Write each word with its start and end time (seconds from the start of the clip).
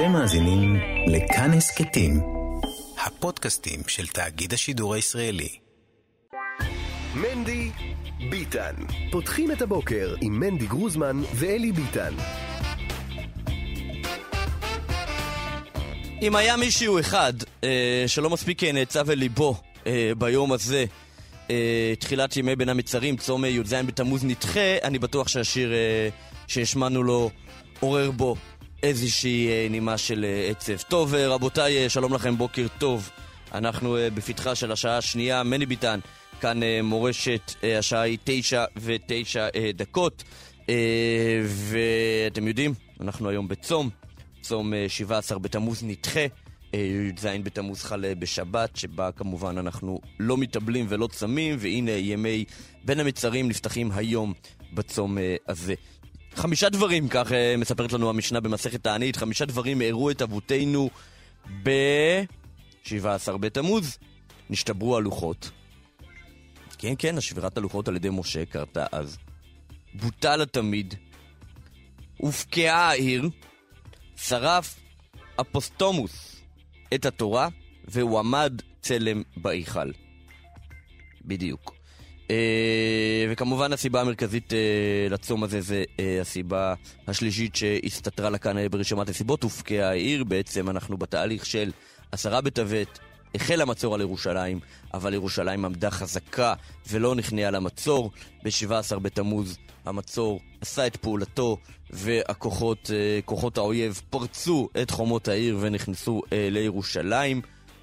אתם 0.00 0.12
מאזינים 0.12 0.76
לכאן 1.06 1.50
הסכתים, 1.52 2.20
הפודקאסטים 3.06 3.80
של 3.86 4.06
תאגיד 4.06 4.52
השידור 4.52 4.94
הישראלי. 4.94 5.48
מנדי 7.14 7.70
ביטן. 8.30 8.74
פותחים 9.10 9.52
את 9.52 9.62
הבוקר 9.62 10.14
עם 10.20 10.40
מנדי 10.40 10.66
גרוזמן 10.66 11.22
ואלי 11.34 11.72
ביטן. 11.72 12.14
אם 16.22 16.36
היה 16.36 16.56
מישהו 16.56 17.00
אחד 17.00 17.32
אה, 17.64 18.04
שלא 18.06 18.30
מספיק 18.30 18.64
נעצב 18.64 19.10
אל 19.10 19.18
ליבו 19.18 19.54
אה, 19.86 20.12
ביום 20.18 20.52
הזה, 20.52 20.84
אה, 21.50 21.92
תחילת 21.98 22.36
ימי 22.36 22.56
בין 22.56 22.68
המצרים, 22.68 23.16
צום 23.16 23.44
י"ז 23.44 23.74
בתמוז 23.74 24.24
נדחה, 24.24 24.78
אני 24.82 24.98
בטוח 24.98 25.28
שהשיר 25.28 25.72
אה, 25.72 26.08
שהשמענו 26.46 27.02
לו 27.02 27.30
עורר 27.80 28.10
בו 28.10 28.36
איזושהי 28.82 29.48
אה, 29.48 29.66
נימה 29.70 29.98
של 29.98 30.24
אה, 30.24 30.50
עצב. 30.50 30.76
טוב, 30.88 31.14
אה, 31.14 31.28
רבותיי, 31.28 31.90
שלום 31.90 32.14
לכם, 32.14 32.36
בוקר 32.36 32.66
טוב. 32.78 33.10
אנחנו 33.54 33.96
בפתחה 34.14 34.54
של 34.54 34.72
השעה 34.72 34.96
השנייה, 34.96 35.42
מני 35.42 35.66
ביטן, 35.66 36.00
כאן 36.40 36.60
מורשת, 36.82 37.54
השעה 37.78 38.00
היא 38.00 38.18
תשע 38.24 38.64
ותשע 38.76 39.48
דקות. 39.74 40.24
ואתם 41.44 42.48
יודעים, 42.48 42.74
אנחנו 43.00 43.28
היום 43.28 43.48
בצום, 43.48 43.90
צום 44.40 44.74
אה, 44.74 44.84
17 44.88 45.38
בתמוז 45.38 45.82
נדחה. 45.82 46.20
י"ז 46.72 47.26
בתמוז 47.42 47.82
חל 47.82 48.14
בשבת, 48.18 48.76
שבה 48.76 49.12
כמובן 49.12 49.58
אנחנו 49.58 50.00
לא 50.20 50.36
מתאבלים 50.36 50.86
ולא 50.88 51.06
צמים, 51.06 51.56
והנה 51.58 51.90
ימי 51.90 52.44
בין 52.84 53.00
המצרים 53.00 53.48
נפתחים 53.48 53.90
היום 53.92 54.32
בצום 54.72 55.18
הזה. 55.48 55.74
חמישה 56.34 56.68
דברים, 56.68 57.08
כך 57.08 57.32
אה, 57.32 57.54
מספרת 57.58 57.92
לנו 57.92 58.10
המשנה 58.10 58.40
במסכת 58.40 58.82
תענית, 58.82 59.16
חמישה 59.16 59.44
דברים 59.44 59.82
אירעו 59.82 60.10
את 60.10 60.22
אבותינו 60.22 60.90
ב-17 61.62 63.36
בתמוז. 63.40 63.98
נשתברו 64.50 64.96
הלוחות. 64.96 65.50
כן, 66.78 66.94
כן, 66.98 67.18
השבירת 67.18 67.56
הלוחות 67.56 67.88
על 67.88 67.96
ידי 67.96 68.08
משה 68.12 68.44
קרתה 68.44 68.86
אז. 68.92 69.18
בוטל 69.94 70.42
התמיד. 70.42 70.94
הופקעה 72.16 72.88
העיר. 72.88 73.30
שרף 74.16 74.80
אפוסטומוס 75.40 76.36
את 76.94 77.06
התורה, 77.06 77.48
והוא 77.84 78.18
עמד 78.18 78.62
צלם 78.80 79.22
בהיכל. 79.36 79.90
בדיוק. 81.24 81.79
אה, 82.30 83.26
וכמובן 83.30 83.72
הסיבה 83.72 84.00
המרכזית 84.00 84.52
אה, 84.52 84.58
לצום 85.10 85.44
הזה 85.44 85.60
זה 85.60 85.84
אה, 86.00 86.18
הסיבה 86.20 86.74
השלישית 87.08 87.56
שהסתתרה 87.56 88.30
לה 88.30 88.38
כאן 88.38 88.58
אה, 88.58 88.68
ברשימת 88.68 89.08
הסיבות, 89.08 89.42
הופקעה 89.42 89.88
העיר. 89.88 90.24
בעצם 90.24 90.70
אנחנו 90.70 90.96
בתהליך 90.96 91.46
של 91.46 91.70
עשרה 92.12 92.40
בטבת, 92.40 92.98
החל 93.34 93.60
המצור 93.60 93.94
על 93.94 94.00
ירושלים, 94.00 94.60
אבל 94.94 95.14
ירושלים 95.14 95.64
עמדה 95.64 95.90
חזקה 95.90 96.54
ולא 96.90 97.14
נכנעה 97.14 97.50
למצור. 97.50 98.10
ב-17 98.44 98.98
בתמוז 98.98 99.58
המצור 99.84 100.40
עשה 100.60 100.86
את 100.86 100.96
פעולתו 100.96 101.56
והכוחות, 101.90 102.90
כוחות 103.24 103.58
האויב 103.58 104.00
פרצו 104.10 104.68
את 104.82 104.90
חומות 104.90 105.28
העיר 105.28 105.58
ונכנסו 105.60 106.22
לירושלים. 106.32 107.42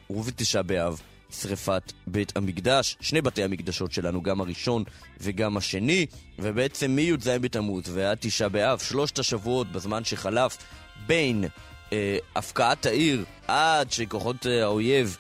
ובתשעה 0.10 0.64
באב 0.64 1.02
שרפת 1.32 1.94
בית 2.08 2.38
המקדש, 2.38 2.98
שני 3.02 3.22
בתי 3.22 3.44
המקדשות 3.44 3.92
שלנו, 3.92 4.22
גם 4.22 4.42
הראשון 4.42 4.84
וגם 5.20 5.58
השני, 5.58 6.06
ובעצם 6.40 6.92
מי"ז 6.92 7.28
בתמוז 7.28 7.84
ועד 7.94 8.18
תשעה 8.22 8.50
באב, 8.50 8.80
שלושת 8.80 9.20
השבועות 9.20 9.72
בזמן 9.72 10.04
שחלף 10.04 10.58
בין 11.08 11.46
אה, 11.94 12.18
הפקעת 12.36 12.86
העיר 12.86 13.26
עד 13.48 13.92
שכוחות 13.92 14.48
אה, 14.48 14.64
האויב, 14.64 15.18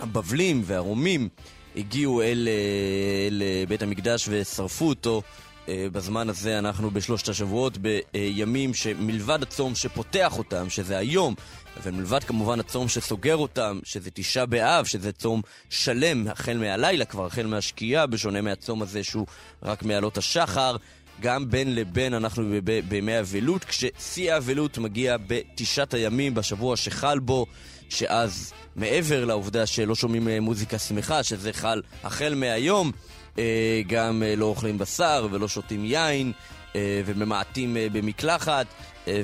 הבבלים 0.00 0.62
והרומים, 0.64 1.28
הגיעו 1.76 2.22
אל, 2.22 2.48
אה, 2.48 3.28
אל 3.28 3.42
אה, 3.42 3.64
בית 3.68 3.82
המקדש 3.82 4.28
ושרפו 4.30 4.88
אותו. 4.88 5.22
בזמן 5.92 6.28
הזה 6.28 6.58
אנחנו 6.58 6.90
בשלושת 6.90 7.28
השבועות, 7.28 7.78
בימים 7.78 8.74
שמלבד 8.74 9.42
הצום 9.42 9.74
שפותח 9.74 10.38
אותם, 10.38 10.70
שזה 10.70 10.98
היום, 10.98 11.34
ומלבד 11.82 12.24
כמובן 12.24 12.60
הצום 12.60 12.88
שסוגר 12.88 13.36
אותם, 13.36 13.80
שזה 13.84 14.10
תשעה 14.14 14.46
באב, 14.46 14.84
שזה 14.84 15.12
צום 15.12 15.42
שלם 15.70 16.28
החל 16.28 16.56
מהלילה, 16.56 17.04
כבר 17.04 17.26
החל 17.26 17.46
מהשקיעה, 17.46 18.06
בשונה 18.06 18.40
מהצום 18.40 18.82
הזה 18.82 19.04
שהוא 19.04 19.26
רק 19.62 19.82
מעלות 19.82 20.18
השחר. 20.18 20.76
גם 21.20 21.50
בין 21.50 21.74
לבין 21.74 22.14
אנחנו 22.14 22.44
בימי 22.88 23.20
אבלות, 23.20 23.64
כששיא 23.64 24.32
האבלות 24.32 24.78
מגיע 24.78 25.16
בתשעת 25.26 25.94
הימים, 25.94 26.34
בשבוע 26.34 26.76
שחל 26.76 27.18
בו, 27.18 27.46
שאז 27.88 28.52
מעבר 28.76 29.24
לעובדה 29.24 29.66
שלא 29.66 29.94
שומעים 29.94 30.28
אה, 30.28 30.40
מוזיקה 30.40 30.78
שמחה, 30.78 31.22
שזה 31.22 31.52
חל 31.52 31.82
החל 32.04 32.34
מהיום, 32.34 32.92
אה, 33.38 33.82
גם 33.86 34.22
אה, 34.22 34.36
לא 34.36 34.44
אוכלים 34.44 34.78
בשר 34.78 35.28
ולא 35.30 35.48
שותים 35.48 35.84
יין 35.84 36.32
וממעטים 37.06 37.76
במקלחת 37.92 38.66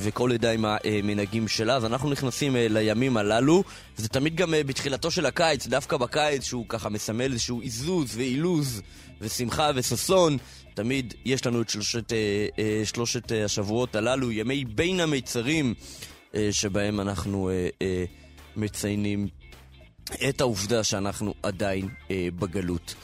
וכל 0.01 0.33
עדה 0.33 0.51
עם 0.51 0.65
המנהגים 0.65 1.49
שלה. 1.49 1.77
אז 1.77 1.85
אנחנו 1.85 2.11
נכנסים 2.11 2.57
אה, 2.57 2.67
לימים 2.71 3.17
הללו, 3.17 3.65
וזה 3.99 4.09
תמיד 4.09 4.37
גם 4.37 4.55
אה, 4.55 4.65
בתחילתו 4.65 5.11
של 5.11 5.27
הקיץ, 5.27 5.67
דווקא 5.67 5.97
בקיץ 5.97 6.45
שהוא 6.45 6.67
ככה 6.69 6.89
מסמל 6.89 7.33
איזשהו 7.33 7.61
עיזוז 7.61 8.17
ואילוז 8.17 8.83
ושמחה 9.21 9.71
וששון. 9.75 10.37
תמיד 10.75 11.15
יש 11.25 11.47
לנו 11.47 11.63
את 11.63 11.69
שלושת, 11.69 12.13
אה, 12.13 12.47
אה, 12.59 12.83
שלושת 12.85 13.33
אה, 13.33 13.45
השבועות 13.45 13.97
הללו, 13.97 14.33
ימי 14.33 14.65
בין 14.65 15.01
המיצרים, 15.01 15.75
אה, 16.35 16.49
שבהם 16.53 17.01
אנחנו 17.01 17.49
אה, 17.51 17.69
אה, 17.83 18.05
מציינים 18.57 19.29
את 20.29 20.41
העובדה 20.41 20.85
שאנחנו 20.85 21.35
עדיין 21.43 21.89
אה, 22.11 22.29
בגלות. 22.39 22.95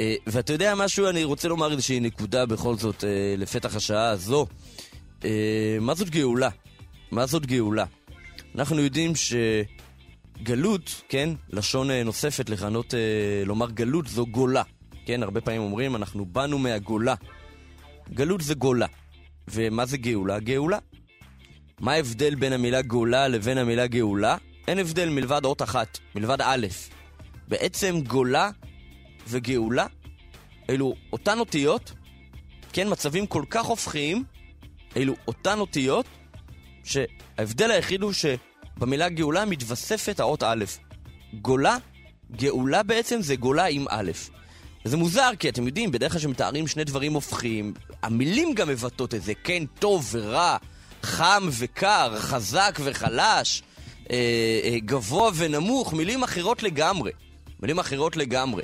אה, 0.00 0.14
ואתה 0.26 0.52
יודע 0.52 0.74
משהו, 0.74 1.08
אני 1.08 1.24
רוצה 1.24 1.48
לומר 1.48 1.72
איזושהי 1.72 2.00
נקודה 2.00 2.46
בכל 2.46 2.76
זאת 2.76 3.04
אה, 3.04 3.34
לפתח 3.38 3.76
השעה 3.76 4.10
הזו. 4.10 4.46
אה, 5.24 5.78
מה 5.80 5.94
זאת 5.94 6.10
גאולה? 6.10 6.48
מה 7.10 7.26
זאת 7.26 7.46
גאולה? 7.46 7.84
אנחנו 8.54 8.80
יודעים 8.80 9.12
שגלות, 10.40 11.02
כן, 11.08 11.30
לשון 11.50 11.90
אה, 11.90 12.02
נוספת 12.04 12.50
לכנות, 12.50 12.94
אה, 12.94 13.42
לומר 13.46 13.70
גלות 13.70 14.06
זו 14.06 14.26
גולה. 14.26 14.62
כן, 15.06 15.22
הרבה 15.22 15.40
פעמים 15.40 15.60
אומרים, 15.60 15.96
אנחנו 15.96 16.26
באנו 16.26 16.58
מהגולה. 16.58 17.14
גלות 18.12 18.40
זה 18.40 18.54
גולה. 18.54 18.86
ומה 19.48 19.86
זה 19.86 19.96
גאולה? 19.96 20.38
גאולה. 20.38 20.78
מה 21.80 21.92
ההבדל 21.92 22.34
בין 22.34 22.52
המילה 22.52 22.82
גאולה 22.82 23.28
לבין 23.28 23.58
המילה 23.58 23.86
גאולה? 23.86 24.36
אין 24.68 24.78
הבדל 24.78 25.08
מלבד 25.08 25.40
אות 25.44 25.62
אחת, 25.62 25.98
מלבד 26.14 26.40
א'. 26.40 26.66
בעצם 27.48 28.00
גולה 28.06 28.50
וגאולה 29.28 29.86
אלו 30.70 30.94
אותן 31.12 31.38
אותיות, 31.38 31.92
כן, 32.72 32.88
מצבים 32.90 33.26
כל 33.26 33.44
כך 33.50 33.66
הופכיים, 33.66 34.24
אלו 34.96 35.14
אותן 35.28 35.58
אותיות, 35.58 36.06
שההבדל 36.84 37.70
היחיד 37.70 38.02
הוא 38.02 38.12
שבמילה 38.12 39.08
גאולה 39.08 39.44
מתווספת 39.44 40.20
האות 40.20 40.42
א'. 40.42 40.64
גולה, 41.34 41.76
גאולה 42.36 42.82
בעצם 42.82 43.22
זה 43.22 43.36
גולה 43.36 43.64
עם 43.64 43.86
א'. 43.90 44.10
וזה 44.84 44.96
מוזר, 44.96 45.30
כי 45.38 45.48
אתם 45.48 45.66
יודעים, 45.66 45.92
בדרך 45.92 46.12
כלל 46.12 46.20
כשמתארים 46.20 46.66
שני 46.66 46.84
דברים 46.84 47.12
הופכים, 47.12 47.74
המילים 48.02 48.54
גם 48.54 48.68
מבטאות 48.68 49.14
את 49.14 49.22
זה, 49.22 49.32
כן, 49.44 49.62
טוב 49.78 50.08
ורע, 50.12 50.56
חם 51.02 51.48
וקר, 51.52 52.18
חזק 52.18 52.78
וחלש, 52.84 53.62
אה, 54.10 54.16
אה, 54.64 54.78
גבוה 54.78 55.30
ונמוך, 55.34 55.92
מילים 55.92 56.22
אחרות 56.22 56.62
לגמרי. 56.62 57.12
מילים 57.60 57.78
אחרות 57.78 58.16
לגמרי. 58.16 58.62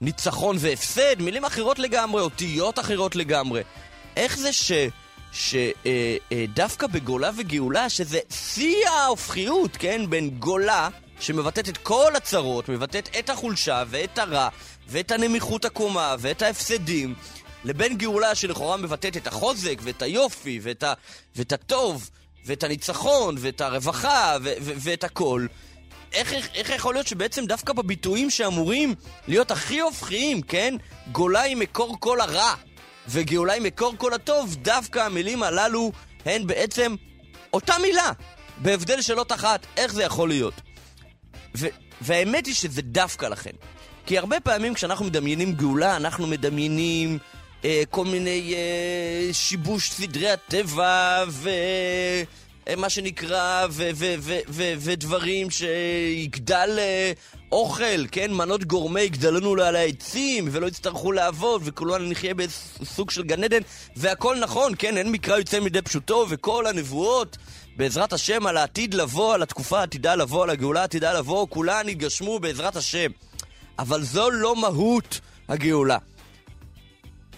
ניצחון 0.00 0.56
והפסד, 0.60 1.22
מילים 1.22 1.44
אחרות 1.44 1.78
לגמרי, 1.78 2.22
אותיות 2.22 2.78
אחרות 2.78 3.16
לגמרי. 3.16 3.62
איך 4.16 4.38
זה 4.38 4.52
ש... 4.52 4.72
שדווקא 5.34 6.86
בגולה 6.86 7.30
וגאולה, 7.36 7.88
שזה 7.88 8.18
שיא 8.30 8.88
ההופכיות, 8.88 9.76
כן? 9.76 10.10
בין 10.10 10.30
גולה, 10.30 10.88
שמבטאת 11.20 11.68
את 11.68 11.76
כל 11.76 12.16
הצרות, 12.16 12.68
מבטאת 12.68 13.08
את 13.18 13.30
החולשה 13.30 13.84
ואת 13.88 14.18
הרע, 14.18 14.48
ואת 14.88 15.10
הנמיכות 15.10 15.64
הקומה, 15.64 16.16
ואת 16.18 16.42
ההפסדים, 16.42 17.14
לבין 17.64 17.96
גאולה 17.96 18.34
שלכאורה 18.34 18.76
מבטאת 18.76 19.16
את 19.16 19.26
החוזק, 19.26 19.78
ואת 19.82 20.02
היופי, 20.02 20.60
ואת, 20.62 20.82
ה... 20.82 20.92
ואת 21.36 21.52
הטוב, 21.52 22.10
ואת 22.46 22.62
הניצחון, 22.62 23.36
ואת 23.38 23.60
הרווחה, 23.60 24.36
ו... 24.42 24.52
ו... 24.60 24.72
ואת 24.76 25.04
הכל. 25.04 25.46
איך, 26.12 26.32
איך, 26.32 26.48
איך 26.54 26.70
יכול 26.70 26.94
להיות 26.94 27.06
שבעצם 27.06 27.46
דווקא 27.46 27.72
בביטויים 27.72 28.30
שאמורים 28.30 28.94
להיות 29.28 29.50
הכי 29.50 29.80
הופכיים, 29.80 30.42
כן? 30.42 30.74
גולה 31.12 31.40
היא 31.40 31.56
מקור 31.56 31.96
כל 32.00 32.20
הרע, 32.20 32.54
וגאולה 33.08 33.52
היא 33.52 33.62
מקור 33.62 33.94
כל 33.98 34.14
הטוב, 34.14 34.56
דווקא 34.62 34.98
המילים 34.98 35.42
הללו 35.42 35.92
הן 36.24 36.46
בעצם 36.46 36.94
אותה 37.52 37.74
מילה, 37.82 38.12
בהבדל 38.56 39.02
של 39.02 39.18
אות 39.18 39.32
אחת. 39.32 39.66
איך 39.76 39.92
זה 39.92 40.02
יכול 40.02 40.28
להיות? 40.28 40.54
ו- 41.56 41.66
והאמת 42.00 42.46
היא 42.46 42.54
שזה 42.54 42.82
דווקא 42.82 43.26
לכן. 43.26 43.50
כי 44.06 44.18
הרבה 44.18 44.40
פעמים 44.40 44.74
כשאנחנו 44.74 45.04
מדמיינים 45.04 45.52
גאולה, 45.52 45.96
אנחנו 45.96 46.26
מדמיינים 46.26 47.18
אה, 47.64 47.82
כל 47.90 48.04
מיני 48.04 48.54
אה, 48.54 49.32
שיבוש 49.32 49.90
סדרי 49.90 50.30
הטבע, 50.30 51.24
ו... 51.28 51.48
אה, 51.48 52.22
מה 52.76 52.90
שנקרא, 52.90 53.66
ודברים 54.48 55.50
שיגדל 55.50 56.76
אה, 56.78 57.12
אוכל, 57.52 58.06
כן? 58.12 58.32
מנות 58.32 58.64
גורמה 58.64 59.00
יגדל 59.00 59.30
לנו 59.30 59.62
על 59.62 59.76
העצים, 59.76 60.48
ולא 60.52 60.66
יצטרכו 60.66 61.12
לעבוד, 61.12 61.62
וכולנו 61.64 62.10
נחיה 62.10 62.34
בסוג 62.34 63.10
של 63.10 63.22
גן 63.22 63.44
עדן, 63.44 63.60
והכל 63.96 64.36
נכון, 64.40 64.72
כן? 64.78 64.96
אין 64.96 65.12
מקרא 65.12 65.38
יוצא 65.38 65.60
מידי 65.60 65.82
פשוטו, 65.82 66.26
וכל 66.28 66.66
הנבואות, 66.66 67.36
בעזרת 67.76 68.12
השם, 68.12 68.46
על 68.46 68.56
העתיד 68.56 68.94
לבוא, 68.94 69.34
על 69.34 69.42
התקופה 69.42 69.80
העתידה 69.80 70.14
לבוא, 70.14 70.42
על 70.42 70.50
הגאולה 70.50 70.80
העתידה 70.80 71.18
לבוא, 71.18 71.46
כולן 71.50 71.88
יתגשמו 71.88 72.38
בעזרת 72.38 72.76
השם. 72.76 73.10
אבל 73.78 74.02
זו 74.02 74.30
לא 74.30 74.56
מהות 74.56 75.20
הגאולה. 75.48 75.98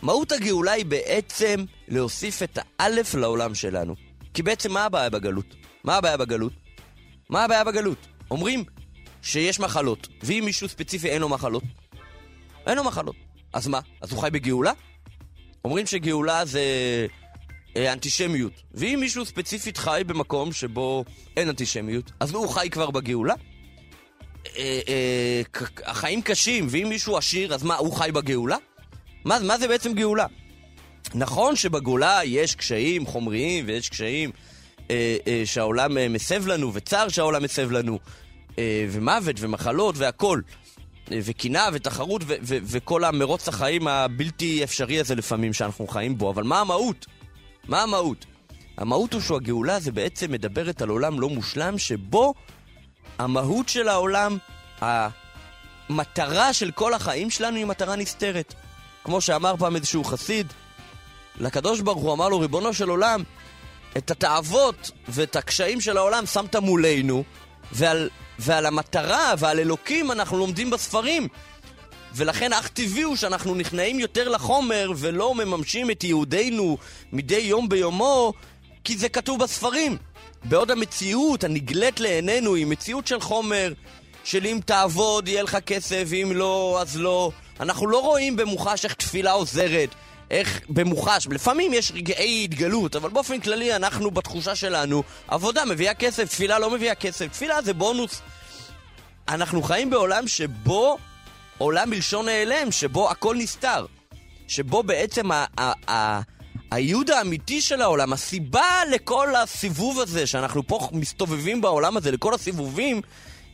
מהות 0.02 0.32
הגאולה 0.32 0.72
היא 0.72 0.87
בעצם 0.87 1.64
להוסיף 1.88 2.43
את 2.43 2.58
האלף 2.79 3.14
לעולם 3.14 3.55
שלנו. 3.55 4.06
כי 4.37 4.43
בעצם 4.43 4.73
מה 4.73 4.85
הבעיה 4.85 5.11
בגלות? 5.11 5.55
מה 5.85 5.97
הבעיה 5.97 6.17
בגלות? 6.17 6.53
מה 7.31 7.44
הבעיה 7.44 7.65
בגלות? 7.65 8.06
אומרים 8.31 8.65
שיש 9.23 9.61
מחלות, 9.61 10.09
ואם 10.23 10.43
מישהו 10.44 10.69
ספציפי 10.69 11.09
אין 11.09 11.21
לו 11.21 11.29
מחלות, 11.29 11.62
אין 12.67 12.77
לו 12.77 12.85
מחלות. 12.85 13.17
אז 13.53 13.69
מה? 13.69 13.81
אז 14.00 14.12
הוא 14.12 14.21
חי 14.21 14.31
בגאולה? 14.31 14.73
אומרים 15.65 15.87
שגאולה 15.87 16.44
זה 16.44 16.61
אה, 17.77 17.93
אנטישמיות. 17.93 18.53
ואם 18.75 18.99
מישהו 19.00 19.27
ספציפית 19.27 19.77
חי 19.77 20.03
במקום 20.06 20.53
שבו 20.53 21.05
אין 21.37 21.49
אנטישמיות, 21.49 22.11
אז 22.21 22.35
הוא 22.35 22.49
חי 22.49 22.69
כבר 22.71 22.91
בגאולה? 22.91 23.35
אה, 24.56 24.81
אה, 24.89 25.43
החיים 25.85 26.23
קשים, 26.23 26.67
ואם 26.71 26.87
מישהו 26.89 27.17
עשיר, 27.17 27.55
אז 27.55 27.62
מה, 27.62 27.77
הוא 27.77 27.93
חי 27.93 28.11
בגאולה? 28.12 28.56
מה, 29.25 29.39
מה 29.39 29.59
זה 29.59 29.69
בעצם 29.69 29.94
גאולה? 29.94 30.27
נכון 31.19 31.57
שבגאולה 31.57 32.21
יש 32.25 32.55
קשיים 32.55 33.07
חומריים 33.07 33.65
ויש 33.69 33.89
קשיים 33.89 34.31
אה, 34.91 35.17
אה, 35.27 35.43
שהעולם 35.45 35.99
אה, 35.99 36.09
מסב 36.09 36.47
לנו, 36.47 36.75
וצער 36.75 37.09
שהעולם 37.09 37.43
מסב 37.43 37.71
לנו, 37.71 37.99
אה, 38.59 38.87
ומוות 38.91 39.37
ומחלות 39.39 39.95
והכול, 39.99 40.43
אה, 41.13 41.19
וקנאה 41.25 41.69
ותחרות 41.73 42.23
ו- 42.27 42.35
ו- 42.43 42.59
וכל 42.63 43.05
המרוץ 43.05 43.49
החיים 43.49 43.89
הבלתי 43.89 44.65
אפשרי 44.65 45.01
הזה 45.01 45.15
לפעמים 45.15 45.53
שאנחנו 45.53 45.87
חיים 45.87 46.19
בו, 46.19 46.31
אבל 46.31 46.43
מה 46.43 46.61
המהות? 46.61 47.07
מה 47.69 47.83
המהות? 47.83 48.27
המהות 48.77 49.13
הוא 49.13 49.21
שהגאולה 49.21 49.81
זה 49.81 49.93
בעצם 49.93 50.33
מדברת 50.33 50.83
על 50.83 50.89
עולם 50.89 51.21
לא 51.21 51.29
מושלם 51.29 51.79
שבו 51.79 52.35
המהות 53.19 53.69
של 53.69 53.89
העולם, 53.89 54.39
המטרה 54.81 56.53
של 56.53 56.71
כל 56.71 56.95
החיים 56.95 57.31
שלנו 57.31 57.57
היא 57.57 57.67
מטרה 57.67 57.97
נסתרת. 57.97 58.55
כמו 59.05 59.21
שאמר 59.21 59.55
פעם 59.59 59.77
איזשהו 59.77 60.05
חסיד, 60.05 60.53
לקדוש 61.41 61.81
ברוך 61.81 62.03
הוא 62.03 62.12
אמר 62.12 62.29
לו, 62.29 62.41
ריבונו 62.41 62.75
של 62.75 62.88
עולם, 62.88 63.23
את 63.97 64.11
התאוות 64.11 64.91
ואת 65.09 65.37
הקשיים 65.37 65.81
של 65.81 65.97
העולם 65.97 66.27
שמת 66.27 66.56
מולנו, 66.56 67.25
ועל, 67.73 68.11
ועל 68.38 68.67
המטרה 68.67 69.35
ועל 69.38 69.59
אלוקים 69.59 70.12
אנחנו 70.12 70.38
לומדים 70.38 70.71
בספרים. 70.71 71.29
ולכן 72.15 72.53
אך 72.53 72.69
טבעי 72.69 73.03
הוא 73.03 73.17
שאנחנו 73.17 73.55
נכנעים 73.55 74.00
יותר 74.00 74.29
לחומר 74.29 74.93
ולא 74.97 75.35
מממשים 75.35 75.91
את 75.91 76.05
ייעודנו 76.05 76.79
מדי 77.12 77.37
יום 77.37 77.69
ביומו, 77.69 78.32
כי 78.85 78.97
זה 78.97 79.09
כתוב 79.09 79.43
בספרים. 79.43 79.97
בעוד 80.44 80.71
המציאות 80.71 81.44
הנגלית 81.44 82.00
לעינינו 82.00 82.55
היא 82.55 82.67
מציאות 82.67 83.06
של 83.06 83.21
חומר, 83.21 83.73
של 84.25 84.47
אם 84.47 84.61
תעבוד 84.65 85.29
יהיה 85.29 85.43
לך 85.43 85.56
כסף, 85.67 86.05
ואם 86.06 86.32
לא, 86.35 86.79
אז 86.81 86.97
לא. 86.97 87.31
אנחנו 87.61 87.87
לא 87.87 87.99
רואים 87.99 88.37
במוחש 88.37 88.85
איך 88.85 88.94
תפילה 88.94 89.32
עוזרת, 89.32 89.94
איך 90.31 90.61
במוחש, 90.69 91.26
לפעמים 91.31 91.73
יש 91.73 91.93
רגעי 91.94 92.44
התגלות, 92.44 92.96
אבל 92.96 93.08
באופן 93.08 93.40
כללי 93.40 93.76
אנחנו 93.76 94.11
בתחושה 94.11 94.55
שלנו, 94.55 95.02
עבודה 95.28 95.64
מביאה 95.64 95.94
כסף, 95.94 96.28
תפילה 96.28 96.58
לא 96.58 96.70
מביאה 96.70 96.94
כסף, 96.94 97.26
תפילה 97.26 97.62
זה 97.62 97.75
בונוס. 97.75 98.23
אנחנו 99.28 99.62
חיים 99.62 99.90
בעולם 99.90 100.28
שבו, 100.28 100.99
עולם 101.58 101.90
מלשון 101.90 102.26
נעלם, 102.26 102.73
שבו 102.73 103.11
הכל 103.11 103.37
נסתר. 103.37 103.87
שבו 104.49 104.82
בעצם 104.82 105.31
הייעוד 106.70 107.11
האמיתי 107.11 107.61
של 107.61 107.82
העולם, 107.82 108.12
הסיבה 108.12 108.81
לכל 108.90 109.37
הסיבוב 109.37 110.00
הזה, 110.00 110.26
שאנחנו 110.26 110.67
פה 110.67 110.88
מסתובבים 110.93 111.61
בעולם 111.61 111.96
הזה, 111.96 112.11
לכל 112.11 112.34
הסיבובים, 112.34 113.00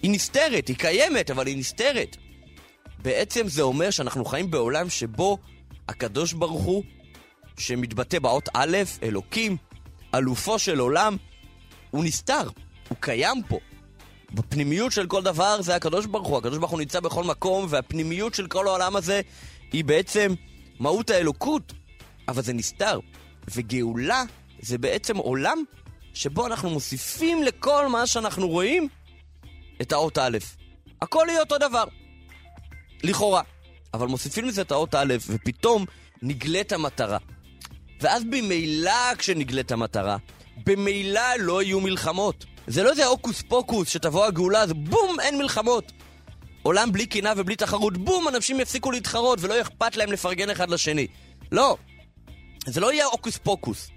היא 0.03 0.11
נסתרת, 0.11 0.69
היא 0.69 0.77
קיימת, 0.77 1.31
אבל 1.31 1.47
היא 1.47 1.57
נסתרת. 1.57 2.17
בעצם 3.03 3.49
זה 3.49 3.63
אומר 3.63 3.91
שאנחנו 3.91 4.25
חיים 4.25 4.51
בעולם 4.51 4.91
שבו 4.91 5.39
הקדוש 5.89 6.33
ברוך 6.33 6.63
הוא, 6.63 6.85
שמתבטא 7.59 8.19
באות 8.19 8.49
א', 8.55 8.77
אלוקים, 9.03 9.57
אלופו 10.15 10.59
של 10.59 10.79
עולם, 10.79 11.17
הוא 11.91 12.05
נסתר, 12.05 12.49
הוא 12.89 12.99
קיים 13.01 13.43
פה. 13.49 13.59
בפנימיות 14.35 14.93
של 14.93 15.07
כל 15.07 15.23
דבר 15.23 15.63
זה 15.63 15.77
הקדוש 15.77 16.07
ברוך 16.07 16.29
הוא, 16.29 16.39
הקדוש 16.39 16.59
ברוך 16.59 16.71
הוא 16.71 16.81
נמצא 16.81 17.01
בכל 17.01 17.25
מקום, 17.25 17.67
והפנימיות 17.69 18.35
של 18.35 18.47
כל 18.47 18.67
העולם 18.67 18.97
הזה 18.97 19.21
היא 19.73 19.85
בעצם 19.85 20.35
מהות 20.81 21.11
האלוקות, 21.11 21.73
אבל 22.29 22.43
זה 22.43 22.53
נסתר. 22.53 23.01
וגאולה 23.51 24.23
זה 24.61 24.79
בעצם 24.79 25.17
עולם 25.17 25.65
שבו 26.15 26.47
אנחנו 26.47 26.71
מוסיפים 26.71 27.43
לכל 27.43 27.89
מה 27.89 28.07
שאנחנו 28.07 28.49
רואים 28.49 28.89
את 29.83 29.93
האות 29.93 30.19
א'. 30.19 30.39
הכל 31.03 31.27
יהיה 31.29 31.41
אותו 31.41 31.59
דבר. 31.59 31.85
לכאורה. 33.03 33.43
אבל 33.95 34.07
מוסיפים 34.07 34.45
לזה 34.45 34.63
את 34.63 34.71
האות 34.71 34.95
א', 34.95 35.15
ופתאום 35.29 35.85
נגלית 36.23 36.73
המטרה. 36.73 37.19
ואז 38.01 38.25
במילא 38.25 39.15
כשנגלית 39.19 39.73
המטרה, 39.73 40.17
במילא 40.67 41.37
לא 41.39 41.63
יהיו 41.63 41.81
מלחמות. 41.81 42.45
זה 42.67 42.83
לא 42.83 42.91
איזה 42.91 43.07
הוקוס 43.07 43.43
פוקוס 43.43 43.89
שתבוא 43.89 44.25
הגאולה, 44.25 44.67
זה 44.67 44.75
בום, 44.75 45.21
אין 45.21 45.39
מלחמות. 45.39 45.93
עולם 46.63 46.93
בלי 46.93 47.07
קנאה 47.07 47.33
ובלי 47.37 47.57
תחרות, 47.57 47.97
בום, 47.97 48.29
אנשים 48.29 48.61
יפסיקו 48.61 48.91
להתחרות 48.91 49.39
ולא 49.43 49.61
אכפת 49.61 49.97
להם 49.97 50.13
לפרגן 50.13 50.51
אחד 50.51 50.71
לשני. 50.71 51.07
לא. 51.53 51.77
זה 52.67 52.81
לא 52.81 52.93
יהיה 52.93 53.05
הוקוס 53.07 53.39
פוקוס. 53.39 53.89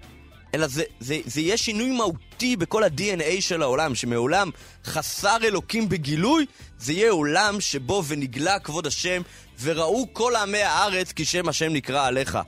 אלא 0.54 0.66
זה, 0.66 0.82
זה, 1.00 1.18
זה 1.24 1.40
יהיה 1.40 1.56
שינוי 1.56 1.90
מהותי 1.90 2.25
בכל 2.42 2.84
ה-DNA 2.84 3.40
של 3.40 3.62
העולם, 3.62 3.94
שמעולם 3.94 4.50
חסר 4.84 5.36
אלוקים 5.44 5.88
בגילוי, 5.88 6.46
זה 6.78 6.92
יהיה 6.92 7.10
עולם 7.10 7.60
שבו 7.60 8.02
ונגלה 8.06 8.58
כבוד 8.58 8.86
השם, 8.86 9.22
וראו 9.60 10.06
כל 10.12 10.36
עמי 10.36 10.62
הארץ 10.62 11.12
כי 11.12 11.24
שם 11.24 11.48
השם 11.48 11.72
נקרא 11.72 12.06
עליך. 12.06 12.38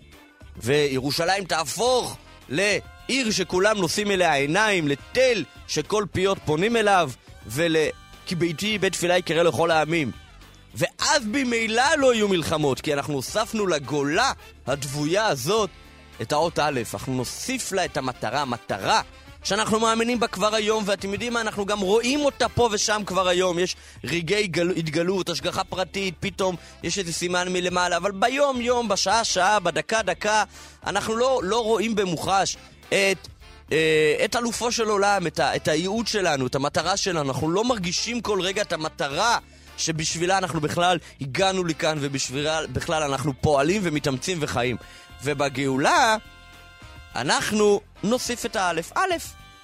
וירושלים 0.56 1.44
תהפוך 1.44 2.16
לעיר 2.48 3.30
שכולם 3.30 3.78
נושאים 3.78 4.10
אליה 4.10 4.34
עיניים, 4.34 4.88
לתל 4.88 5.44
שכל 5.68 6.04
פיות 6.12 6.38
פונים 6.44 6.76
אליו, 6.76 7.10
ול... 7.46 7.76
כי 8.26 8.34
ביתי 8.34 8.78
בית 8.78 8.92
תפילה 8.92 9.18
יקרא 9.18 9.42
לכל 9.42 9.70
העמים. 9.70 10.10
ואז 10.74 11.24
במילא 11.24 11.96
לא 11.96 12.14
יהיו 12.14 12.28
מלחמות, 12.28 12.80
כי 12.80 12.94
אנחנו 12.94 13.14
הוספנו 13.14 13.66
לגולה 13.66 14.32
הדבויה 14.66 15.26
הזאת 15.26 15.70
את 16.22 16.32
האות 16.32 16.58
א', 16.58 16.80
אנחנו 16.94 17.14
נוסיף 17.14 17.72
לה 17.72 17.84
את 17.84 17.96
המטרה, 17.96 18.42
המטרה 18.42 19.00
שאנחנו 19.44 19.80
מאמינים 19.80 20.20
בה 20.20 20.26
כבר 20.26 20.54
היום, 20.54 20.84
ואתם 20.86 21.12
יודעים 21.12 21.32
מה, 21.32 21.40
אנחנו 21.40 21.66
גם 21.66 21.80
רואים 21.80 22.20
אותה 22.20 22.48
פה 22.48 22.68
ושם 22.72 23.02
כבר 23.06 23.28
היום. 23.28 23.58
יש 23.58 23.76
רגעי 24.04 24.46
גל... 24.46 24.70
התגלות, 24.70 25.28
השגחה 25.28 25.64
פרטית, 25.64 26.14
פתאום 26.20 26.56
יש 26.82 26.98
איזה 26.98 27.12
סימן 27.12 27.52
מלמעלה, 27.52 27.96
אבל 27.96 28.10
ביום-יום, 28.10 28.88
בשעה-שעה, 28.88 29.60
בדקה-דקה, 29.60 30.44
אנחנו 30.86 31.16
לא, 31.16 31.40
לא 31.42 31.64
רואים 31.64 31.94
במוחש 31.94 32.56
את... 32.88 33.28
אה, 33.72 34.24
את 34.24 34.36
אלופו 34.36 34.72
של 34.72 34.88
עולם, 34.88 35.26
את, 35.26 35.40
ה, 35.40 35.56
את 35.56 35.68
הייעוד 35.68 36.06
שלנו, 36.06 36.46
את 36.46 36.54
המטרה 36.54 36.96
שלנו. 36.96 37.28
אנחנו 37.28 37.50
לא 37.50 37.64
מרגישים 37.64 38.20
כל 38.20 38.40
רגע 38.40 38.62
את 38.62 38.72
המטרה 38.72 39.38
שבשבילה 39.76 40.38
אנחנו 40.38 40.60
בכלל 40.60 40.98
הגענו 41.20 41.64
לכאן, 41.64 41.98
ובשבילה 42.00 42.66
בכלל 42.66 43.02
אנחנו 43.02 43.32
פועלים 43.40 43.80
ומתאמצים 43.84 44.38
וחיים. 44.40 44.76
ובגאולה, 45.24 46.16
אנחנו 47.20 47.80
נוסיף 48.02 48.46
את 48.46 48.56
האלף. 48.56 48.92
א', 48.94 49.14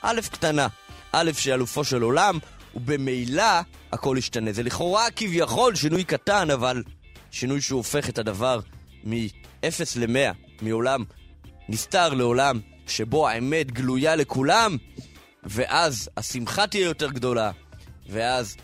א' 0.02 0.20
קטנה. 0.32 0.66
א' 1.12 1.30
שאלופו 1.32 1.84
של 1.84 2.02
עולם, 2.02 2.38
ובמילא 2.74 3.60
הכל 3.92 4.16
ישתנה. 4.18 4.52
זה 4.52 4.62
לכאורה 4.62 5.10
כביכול 5.16 5.74
שינוי 5.74 6.04
קטן, 6.04 6.50
אבל 6.50 6.82
שינוי 7.30 7.60
שהוא 7.60 7.76
הופך 7.78 8.08
את 8.08 8.18
הדבר 8.18 8.60
מ-0 9.04 9.66
ל-100, 9.96 10.62
מעולם 10.62 11.04
נסתר 11.68 12.14
לעולם 12.14 12.60
שבו 12.86 13.28
האמת 13.28 13.70
גלויה 13.70 14.16
לכולם, 14.16 14.76
ואז 15.44 16.10
השמחה 16.16 16.66
תהיה 16.66 16.84
יותר 16.84 17.10
גדולה, 17.10 17.50
ואז, 18.08 18.56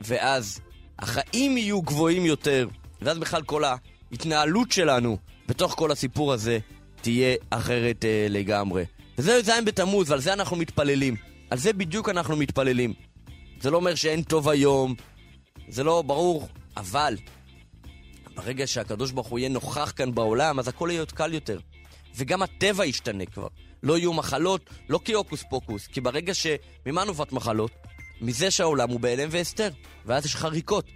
ואז 0.00 0.60
החיים 0.98 1.56
יהיו 1.56 1.82
גבוהים 1.82 2.26
יותר, 2.26 2.68
ואז 3.02 3.18
בכלל 3.18 3.42
כל 3.42 3.62
ההתנהלות 3.64 4.72
שלנו 4.72 5.18
בתוך 5.48 5.74
כל 5.78 5.92
הסיפור 5.92 6.32
הזה 6.32 6.58
תהיה 7.04 7.36
אחרת 7.50 8.04
אה, 8.04 8.26
לגמרי. 8.30 8.84
וזה 9.18 9.42
ז' 9.42 9.50
בתמוז, 9.64 10.10
ועל 10.10 10.20
זה 10.20 10.32
אנחנו 10.32 10.56
מתפללים. 10.56 11.16
על 11.50 11.58
זה 11.58 11.72
בדיוק 11.72 12.08
אנחנו 12.08 12.36
מתפללים. 12.36 12.92
זה 13.60 13.70
לא 13.70 13.76
אומר 13.76 13.94
שאין 13.94 14.22
טוב 14.22 14.48
היום, 14.48 14.94
זה 15.68 15.84
לא 15.84 16.02
ברור, 16.02 16.48
אבל 16.76 17.16
ברגע 18.34 18.66
שהקדוש 18.66 19.10
ברוך 19.10 19.26
הוא 19.26 19.38
יהיה 19.38 19.48
נוכח 19.48 19.92
כאן 19.96 20.14
בעולם, 20.14 20.58
אז 20.58 20.68
הכל 20.68 20.88
יהיה 20.92 21.06
קל 21.06 21.34
יותר. 21.34 21.58
וגם 22.16 22.42
הטבע 22.42 22.84
ישתנה 22.84 23.26
כבר. 23.26 23.48
לא 23.82 23.98
יהיו 23.98 24.12
מחלות, 24.12 24.70
לא 24.88 25.00
כהוקוס 25.04 25.44
פוקוס, 25.50 25.86
כי 25.86 26.00
ברגע 26.00 26.34
ש... 26.34 26.46
ממה 26.86 27.04
נובעת 27.04 27.32
מחלות? 27.32 27.70
מזה 28.20 28.50
שהעולם 28.50 28.90
הוא 28.90 29.00
בהלם 29.00 29.28
והסתר, 29.30 29.70
ואז 30.06 30.26
יש 30.26 30.36
חריקות. 30.36 30.86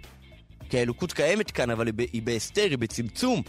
כי 0.69 0.79
האלוקות 0.79 1.13
קיימת 1.13 1.51
כאן, 1.51 1.69
אבל 1.69 1.87
היא 2.13 2.21
בהסתר, 2.21 2.67
היא 2.69 2.77
בצמצום, 2.77 3.41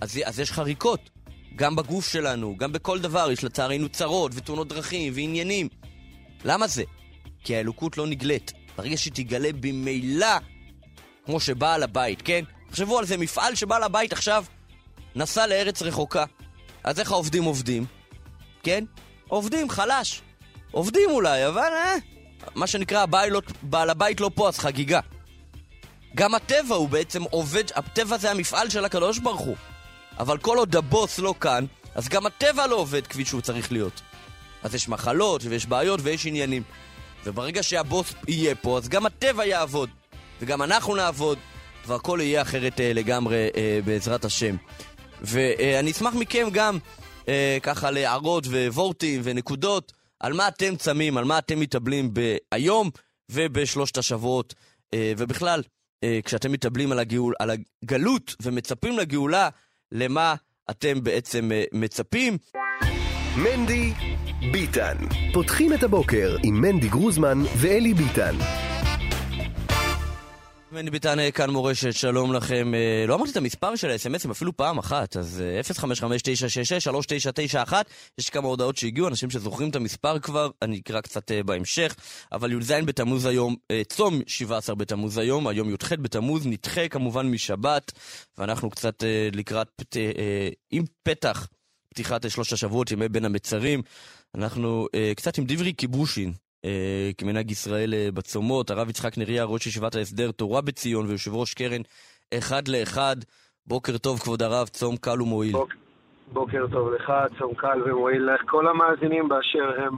אז, 0.00 0.18
אז 0.24 0.40
יש 0.40 0.52
חריקות. 0.52 1.10
גם 1.56 1.76
בגוף 1.76 2.08
שלנו, 2.12 2.56
גם 2.56 2.72
בכל 2.72 2.98
דבר, 2.98 3.30
יש 3.30 3.44
לצערנו 3.44 3.88
צרות 3.88 4.32
ותאונות 4.34 4.68
דרכים 4.68 5.12
ועניינים. 5.16 5.68
למה 6.44 6.66
זה? 6.66 6.82
כי 7.44 7.56
האלוקות 7.56 7.98
לא 7.98 8.06
נגלית. 8.06 8.52
ברגע 8.76 8.96
שהיא 8.96 9.12
תגלה 9.12 9.48
במילא, 9.60 10.36
כמו 11.26 11.40
שבעל 11.40 11.82
הבית, 11.82 12.22
כן? 12.22 12.44
תחשבו 12.70 12.98
על 12.98 13.06
זה, 13.06 13.16
מפעל 13.16 13.54
שבעל 13.54 13.82
הבית 13.82 14.12
עכשיו 14.12 14.44
נסע 15.16 15.46
לארץ 15.46 15.82
רחוקה. 15.82 16.24
אז 16.84 17.00
איך 17.00 17.12
העובדים 17.12 17.44
עובדים? 17.44 17.86
כן? 18.62 18.84
עובדים, 19.28 19.70
חלש. 19.70 20.22
עובדים 20.70 21.10
אולי, 21.10 21.46
אבל 21.46 21.60
אה, 21.72 21.94
מה 22.54 22.66
שנקרא, 22.66 23.02
הבעל, 23.02 23.30
לא, 23.30 23.42
בעל 23.62 23.90
הבית 23.90 24.20
לא 24.20 24.30
פה, 24.34 24.48
אז 24.48 24.58
חגיגה. 24.58 25.00
גם 26.14 26.34
הטבע 26.34 26.74
הוא 26.74 26.88
בעצם 26.88 27.22
עובד, 27.22 27.64
הטבע 27.74 28.18
זה 28.18 28.30
המפעל 28.30 28.70
של 28.70 28.84
הקדוש 28.84 29.18
ברוך 29.18 29.40
הוא. 29.40 29.56
אבל 30.18 30.38
כל 30.38 30.58
עוד 30.58 30.76
הבוס 30.76 31.18
לא 31.18 31.34
כאן, 31.40 31.64
אז 31.94 32.08
גם 32.08 32.26
הטבע 32.26 32.66
לא 32.66 32.76
עובד 32.76 33.06
כפי 33.06 33.24
שהוא 33.24 33.40
צריך 33.40 33.72
להיות. 33.72 34.00
אז 34.62 34.74
יש 34.74 34.88
מחלות, 34.88 35.42
ויש 35.44 35.66
בעיות, 35.66 36.00
ויש 36.02 36.26
עניינים. 36.26 36.62
וברגע 37.24 37.62
שהבוס 37.62 38.14
יהיה 38.28 38.54
פה, 38.54 38.78
אז 38.78 38.88
גם 38.88 39.06
הטבע 39.06 39.46
יעבוד. 39.46 39.90
וגם 40.40 40.62
אנחנו 40.62 40.96
נעבוד, 40.96 41.38
והכל 41.86 42.18
יהיה 42.22 42.42
אחרת 42.42 42.80
אה, 42.80 42.92
לגמרי 42.92 43.48
אה, 43.56 43.80
בעזרת 43.84 44.24
השם. 44.24 44.56
ואני 45.22 45.90
אשמח 45.90 46.14
מכם 46.14 46.48
גם 46.52 46.78
אה, 47.28 47.58
ככה 47.62 47.90
להערות 47.90 48.46
ווורטים 48.46 49.20
ונקודות 49.24 49.92
על 50.20 50.32
מה 50.32 50.48
אתם 50.48 50.76
צמים, 50.76 51.16
על 51.16 51.24
מה 51.24 51.38
אתם 51.38 51.60
מתאבלים 51.60 52.14
היום 52.52 52.90
ובשלושת 53.30 53.98
השבועות. 53.98 54.54
אה, 54.94 55.12
ובכלל, 55.16 55.62
אה, 56.04 56.20
כשאתם 56.24 56.52
מתאבלים 56.52 56.92
על, 56.92 56.98
הגאול, 56.98 57.34
על 57.38 57.50
הגלות 57.82 58.34
ומצפים 58.42 58.98
לגאולה, 58.98 59.48
למה 59.92 60.34
אתם 60.70 61.02
בעצם 61.02 61.52
אה, 61.52 61.64
מצפים. 61.72 62.38
מנדי 63.36 63.92
ביטן. 64.52 64.96
פותחים 65.32 65.72
את 65.72 65.82
הבוקר 65.82 66.36
עם 66.42 66.60
מנדי 66.60 66.88
גרוזמן 66.88 67.38
ואלי 67.56 67.94
ביטן. 67.94 68.34
מני 70.72 70.90
ביטן 70.90 71.18
אה, 71.20 71.30
כאן 71.30 71.50
מורשת, 71.50 71.92
שלום 71.92 72.32
לכם. 72.32 72.74
אה, 72.74 73.04
לא 73.08 73.14
אמרתי 73.14 73.30
את 73.30 73.36
המספר 73.36 73.76
של 73.76 73.90
האס.אם.אסים 73.90 74.30
אפילו 74.30 74.56
פעם 74.56 74.78
אחת, 74.78 75.16
אז 75.16 75.42
אה, 75.44 75.60
055-966-3991. 77.70 77.72
יש 78.18 78.30
כמה 78.30 78.48
הודעות 78.48 78.76
שהגיעו, 78.76 79.08
אנשים 79.08 79.30
שזוכרים 79.30 79.70
את 79.70 79.76
המספר 79.76 80.18
כבר, 80.18 80.50
אני 80.62 80.78
אקרא 80.78 81.00
קצת 81.00 81.30
אה, 81.32 81.42
בהמשך. 81.42 81.94
אבל 82.32 82.52
י"ז 82.52 82.72
בתמוז 82.86 83.24
היום, 83.26 83.56
אה, 83.70 83.82
צום 83.88 84.20
17 84.26 84.74
בתמוז 84.74 85.18
היום, 85.18 85.46
היום 85.46 85.70
י"ח 85.74 85.92
בתמוז, 85.92 86.46
נדחה 86.46 86.88
כמובן 86.88 87.26
משבת, 87.26 87.92
ואנחנו 88.38 88.70
קצת 88.70 89.04
אה, 89.04 89.28
לקראת, 89.32 89.68
פת- 89.76 89.96
אה, 89.96 90.48
עם 90.70 90.84
פתח 91.02 91.48
פתיחת 91.94 92.24
אה, 92.24 92.30
שלושת 92.30 92.52
השבועות, 92.52 92.90
ימי 92.90 93.08
בין 93.08 93.24
המצרים. 93.24 93.82
אנחנו 94.34 94.86
אה, 94.94 95.12
קצת 95.16 95.38
עם 95.38 95.44
דברי 95.46 95.72
כיבושין, 95.76 96.28
אה, 96.28 96.32
כמנהג 97.18 97.50
ישראל 97.50 97.94
אה, 97.94 98.08
בצומות, 98.14 98.70
הרב 98.70 98.90
יצחק 98.90 99.18
נריה, 99.18 99.44
ראש 99.44 99.66
ישיבת 99.66 99.94
ההסדר 99.94 100.30
תורה 100.30 100.60
בציון 100.60 101.06
ויושב 101.06 101.34
ראש 101.34 101.54
קרן 101.54 101.80
אחד 102.34 102.68
לאחד. 102.68 103.16
בוקר 103.66 103.98
טוב, 103.98 104.18
כבוד 104.18 104.42
הרב, 104.42 104.68
צום 104.68 104.96
קל 104.96 105.22
ומועיל. 105.22 105.52
בוק, 105.52 105.72
בוקר 106.32 106.66
טוב 106.72 106.92
לך, 106.92 107.12
צום 107.38 107.54
קל 107.54 107.82
ומועיל 107.82 108.22
לך, 108.22 108.40
כל 108.46 108.68
המאזינים 108.68 109.28
באשר 109.28 109.82
הם. 109.82 109.96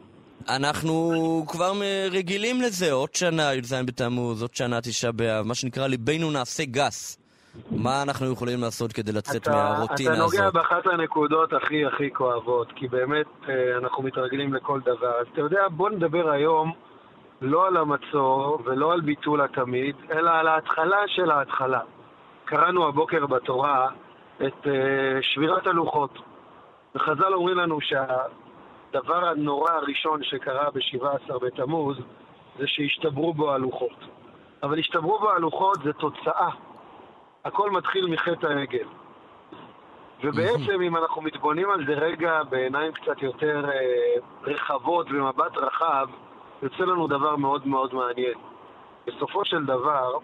אנחנו 0.48 1.44
כבר 1.48 1.72
רגילים 2.10 2.60
לזה, 2.62 2.92
עוד 2.92 3.14
שנה 3.14 3.54
י"ז 3.54 3.74
בתמוז, 3.86 4.42
עוד 4.42 4.54
שנה 4.54 4.80
תשעה 4.80 5.12
באב, 5.12 5.46
מה 5.46 5.54
שנקרא 5.54 5.86
ליבנו 5.86 6.30
נעשה 6.30 6.64
גס. 6.64 7.18
מה 7.70 8.02
אנחנו 8.02 8.32
יכולים 8.32 8.60
לעשות 8.60 8.92
כדי 8.92 9.12
לצאת 9.12 9.42
אתה, 9.42 9.50
מהרוטינה 9.50 10.14
אתה 10.14 10.22
נוגע 10.22 10.42
הזאת? 10.42 10.54
באחת 10.54 10.86
הנקודות 10.86 11.52
הכי 11.52 11.86
הכי 11.86 12.10
כואבות, 12.10 12.72
כי 12.76 12.88
באמת 12.88 13.26
אה, 13.48 13.78
אנחנו 13.78 14.02
מתרגלים 14.02 14.54
לכל 14.54 14.80
דבר. 14.80 15.20
אז 15.20 15.26
אתה 15.32 15.40
יודע, 15.40 15.68
בוא 15.68 15.90
נדבר 15.90 16.30
היום 16.30 16.72
לא 17.40 17.66
על 17.66 17.76
המצור 17.76 18.62
ולא 18.64 18.92
על 18.92 19.00
ביטול 19.00 19.40
התמיד, 19.40 19.96
אלא 20.10 20.30
על 20.30 20.48
ההתחלה 20.48 20.98
של 21.06 21.30
ההתחלה. 21.30 21.80
קראנו 22.44 22.88
הבוקר 22.88 23.26
בתורה 23.26 23.88
את 24.36 24.66
אה, 24.66 25.22
שבירת 25.22 25.66
הלוחות. 25.66 26.18
וחז"ל 26.94 27.34
אומרים 27.34 27.58
לנו 27.58 27.78
שהדבר 27.80 29.28
הנורא 29.28 29.72
הראשון 29.72 30.22
שקרה 30.22 30.70
ב-17 30.70 31.38
בתמוז 31.38 31.96
זה 32.58 32.64
שהשתברו 32.66 33.34
בו 33.34 33.52
הלוחות. 33.52 34.04
אבל 34.62 34.78
השתברו 34.78 35.18
בו 35.18 35.30
הלוחות 35.30 35.78
זה 35.84 35.92
תוצאה. 35.92 36.50
הכל 37.44 37.70
מתחיל 37.70 38.06
מחטא 38.06 38.46
העגל. 38.46 38.86
ובעצם, 40.24 40.80
אם 40.82 40.96
אנחנו 40.96 41.22
מתבוננים 41.22 41.70
על 41.70 41.86
זה 41.86 41.92
רגע 41.92 42.42
בעיניים 42.50 42.92
קצת 42.92 43.22
יותר 43.22 43.64
אה, 43.70 44.14
רחבות 44.42 45.06
ומבט 45.10 45.56
רחב, 45.56 46.08
יוצא 46.62 46.82
לנו 46.84 47.06
דבר 47.06 47.36
מאוד 47.36 47.66
מאוד 47.66 47.94
מעניין. 47.94 48.34
בסופו 49.06 49.44
של 49.44 49.64
דבר, 49.64 50.18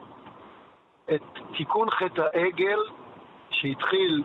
את 1.14 1.22
תיקון 1.56 1.90
חטא 1.90 2.22
העגל, 2.34 2.78
שהתחיל 3.50 4.22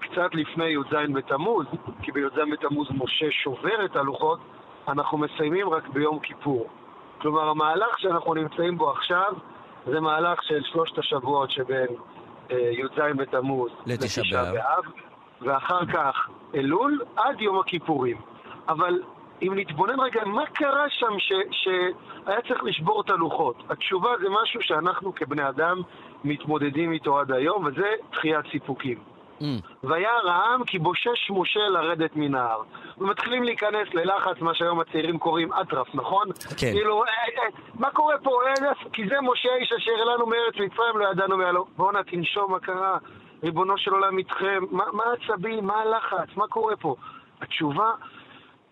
קצת 0.00 0.34
לפני 0.34 0.64
י"ז 0.64 0.94
בתמוז, 1.14 1.66
כי 2.02 2.12
בי"ז 2.12 2.38
בתמוז 2.52 2.88
משה 2.90 3.30
שובר 3.30 3.84
את 3.84 3.96
הלוחות, 3.96 4.38
אנחנו 4.88 5.18
מסיימים 5.18 5.68
רק 5.68 5.88
ביום 5.88 6.18
כיפור. 6.18 6.68
כלומר, 7.18 7.48
המהלך 7.48 7.98
שאנחנו 7.98 8.34
נמצאים 8.34 8.78
בו 8.78 8.90
עכשיו 8.90 9.32
זה 9.86 10.00
מהלך 10.00 10.42
של 10.42 10.62
שלושת 10.62 10.98
השבועות 10.98 11.50
שבין 11.50 11.86
י"ז 12.50 13.16
בתמוז 13.16 13.70
לתשעה. 13.86 14.52
באב, 14.52 14.84
ואחר 15.40 15.86
כך 15.86 16.28
אלול 16.54 17.00
עד 17.16 17.40
יום 17.40 17.58
הכיפורים. 17.58 18.16
אבל 18.68 19.02
אם 19.42 19.52
נתבונן 19.56 20.00
רגע, 20.00 20.24
מה 20.24 20.46
קרה 20.46 20.84
שם 20.88 21.18
ש, 21.18 21.32
שהיה 21.50 22.40
צריך 22.48 22.64
לשבור 22.64 23.00
את 23.00 23.10
הלוחות? 23.10 23.56
התשובה 23.70 24.10
זה 24.20 24.26
משהו 24.42 24.62
שאנחנו 24.62 25.14
כבני 25.14 25.48
אדם 25.48 25.82
מתמודדים 26.24 26.92
איתו 26.92 27.18
עד 27.18 27.32
היום, 27.32 27.64
וזה 27.64 27.86
דחיית 28.12 28.46
סיפוקים. 28.50 28.98
Mm, 29.40 29.44
וירא 29.84 30.30
העם 30.30 30.64
כי 30.64 30.78
בושש 30.78 31.30
משה 31.30 31.60
לרדת 31.60 32.16
מן 32.16 32.34
ההר. 32.34 32.62
ומתחילים 32.98 33.42
להיכנס 33.42 33.94
ללחץ, 33.94 34.40
מה 34.40 34.54
שהיום 34.54 34.80
הצעירים 34.80 35.18
קוראים 35.18 35.52
אטרף, 35.52 35.94
נכון? 35.94 36.28
כן. 36.56 36.72
כאילו, 36.72 37.04
אה, 37.04 37.08
אה, 37.08 37.48
מה 37.74 37.90
קורה 37.90 38.18
פה? 38.18 38.40
אה, 38.46 38.72
כי 38.92 39.08
זה 39.08 39.14
משה 39.22 39.48
האיש 39.52 39.72
אשר 39.72 39.92
אלינו 39.92 40.26
מארץ 40.26 40.54
מצרים, 40.54 40.98
לא 40.98 41.08
ידענו 41.12 41.36
מעלו. 41.36 41.66
בואנה, 41.76 42.02
תנשום, 42.02 42.52
מה 42.52 42.60
קרה? 42.60 42.98
ריבונו 43.42 43.78
של 43.78 43.90
עולם 43.90 44.18
איתכם. 44.18 44.64
מה 44.70 44.84
מה 44.92 45.04
העצבים? 45.04 45.66
מה 45.66 45.80
הלחץ? 45.80 46.36
מה 46.36 46.46
קורה 46.48 46.76
פה? 46.76 46.96
התשובה, 47.40 47.90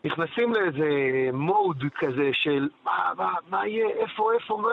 נכנסים 0.06 0.52
לאיזה 0.52 0.88
מוד 1.32 1.84
כזה 1.98 2.30
של 2.32 2.68
מה, 2.84 3.12
מה, 3.16 3.32
מה 3.48 3.66
יהיה, 3.66 3.88
איפה, 3.88 4.32
איפה, 4.32 4.56
מה, 4.56 4.68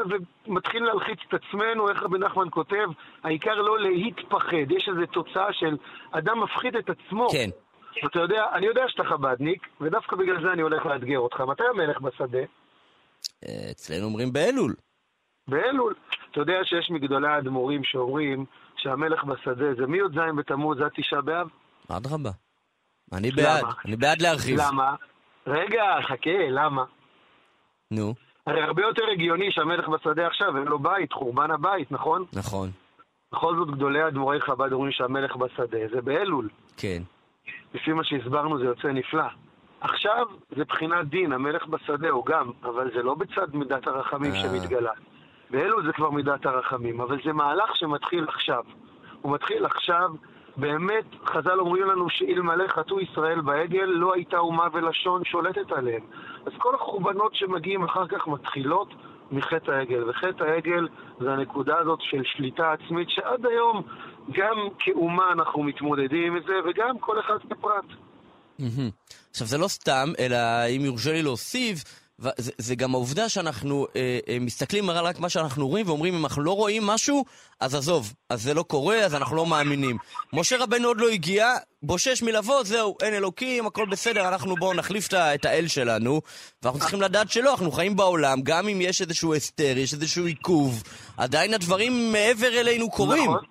ומתחילים 0.47 0.85
להלחיץ 0.85 1.19
את 1.27 1.33
עצמנו, 1.33 1.89
איך 1.89 2.03
רבי 2.03 2.17
נחמן 2.17 2.47
כותב, 2.49 2.87
העיקר 3.23 3.55
לא 3.55 3.79
להתפחד, 3.79 4.71
יש 4.71 4.89
איזו 4.89 5.05
תוצאה 5.11 5.53
של 5.53 5.77
אדם 6.11 6.43
מפחיד 6.43 6.75
את 6.75 6.89
עצמו. 6.89 7.27
כן. 7.31 7.49
אתה 8.05 8.19
יודע, 8.19 8.45
אני 8.53 8.65
יודע 8.65 8.83
שאתה 8.87 9.03
חבדניק, 9.03 9.67
ודווקא 9.81 10.15
בגלל 10.15 10.41
זה 10.43 10.53
אני 10.53 10.61
הולך 10.61 10.85
לאתגר 10.85 11.19
אותך. 11.19 11.39
מתי 11.41 11.63
המלך 11.73 12.01
בשדה? 12.01 12.43
אצלנו 13.71 14.05
אומרים 14.05 14.33
באלול. 14.33 14.73
באלול. 15.47 15.93
אתה 16.31 16.39
יודע 16.39 16.59
שיש 16.63 16.89
מגדולי 16.91 17.27
האדמו"רים 17.27 17.83
שאומרים 17.83 18.45
שהמלך 18.75 19.23
בשדה 19.23 19.73
זה 19.73 19.87
מי"ז 19.87 20.17
בתמוז 20.37 20.81
עד 20.81 20.91
תשעה 20.95 21.21
באב? 21.21 21.47
אדרבה. 21.89 22.29
אני? 23.13 23.31
בעד, 23.31 23.63
אני 23.85 23.95
בעד 23.95 24.21
להרחיב. 24.21 24.59
למה? 24.59 24.95
רגע, 25.47 25.83
חכה, 26.01 26.49
למה? 26.49 26.83
נו, 27.91 28.13
הרי 28.47 28.61
הרבה 28.61 28.81
יותר 28.81 29.03
הגיוני 29.11 29.51
שהמלך 29.51 29.87
בשדה 29.87 30.27
עכשיו, 30.27 30.57
אין 30.57 30.67
לו 30.67 30.79
בית, 30.79 31.13
חורבן 31.13 31.51
הבית, 31.51 31.91
נכון? 31.91 32.25
נכון, 32.33 32.71
בכל 33.31 33.55
זאת 33.55 33.71
גדולי 33.71 34.07
אדמו"רי 34.07 34.41
חב"ד 34.41 34.73
אומרים 34.73 34.91
שהמלך 34.91 35.35
בשדה 35.35 35.77
זה 35.91 36.01
באלול. 36.01 36.49
כן. 36.77 37.01
לפי 37.73 37.93
מה 37.93 38.03
שהסברנו 38.03 38.57
זה 38.57 38.65
יוצא 38.65 38.87
נפלא. 38.87 39.23
עכשיו 39.81 40.25
זה 40.55 40.63
בחינת 40.63 41.07
דין, 41.07 41.33
המלך 41.33 41.67
בשדה 41.67 42.09
הוא 42.09 42.25
גם, 42.25 42.51
אבל 42.63 42.91
זה 42.95 43.03
לא 43.03 43.15
בצד 43.15 43.55
מידת 43.55 43.87
הרחמים 43.87 44.31
אה. 44.31 44.41
שמתגלה. 44.41 44.91
באלול 45.49 45.85
זה 45.85 45.93
כבר 45.93 46.09
מידת 46.09 46.45
הרחמים, 46.45 47.01
אבל 47.01 47.19
זה 47.25 47.33
מהלך 47.33 47.75
שמתחיל 47.75 48.25
עכשיו. 48.27 48.63
הוא 49.21 49.33
מתחיל 49.33 49.65
עכשיו, 49.65 50.09
באמת, 50.57 51.05
חז"ל 51.25 51.59
אומרים 51.59 51.83
לנו 51.83 52.09
שאלמלא 52.09 52.67
חטאו 52.67 52.99
ישראל 53.01 53.41
בעגל, 53.41 53.85
לא 53.85 54.13
הייתה 54.13 54.37
אומה 54.37 54.67
ולשון 54.73 55.25
שולטת 55.25 55.71
עליהם. 55.71 56.01
אז 56.45 56.51
כל 56.57 56.75
החורבנות 56.75 57.35
שמגיעים 57.35 57.83
אחר 57.83 58.07
כך 58.07 58.27
מתחילות 58.27 58.87
מחטא 59.31 59.71
העגל, 59.71 60.09
וחטא 60.09 60.43
העגל 60.43 60.87
זה 61.19 61.31
הנקודה 61.31 61.77
הזאת 61.79 61.99
של 62.01 62.21
שליטה 62.23 62.73
עצמית, 62.73 63.09
שעד 63.09 63.45
היום 63.45 63.81
גם 64.31 64.55
כאומה 64.79 65.31
אנחנו 65.31 65.63
מתמודדים 65.63 66.35
עם 66.35 66.43
זה, 66.47 66.53
וגם 66.65 66.99
כל 66.99 67.19
אחד. 67.19 67.37
מהמם. 68.59 68.89
עכשיו, 69.31 69.47
זה 69.47 69.57
לא 69.57 69.67
סתם, 69.67 70.09
אלא 70.19 70.37
אם 70.77 70.81
יורשה 70.85 71.11
לי 71.11 71.23
להוסיף, 71.23 72.02
זה, 72.17 72.51
זה 72.57 72.75
גם 72.75 72.93
העובדה 72.93 73.29
שאנחנו 73.29 73.87
אה, 73.95 74.19
אה, 74.27 74.37
מסתכלים 74.41 74.89
רק 74.89 75.19
מה 75.19 75.29
שאנחנו 75.29 75.67
רואים 75.67 75.87
ואומרים, 75.87 76.13
אם 76.13 76.23
אנחנו 76.23 76.43
לא 76.43 76.51
רואים 76.55 76.87
משהו, 76.87 77.25
אז 77.59 77.75
עזוב, 77.75 78.13
אז 78.29 78.43
זה 78.43 78.53
לא 78.53 78.63
קורה, 78.63 78.95
אז 78.95 79.15
אנחנו 79.15 79.35
לא 79.35 79.45
מאמינים. 79.45 79.97
משה 80.33 80.63
רבנו 80.63 80.87
עוד 80.87 81.01
לא 81.01 81.09
הגיע, 81.09 81.47
בושש 81.83 82.23
מלבוא, 82.23 82.63
זהו, 82.63 82.95
אין 83.01 83.13
אלוקים, 83.13 83.65
הכל 83.65 83.85
בסדר, 83.91 84.27
אנחנו 84.27 84.55
בואו 84.55 84.73
נחליף 84.73 85.07
את 85.13 85.45
האל 85.45 85.67
שלנו, 85.67 86.21
ואנחנו 86.63 86.79
צריכים 86.79 87.01
לדעת 87.01 87.29
שלא, 87.29 87.51
אנחנו 87.51 87.71
חיים 87.71 87.95
בעולם, 87.95 88.37
גם 88.43 88.67
אם 88.67 88.77
יש 88.81 89.01
איזשהו 89.01 89.35
הסתר, 89.35 89.73
יש 89.77 89.93
איזשהו 89.93 90.25
עיכוב, 90.25 90.83
עדיין 91.17 91.53
הדברים 91.53 92.11
מעבר 92.11 92.59
אלינו 92.59 92.89
קורים. 92.89 93.31
נכון, 93.31 93.43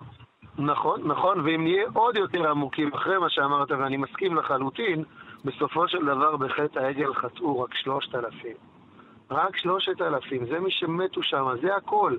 נכון, 0.57 1.07
נכון, 1.07 1.39
ואם 1.39 1.63
נהיה 1.63 1.83
עוד 1.93 2.15
יותר 2.15 2.49
עמוקים 2.49 2.91
אחרי 2.93 3.17
מה 3.17 3.27
שאמרת, 3.29 3.71
ואני 3.71 3.97
מסכים 3.97 4.35
לחלוטין, 4.35 5.03
בסופו 5.45 5.87
של 5.87 6.05
דבר 6.05 6.35
בחטא 6.37 6.79
העגל 6.79 7.13
חטאו 7.13 7.61
רק 7.61 7.75
שלושת 7.75 8.15
אלפים. 8.15 8.55
רק 9.31 9.57
שלושת 9.57 10.01
אלפים, 10.01 10.45
זה 10.45 10.59
מי 10.59 10.71
שמתו 10.71 11.23
שם, 11.23 11.45
זה 11.61 11.75
הכל. 11.75 12.15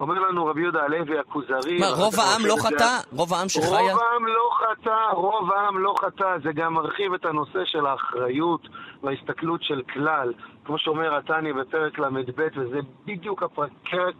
אומר 0.00 0.14
לנו 0.20 0.46
רבי 0.46 0.60
יהודה 0.60 0.82
הלוי 0.82 1.18
הכוזרי... 1.18 1.78
מה, 1.80 1.86
רוב 1.86 2.14
העם 2.20 2.46
לא 2.46 2.54
חטא? 2.60 2.98
רוב 3.12 3.32
העם 3.34 3.48
שחיה? 3.48 3.68
רוב 3.68 4.00
העם 4.02 4.26
לא 4.26 4.50
חטא, 4.52 5.12
רוב 5.12 5.52
העם 5.52 5.78
לא 5.78 5.94
חטא. 5.98 6.38
זה 6.42 6.52
גם 6.52 6.74
מרחיב 6.74 7.14
את 7.14 7.24
הנושא 7.24 7.64
של 7.64 7.86
האחריות 7.86 8.68
וההסתכלות 9.02 9.62
של 9.62 9.82
כלל. 9.92 10.32
כמו 10.64 10.78
שאומר 10.78 11.16
התניא 11.16 11.52
בפרק 11.52 11.98
ל"ב, 11.98 12.48
וזה 12.56 12.78
בדיוק 13.06 13.42
הפרק, 13.42 13.70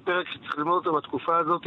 פרק 0.04 0.26
שצריך 0.28 0.58
ללמוד 0.58 0.86
אותו 0.86 0.96
בתקופה 0.96 1.36
הזאת, 1.36 1.66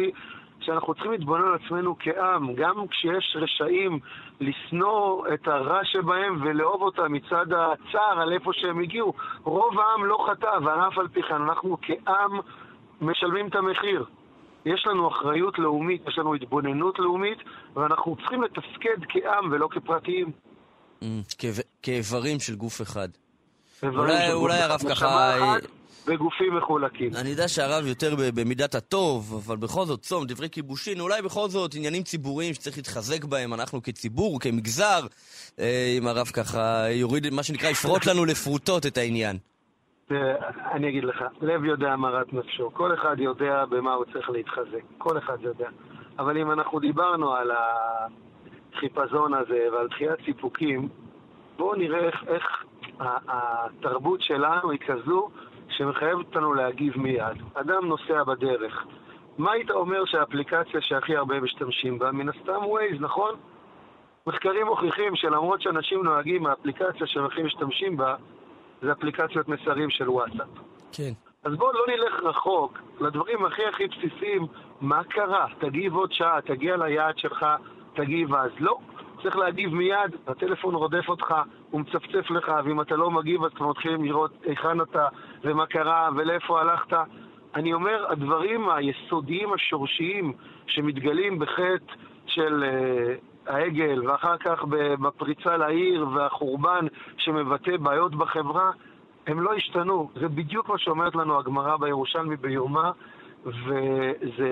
שאנחנו 0.62 0.94
צריכים 0.94 1.12
להתבונן 1.12 1.44
על 1.48 1.58
עצמנו 1.66 1.96
כעם, 2.00 2.54
גם 2.56 2.88
כשיש 2.88 3.36
רשעים, 3.40 4.00
לשנוא 4.42 5.28
את 5.34 5.48
הרע 5.48 5.80
שבהם 5.84 6.42
ולאהוב 6.42 6.82
אותם 6.82 7.14
מצד 7.14 7.46
הצער 7.54 8.22
על 8.22 8.34
איפה 8.34 8.52
שהם 8.54 8.80
הגיעו. 8.80 9.14
רוב 9.44 9.80
העם 9.80 10.06
לא 10.06 10.26
חטא, 10.32 10.58
ואף 10.66 10.98
על 10.98 11.08
פי 11.08 11.22
כן 11.24 11.36
אנחנו 11.36 11.78
כעם 11.82 12.32
משלמים 13.02 13.48
את 13.48 13.56
המחיר. 13.56 14.06
יש 14.66 14.88
לנו 14.88 15.08
אחריות 15.08 15.60
לאומית, 15.60 16.02
יש 16.08 16.18
לנו 16.18 16.34
התבוננות 16.34 17.00
לאומית, 17.00 17.38
ואנחנו 17.76 18.16
צריכים 18.16 18.44
לתפקד 18.44 18.98
כעם 19.10 19.52
ולא 19.52 19.68
כפרטיים. 19.72 20.32
Mm, 21.02 21.06
כאיב- 21.38 21.62
כאיברים 21.84 22.40
של 22.40 22.56
גוף 22.56 22.82
אחד. 22.82 23.08
אולי- 23.84 24.18
של 24.28 24.34
אולי 24.34 24.54
גוף 24.58 24.70
הרב 24.70 24.80
ככה, 24.90 25.36
וגופים 26.08 26.56
מחולקים. 26.58 27.12
אני 27.22 27.30
יודע 27.30 27.48
שהרב 27.48 27.86
יותר 27.86 28.16
במידת 28.36 28.76
הטוב, 28.76 29.42
אבל 29.46 29.58
בכל 29.58 29.86
זאת, 29.86 30.00
צום, 30.00 30.26
דברי 30.28 30.50
כיבושין, 30.50 31.00
אולי 31.00 31.22
בכל 31.22 31.48
זאת 31.50 31.76
עניינים 31.76 32.04
ציבוריים 32.04 32.54
שצריך 32.54 32.78
להתחזק 32.78 33.24
בהם, 33.24 33.54
אנחנו 33.54 33.84
כציבור, 33.84 34.40
כמגזר, 34.40 35.02
אה, 35.60 35.96
אם 35.98 36.08
הרב 36.08 36.28
ככה 36.28 36.92
יוריד, 36.92 37.34
מה 37.34 37.44
שנקרא, 37.44 37.70
יפרוט 37.70 38.06
לנו 38.06 38.26
לפרוטות 38.26 38.86
את 38.86 38.98
העניין. 38.98 39.38
תראה, 40.08 40.34
אני 40.72 40.90
אגיד 40.90 41.04
לך, 41.04 41.24
לב 41.42 41.66
יודע 41.66 41.96
מרת 41.96 42.34
נפשו. 42.34 42.72
כל 42.74 42.94
אחד 42.94 43.16
יודע 43.20 43.66
במה 43.66 43.94
הוא 43.94 44.06
צריך 44.14 44.30
להתחזק. 44.30 44.84
כל 44.98 45.18
אחד 45.18 45.38
יודע. 45.42 45.70
אבל 46.20 46.38
אם 46.38 46.52
אנחנו 46.52 46.80
דיברנו 46.80 47.34
על 47.34 47.52
החיפזון 48.74 49.34
הזה 49.34 49.68
ועל 49.74 49.88
דחיית 49.88 50.20
סיפוקים, 50.26 50.90
בואו 51.58 51.76
נראה 51.76 52.00
איך, 52.00 52.16
איך 52.28 52.44
התרבות 53.00 54.22
שלנו 54.22 54.72
היא 54.72 54.80
כזו 54.88 55.30
שמחייבת 55.78 56.26
אותנו 56.26 56.54
להגיב 56.54 56.98
מיד. 56.98 57.38
אדם 57.54 57.86
נוסע 57.86 58.24
בדרך. 58.24 58.86
מה 59.38 59.52
היית 59.52 59.72
אומר 59.72 60.06
שהאפליקציה 60.06 60.82
שהכי 60.82 61.16
הרבה 61.16 61.40
משתמשים 61.40 62.00
בה? 62.00 62.12
מן 62.12 62.30
הסתם 62.30 62.64
Waze, 62.64 63.00
נכון? 63.00 63.36
מחקרים 64.28 64.66
מוכיחים 64.68 65.16
שלמרות 65.16 65.62
שאנשים 65.62 66.04
נוהגים, 66.04 66.46
האפליקציה 66.46 67.08
שהם 67.08 67.26
הכי 67.26 67.44
משתמשים 67.44 67.98
בה 67.98 68.16
זה 68.82 68.92
אפליקציות 68.92 69.48
מסרים 69.48 69.90
של 69.90 70.10
וואטסאפ. 70.10 70.48
כן. 70.92 71.12
אז 71.44 71.54
בואו 71.56 71.72
לא 71.74 71.86
נלך 71.88 72.24
רחוק 72.24 72.80
לדברים 73.02 73.46
הכי 73.46 73.66
הכי 73.66 73.88
בסיסיים, 73.88 74.48
מה 74.82 75.04
קרה? 75.04 75.46
תגיב 75.60 75.96
עוד 75.96 76.12
שעה, 76.12 76.42
תגיע 76.42 76.78
ליעד 76.78 77.18
שלך, 77.18 77.46
תגיב 77.94 78.34
אז. 78.34 78.52
לא, 78.60 78.78
צריך 79.22 79.38
להגיב 79.38 79.74
מיד, 79.74 80.16
הטלפון 80.28 80.76
רודף 80.76 81.10
אותך, 81.10 81.36
הוא 81.72 81.82
מצפצף 81.82 82.30
לך, 82.30 82.52
ואם 82.66 82.82
אתה 82.82 82.96
לא 82.96 83.12
מגיב 83.12 83.44
אז 83.44 83.52
כבר 83.54 83.68
מתחילים 83.68 84.04
לראות 84.04 84.32
היכן 84.46 84.82
אתה 84.82 85.08
ומה 85.44 85.66
קרה 85.66 86.10
ולאיפה 86.16 86.62
הלכת. 86.62 86.98
אני 87.56 87.74
אומר, 87.74 88.06
הדברים 88.10 88.70
היסודיים 88.70 89.54
השורשיים 89.54 90.34
שמתגלים 90.68 91.40
בחטא 91.40 91.94
של 92.26 92.64
uh, 92.64 93.52
העגל, 93.52 94.10
ואחר 94.10 94.38
כך 94.38 94.64
בפריצה 95.02 95.58
לעיר 95.58 96.08
והחורבן 96.14 96.86
שמבטא 97.18 97.78
בעיות 97.78 98.16
בחברה, 98.16 98.72
הם 99.28 99.42
לא 99.42 99.54
השתנו. 99.54 100.10
זה 100.16 100.28
בדיוק 100.28 100.70
מה 100.70 100.78
שאומרת 100.78 101.16
לנו 101.16 101.40
הגמרא 101.40 101.78
בירושלמי 101.78 102.36
ביומא, 102.36 102.90
וזה 103.46 104.52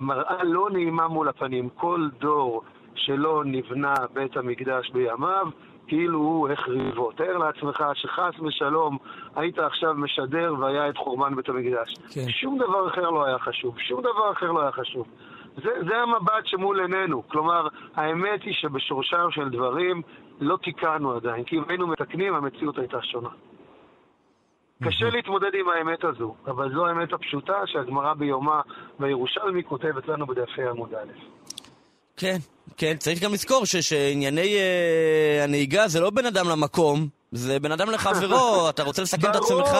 מראה 0.00 0.44
לא 0.44 0.68
נעימה 0.72 1.08
מול 1.08 1.28
הפנים. 1.28 1.68
כל 1.68 2.08
דור 2.20 2.62
שלא 2.98 3.42
נבנה 3.44 3.94
בית 4.12 4.36
המקדש 4.36 4.90
בימיו, 4.90 5.46
כאילו 5.86 6.18
הוא 6.18 6.48
החריבו. 6.48 7.12
תאר 7.12 7.38
לעצמך 7.38 7.84
שחס 7.94 8.40
ושלום 8.40 8.98
היית 9.36 9.58
עכשיו 9.58 9.94
משדר 9.94 10.54
והיה 10.58 10.88
את 10.88 10.96
חורבן 10.96 11.34
בית 11.36 11.48
המקדש. 11.48 11.94
כן. 12.14 12.28
שום 12.28 12.58
דבר 12.58 12.88
אחר 12.88 13.10
לא 13.10 13.24
היה 13.24 13.38
חשוב, 13.38 13.78
שום 13.78 14.00
דבר 14.00 14.32
אחר 14.32 14.52
לא 14.52 14.62
היה 14.62 14.72
חשוב. 14.72 15.06
זה, 15.56 15.70
זה 15.88 15.96
המבט 15.96 16.46
שמול 16.46 16.80
עינינו. 16.80 17.28
כלומר, 17.28 17.68
האמת 17.94 18.42
היא 18.42 18.54
שבשורשם 18.54 19.30
של 19.30 19.48
דברים 19.48 20.02
לא 20.40 20.58
תיקנו 20.62 21.12
עדיין, 21.12 21.44
כי 21.44 21.56
אם 21.56 21.62
היינו 21.68 21.86
מתקנים, 21.86 22.34
המציאות 22.34 22.78
הייתה 22.78 23.02
שונה. 23.02 23.28
קשה 24.84 25.10
להתמודד 25.10 25.54
עם 25.54 25.68
האמת 25.68 26.04
הזו, 26.04 26.34
אבל 26.46 26.72
זו 26.72 26.86
האמת 26.86 27.12
הפשוטה 27.12 27.66
שהגמרא 27.66 28.14
ביומה 28.14 28.60
בירושלמי 28.98 29.64
כותבת 29.64 30.08
לנו 30.08 30.26
בדפי 30.26 30.62
עמוד 30.68 30.94
א'. 30.94 31.12
כן, 32.16 32.36
כן, 32.76 32.96
צריך 32.98 33.20
גם 33.20 33.34
לזכור 33.34 33.66
ש- 33.66 33.76
שענייני 33.76 34.54
אה, 34.56 35.44
הנהיגה 35.44 35.88
זה 35.88 36.00
לא 36.00 36.10
בין 36.10 36.26
אדם 36.26 36.48
למקום, 36.48 37.08
זה 37.32 37.60
בין 37.60 37.72
אדם 37.72 37.90
לחברו, 37.90 38.66
אתה 38.70 38.82
רוצה 38.82 39.02
לסכן 39.02 39.30
את 39.30 39.36
ברור, 39.36 39.60
עצמך, 39.62 39.76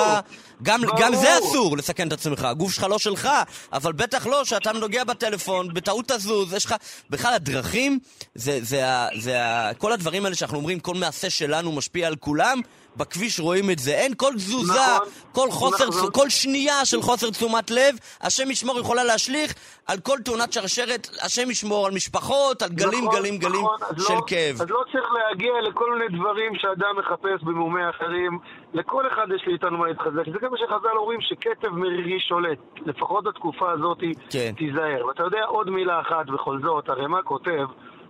גם, 0.63 0.81
ברור. 0.83 1.01
גם 1.01 1.15
זה 1.15 1.39
אסור 1.39 1.77
לסכן 1.77 2.09
את 2.09 2.13
עצמך, 2.13 2.45
הגוף 2.45 2.73
שלך 2.73 2.87
לא 2.91 2.99
שלך, 2.99 3.29
אבל 3.73 3.93
בטח 3.93 4.27
לא 4.27 4.45
שאתה 4.45 4.73
נוגע 4.73 5.05
בטלפון, 5.05 5.75
בטעות 5.75 6.09
תזוז, 6.09 6.53
יש 6.55 6.65
לך... 6.65 6.75
בכלל 7.11 7.35
הדרכים, 7.35 7.99
זה, 8.35 8.59
זה, 8.63 8.83
זה 9.19 9.45
ה- 9.45 9.75
כל 9.79 9.93
הדברים 9.93 10.25
האלה 10.25 10.37
שאנחנו 10.37 10.57
אומרים, 10.59 10.81
כל 10.81 10.95
מעשה 10.95 11.31
שלנו 11.31 11.73
משפיע 11.73 12.07
על 12.07 12.17
כולם, 12.17 12.61
בכביש 12.97 13.41
רואים 13.41 13.71
את 13.71 13.79
זה, 13.79 13.91
אין 13.91 14.13
כל 14.17 14.33
תזוזה, 14.35 14.73
נכון, 14.73 15.09
כל 15.33 15.51
חוסר, 15.51 15.89
נכון. 15.89 16.11
כל 16.13 16.29
שנייה 16.29 16.85
של 16.85 17.03
חוסר 17.03 17.31
תשומת 17.31 17.71
לב, 17.71 17.95
השם 18.21 18.51
ישמור 18.51 18.79
יכולה 18.79 19.05
להשליך 19.05 19.55
על 19.87 19.99
כל 19.99 20.19
תאונת 20.25 20.53
שרשרת, 20.53 21.09
השם 21.23 21.51
ישמור 21.51 21.87
על 21.87 21.93
משפחות, 21.95 22.63
על 22.63 22.69
גלים, 22.69 23.05
נכון, 23.05 23.19
גלים, 23.21 23.39
גלים 23.39 23.61
נכון, 23.61 23.79
של 23.99 24.15
לא, 24.15 24.21
כאב. 24.27 24.57
אז 24.61 24.71
לא 24.71 24.85
צריך 24.93 25.05
להגיע 25.13 25.53
לכל 25.69 25.93
מיני 25.95 26.19
דברים 26.19 26.55
שאדם 26.55 26.97
מחפש 26.99 27.43
במומי 27.43 27.91
אחרים. 27.91 28.39
לכל 28.75 29.07
אחד 29.09 29.27
יש 29.37 29.43
מאיתנו 29.47 29.79
מה 29.79 29.87
להתחזק. 29.87 30.25
זה 30.33 30.39
גם 30.43 30.51
מה 30.51 30.59
שחז"ל 30.59 30.97
אומרים, 30.97 31.21
שכתב 31.21 31.69
מרירי 31.69 32.21
שולט. 32.21 32.59
לפחות 32.87 33.25
בתקופה 33.25 33.73
הזאת 33.73 33.99
כן. 34.31 34.53
תיזהר. 34.57 35.07
ואתה 35.07 35.23
יודע 35.23 35.45
עוד 35.45 35.71
מילה 35.71 36.01
אחת 36.01 36.27
בכל 36.27 36.59
זאת, 36.63 36.89
הרי 36.89 37.07
מה 37.07 37.23
כותב? 37.23 37.67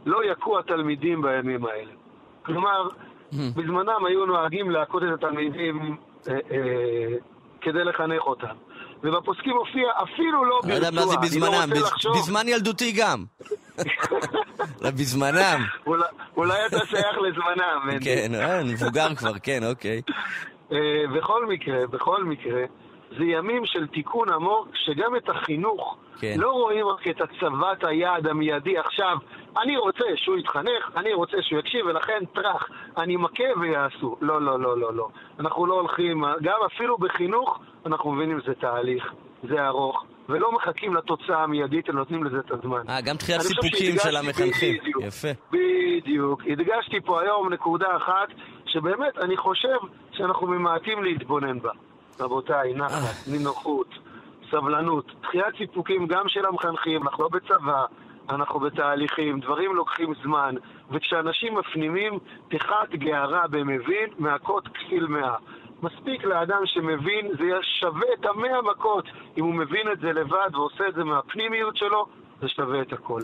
לא 0.07 0.25
יכו 0.25 0.59
התלמידים 0.59 1.23
בימים 1.23 1.67
האלה. 1.67 1.93
כלומר, 2.47 2.89
בזמנם 3.33 4.05
היו 4.09 4.27
נוהגים 4.27 4.71
להכות 4.71 5.03
את 5.03 5.09
התלמידים 5.15 5.97
אה, 6.29 6.35
אה, 6.35 7.17
כדי 7.61 7.85
לחנך 7.85 8.23
אותם. 8.23 8.55
ובפוסקים 9.03 9.53
הופיע 9.57 9.89
אפילו 10.03 10.45
לא 10.45 10.61
אני 10.65 10.71
לא 10.71 10.77
יודע 10.77 10.91
מה 10.91 11.07
זה 11.07 11.17
ברצועה. 11.17 11.51
לא 11.51 11.67
בזמנם. 11.67 11.83
בזמן 12.19 12.49
ילדותי 12.49 12.93
גם. 12.93 13.25
לא, 14.83 14.91
בזמנם. 14.91 15.61
אולי- 16.37 16.67
אתה 16.67 16.87
שייך 16.87 17.19
לזמנם. 17.23 17.99
כן, 18.05 18.35
אה, 18.35 18.61
אני 18.61 18.73
מבוגר 18.73 19.15
כבר, 19.15 19.39
כן, 19.43 19.61
אוקיי. 19.71 20.03
בכל 21.17 21.47
מקרה, 21.47 21.87
בכל 21.87 22.25
מקרה, 22.25 22.63
זה 23.19 23.25
ימים 23.25 23.63
של 23.67 23.87
תיקון 23.87 24.33
עמוק, 24.33 24.69
שגם 24.75 25.17
את 25.17 25.29
החינוך 25.29 25.97
כן. 26.21 26.35
לא 26.37 26.51
רואים 26.51 26.87
רק 26.87 27.09
את 27.09 27.21
הצבת 27.21 27.85
היעד 27.85 28.27
המיידי 28.27 28.79
עכשיו. 28.79 29.17
אני 29.63 29.77
רוצה 29.77 30.05
שהוא 30.17 30.37
יתחנך, 30.37 30.91
אני 30.97 31.15
רוצה 31.15 31.37
שהוא 31.41 31.59
יקשיב, 31.59 31.87
ולכן 31.87 32.19
טראח, 32.35 32.69
אני 32.99 33.17
מכה 33.17 33.45
ויעשו. 33.61 34.17
לא, 34.21 34.43
לא, 34.43 34.61
לא, 34.61 34.79
לא, 34.79 34.95
לא. 34.95 35.09
אנחנו 35.41 35.67
לא 35.67 35.75
הולכים, 35.75 36.25
גם 36.43 36.59
אפילו 36.67 36.99
בחינוך, 36.99 37.59
אנחנו 37.87 38.13
מבינים 38.13 38.41
שזה 38.41 38.55
תהליך, 38.55 39.13
זה 39.43 39.67
ארוך, 39.67 40.05
ולא 40.29 40.53
מחכים 40.53 40.95
לתוצאה 40.95 41.43
המיידית, 41.43 41.91
אלא 41.91 41.99
נותנים 41.99 42.25
לזה 42.25 42.39
את 42.39 42.51
הזמן. 42.51 42.83
אה, 42.89 43.01
גם 43.01 43.17
חושב 43.19 43.41
סיפוקים 43.41 43.95
של 44.03 44.17
המחנכים. 44.17 44.79
בדיוק. 44.81 45.03
יפה. 45.03 45.29
בדיוק. 45.51 46.43
הדגשתי 46.51 47.01
פה 47.01 47.21
היום 47.23 47.53
נקודה 47.53 47.97
אחת, 47.97 48.29
שבאמת 48.67 49.19
אני 49.19 49.37
חושב 49.37 49.77
שאנחנו 50.13 50.47
ממעטים 50.47 51.05
להתבונן 51.05 51.59
בה. 51.61 51.71
רבותיי, 52.21 52.75
נחת, 52.75 53.29
נינוחות, 53.29 53.89
סבלנות, 54.51 55.13
דחיית 55.29 55.57
סיפוקים 55.59 56.07
גם 56.07 56.29
של 56.29 56.47
המחנכים, 56.47 57.03
אנחנו 57.03 57.23
לא 57.23 57.29
בצבא, 57.29 57.85
אנחנו 58.31 58.61
בתהליכים, 58.61 59.41
דברים 59.41 59.75
לוקחים 59.75 60.15
זמן, 60.23 60.55
וכשאנשים 60.91 61.55
מפנימים, 61.55 62.19
תחת 62.51 62.91
גערה 62.91 63.47
במבין, 63.51 64.09
מהכות 64.19 64.69
כפיל 64.69 65.07
מאה. 65.07 65.37
מספיק 65.83 66.25
לאדם 66.25 66.63
שמבין, 66.65 67.29
זה 67.39 67.45
שווה 67.81 68.07
את 68.21 68.27
המאה 68.27 68.63
מכות. 68.63 69.05
אם 69.39 69.45
הוא 69.45 69.55
מבין 69.55 69.93
את 69.93 70.01
זה 70.01 70.07
לבד 70.07 70.51
ועושה 70.53 70.89
את 70.89 70.95
זה 70.95 71.05
מהפנימיות 71.05 71.77
שלו, 71.77 72.07
זה 72.41 72.49
שווה 72.49 72.83
את 72.83 72.93
הכל. 72.93 73.21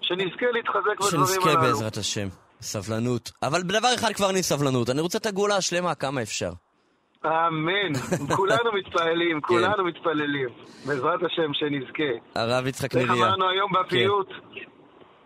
שנזכה 0.00 0.46
להתחזק 0.52 1.00
בדברים 1.00 1.14
הללו. 1.14 1.26
שנזכה 1.26 1.56
בעזרת 1.56 1.96
השם. 1.96 2.28
סבלנות. 2.60 3.30
אבל 3.42 3.62
בדבר 3.62 3.94
אחד 3.94 4.12
כבר 4.12 4.30
אני 4.30 4.42
סבלנות, 4.42 4.90
אני 4.90 5.00
רוצה 5.00 5.18
את 5.18 5.26
הגאולה 5.26 5.56
השלמה 5.56 5.94
כמה 5.94 6.22
אפשר. 6.22 6.50
אמן. 7.26 7.92
כולנו 8.36 8.72
מתפללים, 8.72 9.40
כן. 9.40 9.46
כולנו 9.46 9.84
מתפללים. 9.84 10.48
בעזרת 10.86 11.22
השם 11.22 11.54
שנזכה. 11.54 12.12
הרב 12.34 12.66
יצחק 12.66 12.96
איך 12.96 13.10
נריה. 13.10 13.26
אמרנו 13.26 13.48
היום 13.48 13.72
בפיוט? 13.72 14.28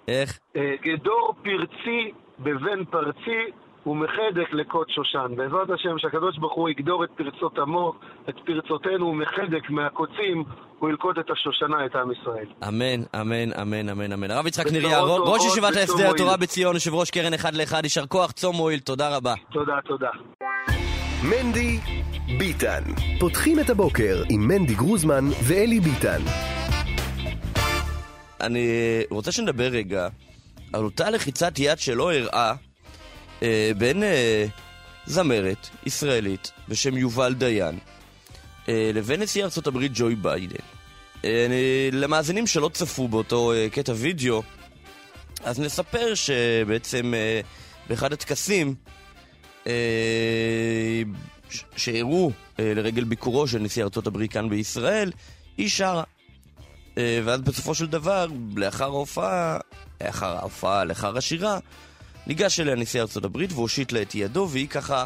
איך? 0.08 0.38
אה, 0.56 0.74
גדור 0.82 1.34
פרצי 1.42 2.12
בבן 2.38 2.84
פרצי 2.84 3.52
ומחדק 3.86 4.52
לקוד 4.52 4.86
שושן. 4.90 5.36
בעזרת 5.36 5.70
השם 5.70 5.98
שהקדוש 5.98 6.38
ברוך 6.38 6.54
הוא 6.54 6.68
יגדור 6.68 7.04
את 7.04 7.10
פרצות 7.16 7.58
עמו, 7.58 7.94
את 8.28 8.34
פרצותינו 8.46 9.06
ומחדק 9.06 9.70
מהקוצים, 9.70 10.44
הוא 10.78 10.90
ילקוט 10.90 11.18
את 11.18 11.30
השושנה, 11.30 11.86
את 11.86 11.96
עם 11.96 12.12
ישראל. 12.12 12.46
אמן, 12.68 13.20
אמן, 13.20 13.52
אמן, 13.62 13.88
אמן, 13.88 14.12
אמן. 14.12 14.30
הרב 14.30 14.46
יצחק 14.46 14.72
נריה, 14.72 15.00
ראש 15.00 15.46
ישיבת 15.46 15.76
ההסדר. 15.76 16.10
התורה 16.10 16.36
בציון, 16.36 16.74
יושב 16.74 16.94
ראש 16.94 17.10
קרן 17.10 17.34
אחד 17.34 17.54
לאחד, 17.54 17.80
יישר 17.84 18.06
כוח, 18.06 18.32
צום 18.32 18.56
מועיל, 18.56 18.80
תודה 18.80 19.16
רבה. 19.16 19.34
תודה, 19.52 19.78
תודה. 19.84 20.10
מנדי 21.24 21.78
ביטן. 22.38 22.82
פותחים 23.20 23.60
את 23.60 23.70
הבוקר 23.70 24.22
עם 24.28 24.48
מנדי 24.48 24.74
גרוזמן 24.74 25.28
ואלי 25.42 25.80
ביטן. 25.80 26.22
אני 28.40 28.68
רוצה 29.10 29.32
שנדבר 29.32 29.64
רגע 29.64 30.08
על 30.72 30.84
אותה 30.84 31.10
לחיצת 31.10 31.58
יד 31.58 31.78
שלא 31.78 32.12
הראה 32.12 32.54
אה, 33.42 33.70
בין 33.78 34.02
אה, 34.02 34.46
זמרת 35.06 35.68
ישראלית 35.86 36.50
בשם 36.68 36.96
יובל 36.96 37.34
דיין 37.34 37.78
אה, 38.68 38.90
לבין 38.94 39.22
נשיא 39.22 39.46
הברית 39.66 39.92
ג'וי 39.94 40.14
ביידן. 40.14 40.56
אה, 41.24 41.46
אני, 41.46 41.90
למאזינים 41.92 42.46
שלא 42.46 42.70
צפו 42.72 43.08
באותו 43.08 43.52
אה, 43.52 43.68
קטע 43.70 43.92
וידאו, 43.96 44.42
אז 45.44 45.60
נספר 45.60 46.14
שבעצם 46.14 47.14
אה, 47.14 47.40
באחד 47.88 48.12
הטקסים 48.12 48.74
שאירעו 51.76 52.32
אה, 52.60 52.74
לרגל 52.74 53.04
ביקורו 53.04 53.48
של 53.48 53.58
נשיא 53.58 53.84
ארצות 53.84 54.06
הברית 54.06 54.32
כאן 54.32 54.48
בישראל, 54.48 55.12
היא 55.56 55.68
שרה. 55.68 56.02
אה, 56.98 57.20
ואז 57.24 57.40
בסופו 57.40 57.74
של 57.74 57.86
דבר, 57.86 58.26
לאחר 58.56 58.84
ההופעה, 58.84 59.58
לאחר 60.04 60.36
ההופעה, 60.36 60.84
לאחר 60.84 61.18
השירה, 61.18 61.58
ניגש 62.26 62.60
אליה 62.60 62.74
נשיא 62.74 63.00
ארצות 63.00 63.24
הברית 63.24 63.52
והושיט 63.52 63.92
לה 63.92 64.02
את 64.02 64.14
ידו, 64.14 64.48
והיא 64.50 64.68
ככה 64.68 65.04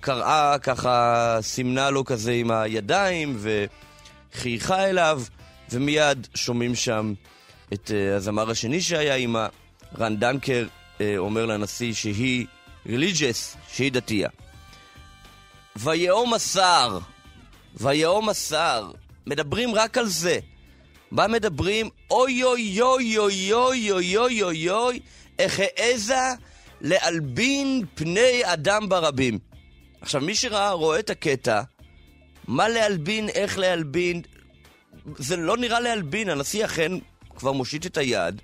קראה, 0.00 0.58
ככה 0.58 1.38
סימנה 1.40 1.90
לו 1.90 2.04
כזה 2.04 2.32
עם 2.32 2.50
הידיים, 2.50 3.38
וחייכה 4.34 4.84
אליו, 4.84 5.22
ומיד 5.70 6.26
שומעים 6.34 6.74
שם 6.74 7.14
את 7.72 7.90
הזמר 8.16 8.50
השני 8.50 8.80
שהיה 8.80 9.14
עימה, 9.14 9.48
רן 9.98 10.16
דנקר, 10.16 10.66
אומר 11.18 11.46
לנשיא 11.46 11.92
שהיא 11.92 12.46
religious, 12.86 13.56
שהיא 13.72 13.92
דתייה. 13.92 14.28
ויהום 15.76 16.34
השר, 16.34 16.98
ויהום 17.74 18.28
השר, 18.28 18.90
מדברים 19.26 19.74
רק 19.74 19.98
על 19.98 20.06
זה. 20.06 20.38
מה 21.10 21.28
מדברים? 21.28 21.88
אוי 22.10 22.44
אוי 22.44 22.80
אוי 22.80 23.18
אוי 23.18 23.52
אוי 23.52 23.92
אוי 23.92 24.16
אוי 24.16 24.42
אוי 24.42 24.70
אוי 24.70 25.00
איך 25.38 25.60
העזה 25.60 26.34
להלבין 26.80 27.84
פני 27.94 28.40
אדם 28.44 28.88
ברבים. 28.88 29.38
עכשיו, 30.00 30.20
מי 30.20 30.34
שראה 30.34 30.70
רואה 30.70 30.98
את 30.98 31.10
הקטע, 31.10 31.62
מה 32.48 32.68
להלבין, 32.68 33.28
איך 33.28 33.58
להלבין, 33.58 34.22
זה 35.16 35.36
לא 35.36 35.56
נראה 35.56 35.80
להלבין, 35.80 36.28
הנשיא 36.28 36.64
אכן 36.64 36.92
כבר 37.36 37.52
מושיט 37.52 37.86
את 37.86 37.96
היד. 37.96 38.42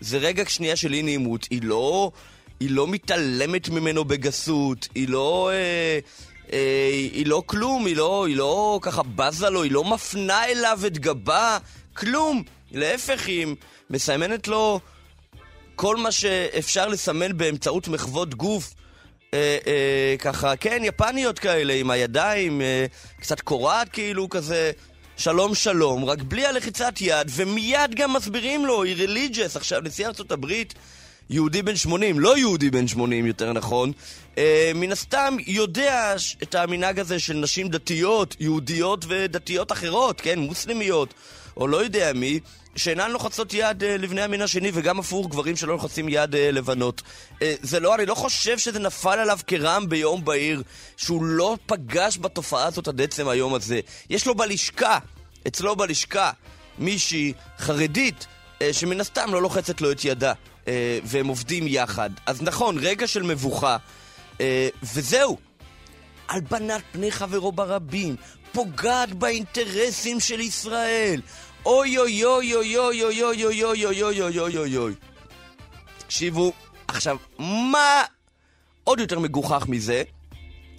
זה 0.00 0.18
רגע 0.18 0.42
שנייה 0.48 0.76
של 0.76 0.92
אי 0.92 1.02
נעימות, 1.02 1.46
היא 1.50 1.60
לא, 1.62 2.12
היא 2.60 2.70
לא 2.70 2.86
מתעלמת 2.86 3.68
ממנו 3.68 4.04
בגסות, 4.04 4.88
היא 4.94 5.08
לא, 5.08 5.50
אה, 5.52 5.98
אה, 6.52 6.88
היא 7.12 7.26
לא 7.26 7.42
כלום, 7.46 7.86
היא 7.86 7.96
לא, 7.96 8.26
היא 8.26 8.36
לא 8.36 8.78
ככה 8.82 9.02
בזה 9.02 9.50
לו, 9.50 9.62
היא 9.62 9.72
לא 9.72 9.84
מפנה 9.84 10.44
אליו 10.44 10.80
את 10.86 10.98
גבה, 10.98 11.58
כלום. 11.96 12.42
להפך, 12.72 13.26
היא 13.26 13.46
מסמנת 13.90 14.48
לו 14.48 14.80
כל 15.76 15.96
מה 15.96 16.12
שאפשר 16.12 16.88
לסמן 16.88 17.36
באמצעות 17.36 17.88
מחוות 17.88 18.34
גוף. 18.34 18.74
אה, 19.34 19.58
אה, 19.66 20.14
ככה, 20.18 20.56
כן, 20.56 20.82
יפניות 20.84 21.38
כאלה, 21.38 21.72
עם 21.72 21.90
הידיים, 21.90 22.60
אה, 22.60 22.86
קצת 23.20 23.40
קורעת 23.40 23.88
כאילו 23.88 24.28
כזה, 24.28 24.72
שלום 25.16 25.54
שלום, 25.54 26.04
רק 26.04 26.22
בלי 26.22 26.46
הלחיצת 26.46 26.94
יד, 27.00 27.30
ומיד 27.30 27.94
גם 27.94 28.12
מסבירים 28.12 28.66
לו, 28.66 28.82
היא 28.82 29.08
religious. 29.08 29.56
עכשיו, 29.56 29.80
נשיא 29.80 30.06
ארצות 30.06 30.32
הברית, 30.32 30.74
יהודי 31.30 31.62
בן 31.62 31.76
80, 31.76 32.20
לא 32.20 32.38
יהודי 32.38 32.70
בן 32.70 32.88
80 32.88 33.26
יותר 33.26 33.52
נכון, 33.52 33.92
אה, 34.38 34.72
מן 34.74 34.92
הסתם 34.92 35.36
יודע 35.46 36.14
את 36.42 36.54
המנהג 36.54 37.00
הזה 37.00 37.18
של 37.18 37.34
נשים 37.34 37.68
דתיות, 37.68 38.36
יהודיות 38.40 39.04
ודתיות 39.08 39.72
אחרות, 39.72 40.20
כן, 40.20 40.38
מוסלמיות, 40.38 41.14
או 41.56 41.68
לא 41.68 41.84
יודע 41.84 42.12
מי, 42.12 42.40
שאינן 42.76 43.10
לוחצות 43.10 43.54
יד 43.54 43.84
אה, 43.84 43.96
לבני 43.96 44.22
המין 44.22 44.42
השני, 44.42 44.70
וגם 44.74 44.98
הפוך, 44.98 45.28
גברים 45.28 45.56
שלא 45.56 45.72
לוחצים 45.72 46.08
יד 46.08 46.34
אה, 46.34 46.50
לבנות. 46.50 47.02
אה, 47.42 47.54
זה 47.62 47.80
לא, 47.80 47.94
אני 47.94 48.06
לא 48.06 48.14
חושב 48.14 48.58
שזה 48.58 48.78
נפל 48.78 49.18
עליו 49.18 49.38
כרעם 49.46 49.88
ביום 49.88 50.24
בהיר, 50.24 50.62
שהוא 50.96 51.24
לא 51.24 51.56
פגש 51.66 52.18
בתופעה 52.18 52.66
הזאת 52.66 52.88
עד 52.88 53.00
עצם 53.00 53.28
היום 53.28 53.54
הזה. 53.54 53.80
יש 54.10 54.26
לו 54.26 54.34
בלשכה, 54.34 54.98
אצלו 55.46 55.76
בלשכה, 55.76 56.30
מישהי 56.78 57.32
חרדית, 57.58 58.26
אה, 58.62 58.72
שמן 58.72 59.00
הסתם 59.00 59.32
לא 59.32 59.42
לוחצת 59.42 59.80
לו 59.80 59.92
את 59.92 60.04
ידה, 60.04 60.32
והם 61.04 61.26
עובדים 61.26 61.66
יחד. 61.66 62.10
אז 62.26 62.42
נכון, 62.42 62.78
רגע 62.78 63.06
של 63.06 63.22
מבוכה, 63.22 63.76
אה, 64.40 64.68
וזהו. 64.82 65.38
הלבנת 66.28 66.82
פני 66.92 67.12
חברו 67.12 67.52
ברבים, 67.52 68.16
פוגעת 68.52 69.12
באינטרסים 69.12 70.20
של 70.20 70.40
ישראל. 70.40 71.20
אוי 71.66 71.98
אוי 71.98 72.24
אוי 72.24 72.54
אוי 72.54 72.76
אוי 72.76 73.02
אוי 73.02 73.32
אוי 73.32 73.54
אוי 73.54 73.64
אוי 73.64 73.84
אוי 73.84 74.02
אוי 74.02 74.20
אוי 74.20 74.38
אוי 74.38 74.56
אוי 74.58 74.76
אוי 74.76 74.94
תקשיבו, 76.10 76.52
עכשיו, 76.88 77.16
מה 77.38 78.02
עוד 78.84 79.00
יותר 79.00 79.18
מגוחך 79.18 79.64
מזה? 79.68 80.02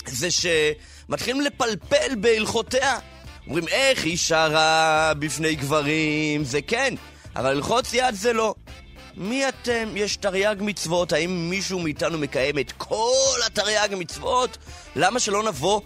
זה 0.05 0.27
שמתחילים 0.31 1.41
לפלפל 1.41 2.15
בהלכותיה. 2.19 2.99
אומרים, 3.47 3.67
איך 3.67 4.03
היא 4.03 4.17
שרה 4.17 5.13
בפני 5.19 5.55
גברים, 5.55 6.43
זה 6.43 6.61
כן, 6.61 6.93
אבל 7.35 7.53
ללחוץ 7.53 7.93
יד 7.93 8.15
זה 8.15 8.33
לא. 8.33 8.55
מי 9.17 9.49
אתם? 9.49 9.89
יש 9.95 10.15
תרי"ג 10.17 10.55
מצוות, 10.59 11.13
האם 11.13 11.49
מישהו 11.49 11.79
מאיתנו 11.79 12.17
מקיים 12.17 12.59
את 12.59 12.71
כל 12.77 13.39
התרי"ג 13.45 13.95
מצוות? 13.95 14.57
למה 14.95 15.19
שלא 15.19 15.43
נבוא 15.43 15.81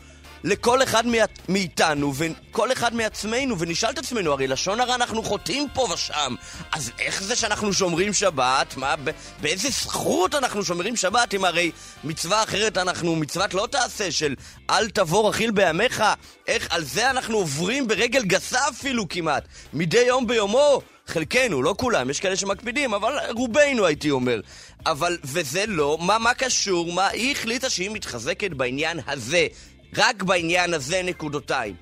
לכל 0.46 0.84
אחד 0.84 1.08
מא... 1.08 1.18
מאיתנו 1.50 2.14
וכל 2.16 2.72
אחד 2.72 2.96
מעצמנו 2.96 3.60
ונשאל 3.60 3.90
את 3.90 3.98
עצמנו, 3.98 4.32
הרי 4.32 4.48
לשון 4.48 4.80
הרע 4.80 4.96
אנחנו 4.96 5.24
חוטאים 5.24 5.68
פה 5.74 5.88
ושם, 5.94 6.36
אז 6.72 6.92
איך 7.00 7.24
זה 7.24 7.36
שאנחנו 7.36 7.74
שומרים 7.74 8.14
שבת? 8.14 8.78
מה. 8.78 8.96
באיזה 9.42 9.70
זכות 9.70 10.36
אנחנו 10.36 10.66
שומרים 10.66 10.96
שבת 10.96 11.34
אם 11.34 11.46
הרי 11.46 11.72
מצווה 12.04 12.44
אחרת 12.44 12.78
אנחנו, 12.78 13.16
מצוות 13.16 13.54
לא 13.54 13.68
תעשה 13.72 14.12
של 14.12 14.36
אל 14.70 14.90
תבוא 14.90 15.30
רכיל 15.30 15.52
בימיך? 15.52 16.04
איך 16.48 16.68
על 16.70 16.84
זה 16.84 17.10
אנחנו 17.10 17.38
עוברים 17.38 17.88
ברגל 17.88 18.24
גסה 18.24 18.70
אפילו 18.70 19.10
כמעט, 19.10 19.44
מדי 19.74 20.04
יום 20.08 20.28
ביומו? 20.28 20.82
חלקנו, 21.08 21.64
לא 21.64 21.76
כולם, 21.78 22.10
יש 22.10 22.20
כאלה 22.20 22.36
שמקפידים, 22.36 22.94
אבל 22.94 23.18
רובנו 23.30 23.86
הייתי 23.86 24.12
אומר. 24.12 24.40
אבל, 24.86 25.18
וזה 25.24 25.66
לא, 25.68 25.98
מה, 26.02 26.18
מה 26.18 26.34
קשור? 26.34 26.94
מה, 26.94 27.08
היא 27.08 27.32
החליטה 27.32 27.70
שהיא 27.70 27.90
מתחזקת 27.90 28.52
בעניין 28.52 29.00
הזה. 29.08 29.48
רק 29.98 30.24
בעניין 30.24 30.74
הזה 30.74 31.02
נקודותיים. 31.04 31.76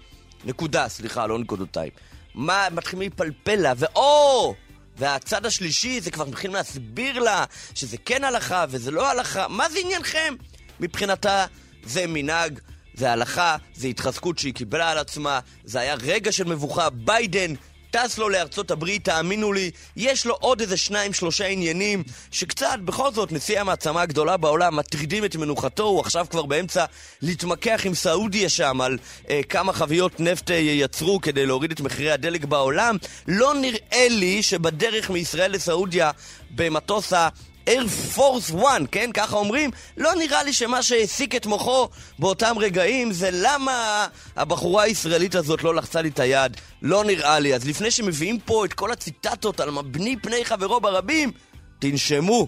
נקודה, 0.46 0.90
סליחה, 0.90 1.28
לא 1.28 1.40
נקודותיים. 1.40 1.92
מה, 2.36 2.68
מתחילים 2.72 3.00
להיפלפל 3.00 3.56
לה, 3.56 3.74
ואו! 3.78 4.56
והצד 4.98 5.46
השלישי, 5.46 6.02
זה 6.02 6.12
כבר 6.12 6.26
מתחילים 6.26 6.56
להסביר 6.56 7.20
לה 7.20 7.46
שזה 7.76 7.98
כן 8.06 8.24
הלכה 8.24 8.66
וזה 8.70 8.92
לא 8.92 9.12
הלכה. 9.12 9.48
מה 9.48 9.70
זה 9.70 9.80
עניינכם? 9.84 10.36
מבחינתה 10.80 11.46
זה 11.84 12.06
מנהג, 12.08 12.60
זה 12.94 13.12
הלכה, 13.12 13.58
זה 13.76 13.88
התחזקות 13.88 14.38
שהיא 14.40 14.54
קיבלה 14.54 14.92
על 14.92 14.98
עצמה, 14.98 15.40
זה 15.64 15.80
היה 15.80 15.96
רגע 15.96 16.32
של 16.32 16.44
מבוכה. 16.44 16.90
ביידן 16.90 17.54
טס 17.94 18.18
לו 18.18 18.30
לארצות 18.30 18.72
הברית, 18.72 19.06
תאמינו 19.06 19.54
לי, 19.54 19.72
יש 19.96 20.26
לו 20.26 20.34
עוד 20.34 20.62
איזה 20.62 20.78
שניים, 20.78 21.14
שלושה 21.14 21.46
עניינים, 21.46 22.04
שקצת, 22.32 22.80
בכל 22.86 23.12
זאת, 23.12 23.32
נשיא 23.32 23.60
המעצמה 23.60 24.02
הגדולה 24.02 24.38
בעולם, 24.38 24.76
מטרידים 24.76 25.26
את 25.26 25.36
מנוחתו, 25.36 25.84
הוא 25.84 26.00
עכשיו 26.00 26.26
כבר 26.30 26.46
באמצע 26.46 26.86
להתמקח 27.22 27.82
עם 27.86 27.94
סעודיה 27.94 28.50
שם 28.50 28.82
על 28.82 28.98
אה, 29.30 29.42
כמה 29.50 29.74
חביות 29.74 30.20
נפט 30.20 30.52
אה, 30.52 30.56
ייצרו 30.56 31.22
כדי 31.22 31.46
להוריד 31.46 31.72
את 31.72 31.82
מחירי 31.82 32.12
הדלק 32.12 32.46
בעולם. 32.46 32.98
לא 33.28 33.54
נראה 33.54 34.08
לי 34.10 34.44
שבדרך 34.44 35.10
מישראל 35.10 35.52
לסעודיה, 35.52 36.12
במטוס 36.52 37.14
ה... 37.14 37.30
Air 37.70 38.16
Force 38.18 38.54
One, 38.54 38.88
כן? 38.92 39.10
ככה 39.14 39.36
אומרים? 39.36 39.72
לא 39.98 40.16
נראה 40.16 40.44
לי 40.44 40.54
שמה 40.54 40.84
שהעסיק 40.84 41.36
את 41.36 41.46
מוחו 41.46 41.90
באותם 42.20 42.56
רגעים 42.60 43.12
זה 43.12 43.30
למה 43.32 44.08
הבחורה 44.36 44.84
הישראלית 44.84 45.36
הזאת 45.36 45.64
לא 45.64 45.76
לחצה 45.76 46.02
לי 46.02 46.10
את 46.10 46.20
היד. 46.20 46.58
לא 46.82 47.04
נראה 47.04 47.40
לי. 47.40 47.56
אז 47.56 47.68
לפני 47.68 47.92
שמביאים 47.92 48.40
פה 48.40 48.66
את 48.66 48.74
כל 48.74 48.92
הציטטות 48.92 49.60
על 49.60 49.72
מבני 49.72 50.16
פני 50.22 50.46
חברו 50.46 50.82
ברבים, 50.82 51.32
תנשמו. 51.80 52.48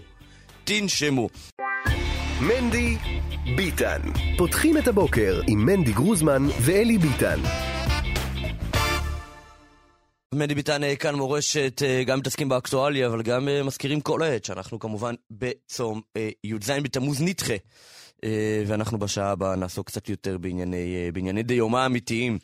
תנשמו. 0.64 1.30
מנדי 2.42 2.98
ביטן. 3.56 4.02
פותחים 4.38 4.78
את 4.78 4.88
הבוקר 4.88 5.42
עם 5.48 5.66
מנדי 5.66 5.92
גרוזמן 5.92 6.48
ואלי 6.62 6.98
ביטן. 6.98 7.40
מדי 10.36 10.56
ביטן 10.56 10.84
אה, 10.84 10.96
כאן 10.96 11.16
מורשת, 11.16 11.82
אה, 11.86 12.04
גם 12.04 12.20
מתעסקים 12.20 12.50
באקטואליה, 12.50 13.08
אבל 13.08 13.22
גם 13.22 13.48
אה, 13.48 13.64
מזכירים 13.64 14.02
כל 14.02 14.24
עת 14.24 14.46
שאנחנו 14.46 14.80
כמובן 14.80 15.16
בצום 15.32 16.02
י"ז 16.44 16.72
בתמוז 16.84 17.22
נדחה. 17.22 17.54
ואנחנו 18.68 19.00
בשעה 19.00 19.32
הבאה 19.32 19.56
נעסוק 19.56 19.88
קצת 19.88 20.10
יותר 20.10 20.38
בענייני, 20.38 21.12
בענייני 21.14 21.44
דיומא 21.44 21.86
אמיתיים. 21.86 22.38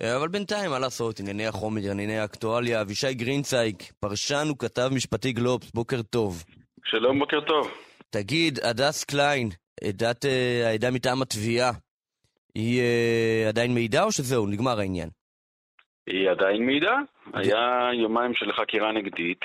אבל 0.00 0.28
בינתיים, 0.28 0.70
מה 0.70 0.78
לעשות, 0.78 1.20
ענייני 1.20 1.46
החומר, 1.46 1.90
ענייני 1.90 2.18
האקטואליה. 2.18 2.80
אבישי 2.80 3.14
גרינצייג, 3.14 3.76
פרשן 4.00 4.48
וכתב 4.52 4.90
משפטי 4.92 5.32
גלובס, 5.32 5.70
בוקר 5.74 6.02
טוב. 6.02 6.44
שלום, 6.84 7.18
בוקר 7.18 7.40
טוב. 7.40 7.70
תגיד, 8.10 8.58
הדס 8.62 9.04
קליין, 9.04 9.50
עדת, 9.84 10.24
העדה 10.64 10.90
מטעם 10.90 11.22
התביעה, 11.22 11.72
היא 12.54 12.82
עדיין 13.48 13.74
מעידה 13.74 14.02
או 14.02 14.12
שזהו, 14.12 14.46
נגמר 14.46 14.80
העניין? 14.80 15.08
היא 16.06 16.30
עדיין 16.30 16.66
מעידה. 16.66 16.96
היה 17.34 17.90
יומיים 17.94 18.34
של 18.34 18.52
חקירה 18.52 18.92
נגדית, 18.92 19.40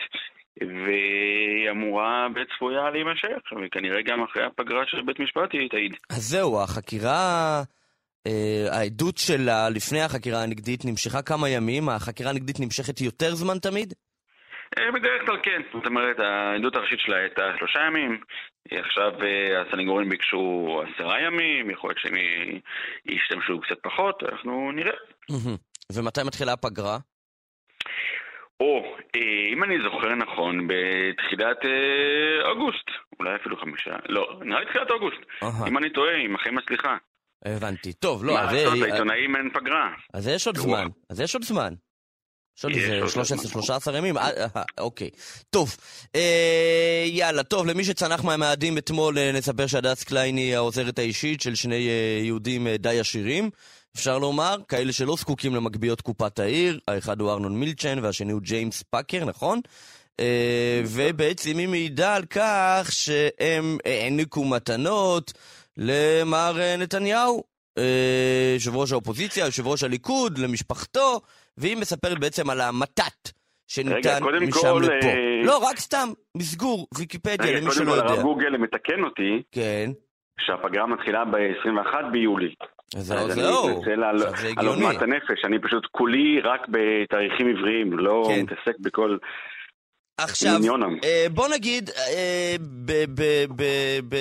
והיא 0.61 1.71
אמורה 1.71 2.27
וצפויה 2.35 2.89
להימשך, 2.89 3.51
וכנראה 3.65 4.01
גם 4.01 4.23
אחרי 4.23 4.43
הפגרה 4.43 4.83
של 4.87 5.01
בית 5.01 5.19
משפט 5.19 5.53
היא 5.53 5.69
תעיד. 5.69 5.95
אז 6.09 6.23
זהו, 6.29 6.61
החקירה... 6.61 7.61
Uh, 8.27 8.75
העדות 8.75 9.17
שלה 9.17 9.69
לפני 9.69 10.01
החקירה 10.01 10.43
הנגדית 10.43 10.85
נמשכה 10.85 11.21
כמה 11.21 11.49
ימים, 11.49 11.89
החקירה 11.89 12.29
הנגדית 12.29 12.59
נמשכת 12.59 13.01
יותר 13.01 13.35
זמן 13.35 13.59
תמיד? 13.59 13.93
אה, 14.77 14.91
בדרך 14.91 15.25
כלל 15.25 15.37
כן, 15.43 15.61
זאת 15.73 15.85
אומרת, 15.85 16.19
העדות 16.19 16.75
הראשית 16.75 16.99
שלה 16.99 17.17
הייתה 17.17 17.41
שלושה 17.59 17.79
ימים, 17.87 18.21
עכשיו 18.71 19.11
אה, 19.23 19.61
הסנגורים 19.61 20.09
ביקשו 20.09 20.81
עשרה 20.87 21.21
ימים, 21.21 21.69
יכול 21.69 21.89
להיות 21.89 21.99
שהם 21.99 22.15
ישתמשו 23.05 23.61
קצת 23.61 23.77
פחות, 23.83 24.23
אנחנו 24.23 24.71
נראה. 24.71 24.97
ומתי 25.91 26.23
מתחילה 26.23 26.53
הפגרה? 26.53 26.97
או, 28.59 28.83
אה, 29.15 29.53
אם 29.53 29.63
אני 29.63 29.75
זוכר 29.83 30.15
נכון, 30.15 30.67
בתחילת 30.67 31.57
אה, 31.65 32.49
אוגוסט, 32.49 32.87
אולי 33.19 33.35
אפילו 33.35 33.57
חמישה, 33.57 33.95
לא, 34.09 34.39
נראה 34.45 34.59
לי 34.59 34.65
תחילת 34.65 34.91
אוגוסט. 34.91 35.21
אם 35.67 35.77
אני 35.77 35.89
טועה, 35.89 36.15
עם 36.15 36.35
אחים 36.35 36.57
הסליחה. 36.57 36.97
הבנתי. 37.45 37.93
טוב, 37.93 38.25
לא, 38.25 38.39
אז... 38.39 38.45
מה 38.45 38.53
לעשות, 38.53 38.77
לעיתונאים 38.77 39.35
אין 39.35 39.49
פגרה. 39.53 39.93
אז 40.13 40.27
יש 40.27 40.47
עוד 40.47 40.57
זמן, 40.57 40.87
אז 41.09 41.19
יש 41.19 41.35
עוד 41.35 41.43
זמן. 41.43 41.73
יש 42.57 42.63
עוד 42.63 42.73
איזה 42.73 43.49
13 43.49 43.97
ימים, 43.97 44.15
אוקיי. 44.77 45.09
טוב, 45.49 45.77
יאללה, 47.05 47.43
טוב, 47.43 47.67
למי 47.67 47.83
שצנח 47.83 48.23
מהמאדים 48.23 48.77
אתמול, 48.77 49.15
נספר 49.33 49.67
שהדס 49.67 50.03
קליין 50.03 50.37
היא 50.37 50.55
העוזרת 50.55 50.99
האישית 50.99 51.41
של 51.41 51.55
שני 51.55 51.87
יהודים 52.23 52.67
די 52.67 52.99
עשירים. 52.99 53.49
אפשר 53.97 54.19
לומר, 54.19 54.55
כאלה 54.67 54.91
שלא 54.91 55.15
זקוקים 55.15 55.55
למגביות 55.55 56.01
קופת 56.01 56.39
העיר, 56.39 56.79
האחד 56.87 57.21
הוא 57.21 57.31
ארנון 57.31 57.59
מילצ'ן 57.59 57.99
והשני 58.01 58.31
הוא 58.31 58.41
ג'יימס 58.41 58.83
פאקר, 58.83 59.25
נכון? 59.25 59.59
אה, 60.19 60.81
ובעצם 60.95 61.57
היא 61.57 61.67
מעידה 61.67 62.15
על 62.15 62.25
כך 62.25 62.87
שהם 62.91 63.77
העניקו 63.85 64.45
מתנות 64.45 65.33
למר 65.77 66.59
אה, 66.59 66.75
נתניהו, 66.77 67.43
אה, 67.77 68.53
יושב 68.53 68.75
ראש 68.75 68.91
האופוזיציה, 68.91 69.45
יושב 69.45 69.67
ראש 69.67 69.83
הליכוד, 69.83 70.37
למשפחתו, 70.37 71.21
והיא 71.57 71.77
מספרת 71.77 72.19
בעצם 72.19 72.49
על 72.49 72.61
המתת 72.61 73.31
שניתן 73.67 74.23
משם 74.41 74.61
כל, 74.61 74.81
לפה. 74.83 75.07
אה... 75.07 75.41
לא, 75.43 75.57
רק 75.57 75.79
סתם, 75.79 76.09
מסגור, 76.37 76.87
ויקיפדיה, 76.97 77.59
למי 77.59 77.71
שלא 77.71 77.91
יודע. 77.91 77.93
רגע, 77.93 78.01
קודם 78.01 78.07
כל 78.07 78.13
הרב 78.13 78.21
גוגל 78.21 78.57
מתקן 78.57 79.03
אותי. 79.03 79.41
כן. 79.51 79.91
שהפגרה 80.39 80.87
מתחילה 80.87 81.25
ב-21 81.25 82.11
ביולי. 82.11 82.53
זהו, 82.95 83.31
זהו. 83.31 83.67
אני 83.67 83.75
מתנצל 83.75 84.03
על, 84.03 84.23
על 84.57 84.67
עוגמת 84.67 85.01
הנפש, 85.01 85.45
אני 85.45 85.59
פשוט 85.59 85.87
כולי 85.91 86.41
רק 86.43 86.61
בתאריכים 86.69 87.47
עבריים, 87.47 87.99
לא 87.99 88.23
כן. 88.29 88.41
מתעסק 88.41 88.79
בכל... 88.79 89.17
עכשיו, 90.19 90.59
אה, 91.03 91.25
בוא 91.33 91.47
נגיד, 91.47 91.89
אה, 91.89 92.55
ב, 92.85 92.91
ב, 93.15 93.45
ב, 93.55 93.63
ב, 94.09 94.15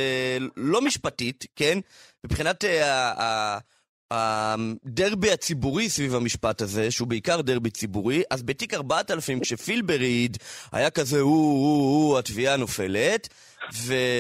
לא 0.57 0.81
משפטית, 0.83 1.45
כן? 1.57 1.79
מבחינת 2.25 2.65
אה, 2.65 3.59
הדרבי 4.11 5.31
הציבורי 5.31 5.89
סביב 5.89 6.15
המשפט 6.15 6.63
הזה, 6.63 6.91
שהוא 6.91 7.09
בעיקר 7.09 7.41
דרבי 7.41 7.71
ציבורי, 7.71 8.23
אז 8.31 8.43
בתיק 8.43 8.75
4000, 8.75 9.41
כשפילבר 9.41 9.97
העיד, 10.01 10.37
היה 10.73 10.91
כזה, 10.91 11.21
הוא, 11.21 11.33
הוא, 11.33 12.09
הוא, 12.09 12.19
התביעה 12.19 12.57
נופלת, 12.57 13.29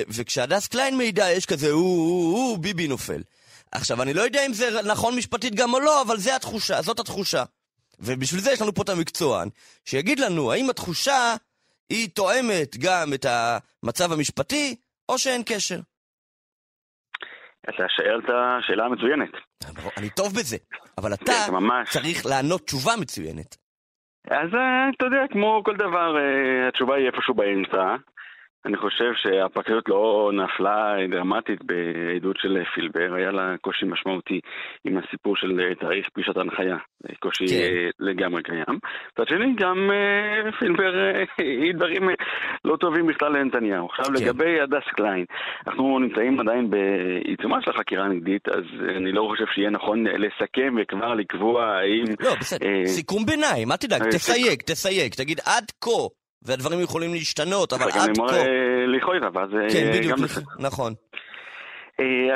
וכשהדס 0.09 0.66
קליין 0.66 0.96
מעידה, 0.96 1.32
יש 1.32 1.46
כזה, 1.46 1.70
הוא, 1.70 1.82
הוא, 1.82 2.32
הוא, 2.32 2.59
ביבי 2.59 2.88
נופל. 2.88 3.22
עכשיו, 3.77 4.03
אני 4.03 4.15
לא 4.15 4.23
יודע 4.23 4.47
אם 4.47 4.53
זה 4.53 4.83
נכון 4.83 5.17
משפטית 5.17 5.55
גם 5.55 5.75
או 5.75 5.81
לא, 5.81 6.03
אבל 6.03 6.17
זה 6.17 6.37
התחושה, 6.37 6.83
זאת 6.83 7.01
התחושה. 7.01 7.43
ובשביל 8.01 8.41
זה 8.41 8.51
יש 8.53 8.62
לנו 8.62 8.75
פה 8.75 8.83
את 8.83 8.89
המקצוען, 8.89 9.49
שיגיד 9.85 10.21
לנו 10.21 10.53
האם 10.53 10.71
התחושה 10.71 11.35
היא 11.89 12.09
תואמת 12.15 12.77
גם 12.79 13.15
את 13.15 13.27
המצב 13.29 14.12
המשפטי, 14.12 14.77
או 15.09 15.19
שאין 15.19 15.43
קשר. 15.47 15.81
אתה 17.69 17.85
שאלת 17.89 18.25
שאלה 18.67 18.89
מצוינת. 18.89 19.31
אני 19.97 20.11
טוב 20.11 20.35
בזה, 20.35 20.57
אבל 20.99 21.15
אתה 21.15 21.33
צריך 21.91 22.27
לענות 22.27 22.67
תשובה 22.67 22.93
מצוינת. 23.01 23.57
אז 24.31 24.55
אה, 24.55 24.89
אתה 24.97 25.05
יודע, 25.05 25.23
כמו 25.33 25.62
כל 25.65 25.77
דבר, 25.77 26.17
אה, 26.17 26.69
התשובה 26.69 26.95
היא 26.97 27.07
איפשהו 27.07 27.35
באמצע. 27.35 27.97
אני 28.66 28.76
חושב 28.76 29.12
שהפרקליטות 29.16 29.88
לא 29.88 30.31
נפלה 30.35 30.94
דרמטית 31.11 31.61
בעדות 31.64 32.37
של 32.37 32.64
פילבר, 32.74 33.14
היה 33.14 33.31
לה 33.31 33.55
קושי 33.61 33.87
משמעותי 33.87 34.40
עם 34.85 34.98
הסיפור 34.98 35.37
של 35.37 35.74
תאריך 35.81 36.09
פגישת 36.14 36.37
ההנחיה, 36.37 36.76
קושי 37.18 37.46
כן. 37.48 38.05
לגמרי 38.07 38.42
קיים. 38.42 38.79
מצד 39.12 39.29
שני, 39.29 39.55
גם 39.57 39.90
אה, 39.90 40.52
פילבר 40.59 40.92
אה, 40.98 41.24
העיד 41.38 41.75
דברים 41.74 42.02
לא 42.64 42.76
טובים 42.76 43.07
בכלל 43.07 43.33
לנתניהו. 43.33 43.87
עכשיו, 43.87 44.05
כן. 44.05 44.12
לגבי 44.12 44.61
הדס 44.61 44.87
קליין, 44.96 45.24
אנחנו 45.66 45.98
נמצאים 45.98 46.40
עדיין 46.40 46.70
בעיצומה 46.70 47.62
של 47.62 47.70
החקירה 47.70 48.05
הנגדית, 48.05 48.48
אז 48.48 48.64
אני 48.96 49.12
לא 49.12 49.29
חושב 49.31 49.44
שיהיה 49.55 49.70
נכון 49.70 50.05
לסכם 50.07 50.76
וכבר 50.83 51.14
לקבוע 51.14 51.64
האם... 51.64 52.05
לא, 52.20 52.35
בסדר, 52.40 52.66
אה, 52.66 52.87
סיכום 52.87 53.26
ביניים, 53.26 53.72
אל 53.72 53.76
תדאג, 53.76 54.02
תסייג, 54.11 54.62
תסייג, 54.62 55.14
תגיד 55.14 55.40
עד 55.44 55.64
כה. 55.81 56.26
והדברים 56.46 56.80
יכולים 56.80 57.12
להשתנות, 57.12 57.72
אבל 57.72 57.85
עד 57.85 57.90
כה... 57.92 58.04
אני 58.04 58.12
אומר 58.18 58.42
לכאורה, 58.87 59.18
ואז... 59.32 59.50
כן, 59.72 59.90
בדיוק, 59.94 60.18
נכון. 60.59 60.92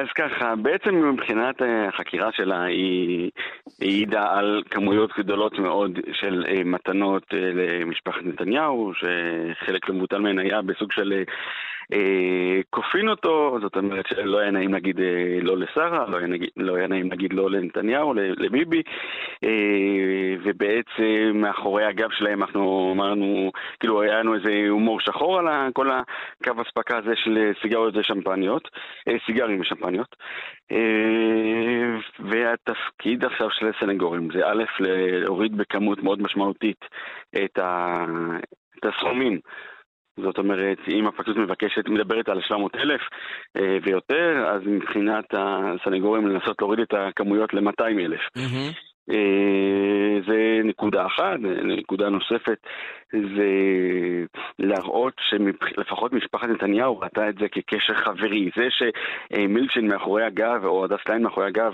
אז 0.00 0.06
ככה, 0.14 0.56
בעצם 0.56 0.94
מבחינת 1.12 1.54
החקירה 1.88 2.32
שלה 2.32 2.62
היא 2.62 3.30
העידה 3.80 4.22
על 4.30 4.62
כמויות 4.70 5.10
גדולות 5.18 5.58
מאוד 5.58 5.98
של 6.12 6.44
מתנות 6.64 7.22
למשפחת 7.32 8.20
נתניהו, 8.22 8.92
שחלק 8.94 9.88
לא 9.88 9.94
מבוטל 9.94 10.18
מהן 10.18 10.38
היה 10.38 10.62
בסוג 10.62 10.92
של 10.92 11.12
אה, 11.12 11.22
כופין 12.70 13.09
אותו, 13.09 13.59
זאת 13.61 13.76
אומרת 13.76 14.07
שלא 14.07 14.38
היה 14.38 14.50
נעים 14.50 14.72
להגיד 14.72 15.00
אה, 15.00 15.38
לא 15.42 15.59
לשרה, 15.59 16.07
לא, 16.09 16.18
לא 16.57 16.76
היה 16.76 16.87
נעים 16.87 17.11
להגיד 17.11 17.33
לא 17.33 17.50
לנתניהו, 17.50 18.14
לביבי, 18.14 18.83
אה, 19.44 20.37
ובעצם 20.42 21.33
מאחורי 21.35 21.85
הגב 21.85 22.11
שלהם 22.11 22.42
אנחנו 22.42 22.92
אמרנו, 22.94 23.53
כאילו 23.81 24.03
היה 24.03 24.18
לנו 24.18 24.35
איזה 24.35 24.68
הומור 24.68 25.00
שחור 25.00 25.38
על 25.38 25.72
כל 25.72 25.88
הקו 25.90 26.62
אספקה 26.62 26.98
הזה 26.98 27.12
של 27.16 27.53
סיגריות 27.62 27.96
ושמפניות, 27.96 28.68
סיגרים 29.26 29.61
ושמפניות. 29.61 30.16
והתפקיד 32.20 33.24
עכשיו 33.24 33.50
של 33.50 33.66
הסנגורים 33.68 34.29
זה 34.33 34.46
א', 34.46 34.64
להוריד 34.81 35.57
בכמות 35.57 36.03
מאוד 36.03 36.22
משמעותית 36.22 36.85
את 37.44 37.59
הסכומים. 38.83 39.40
זאת 40.16 40.38
אומרת, 40.38 40.78
אם 40.88 41.06
הפרקליטות 41.06 41.42
מבקשת, 41.42 41.88
מדברת 41.88 42.28
על 42.28 42.40
700 42.42 42.76
אלף 42.76 43.00
אה, 43.56 43.78
ויותר, 43.82 44.46
אז 44.48 44.62
מבחינת 44.66 45.24
הסנגורים 45.32 46.26
לנסות 46.26 46.56
להוריד 46.60 46.80
את 46.80 46.94
הכמויות 46.94 47.54
ל-200 47.54 48.00
אלף. 48.00 48.20
Mm-hmm. 48.38 48.90
אה, 49.10 50.20
זה 50.26 50.60
נקודה 50.64 51.06
אחת, 51.06 51.38
נקודה 51.64 52.08
נוספת 52.08 52.58
זה 53.12 53.50
להראות 54.58 55.14
שלפחות 55.30 56.12
משפחת 56.12 56.48
נתניהו 56.48 56.98
ראתה 56.98 57.28
את 57.28 57.34
זה 57.38 57.48
כקשר 57.48 57.94
חברי. 57.94 58.50
זה 58.56 58.68
שמילצ'ן 58.70 59.86
מאחורי 59.86 60.24
הגב, 60.24 60.64
או 60.64 60.84
הדס 60.84 61.00
קליין 61.04 61.22
מאחורי 61.22 61.46
הגב, 61.46 61.72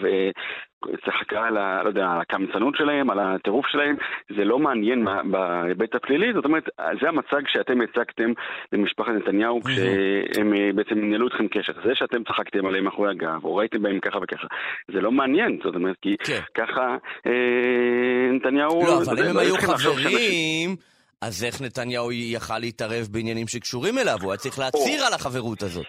צחקה 0.85 1.47
על, 1.47 1.57
ה, 1.57 1.83
לא 1.83 1.89
יודע, 1.89 2.07
על 2.07 2.21
הקמצנות 2.21 2.75
שלהם, 2.77 3.11
על 3.11 3.19
הטירוף 3.21 3.67
שלהם, 3.67 3.97
זה 4.37 4.45
לא 4.45 4.59
מעניין 4.59 5.07
בהיבט 5.31 5.95
הפלילי, 5.95 6.33
זאת 6.35 6.45
אומרת, 6.45 6.65
זה 7.01 7.09
המצג 7.09 7.43
שאתם 7.47 7.81
הצגתם 7.81 8.33
למשפחת 8.73 9.09
נתניהו 9.09 9.61
כשהם 9.63 10.55
אה, 10.55 10.71
בעצם 10.75 10.95
ניהלו 10.95 11.29
אתכם 11.29 11.49
קשר. 11.49 11.73
זה 11.85 11.95
שאתם 11.95 12.25
צחקתם 12.25 12.67
עליהם 12.67 12.85
מאחורי 12.85 13.11
הגב, 13.11 13.45
או 13.45 13.57
ראיתם 13.57 13.83
בהם 13.83 14.01
ככה 14.01 14.19
וככה, 14.23 14.47
זה 14.93 15.01
לא 15.01 15.13
מעניין, 15.13 15.59
זאת 15.65 15.75
אומרת, 15.75 15.97
כי 16.03 16.17
כן. 16.25 16.41
ככה 16.55 16.97
אה, 17.27 18.33
נתניהו... 18.33 18.83
לא, 18.87 19.03
אבל 19.03 19.19
אם 19.19 19.31
הם 19.31 19.37
היו 19.37 19.55
חברים... 19.57 20.77
אז 21.21 21.45
איך 21.45 21.63
נתניהו 21.63 22.13
יכל 22.13 22.59
להתערב 22.59 23.09
בעניינים 23.11 23.47
שקשורים 23.47 23.99
אליו? 23.99 24.19
הוא 24.23 24.33
היה 24.33 24.39
צריך 24.39 24.59
להצהיר 24.59 25.05
על 25.05 25.13
החברות 25.13 25.63
הזאת. 25.63 25.87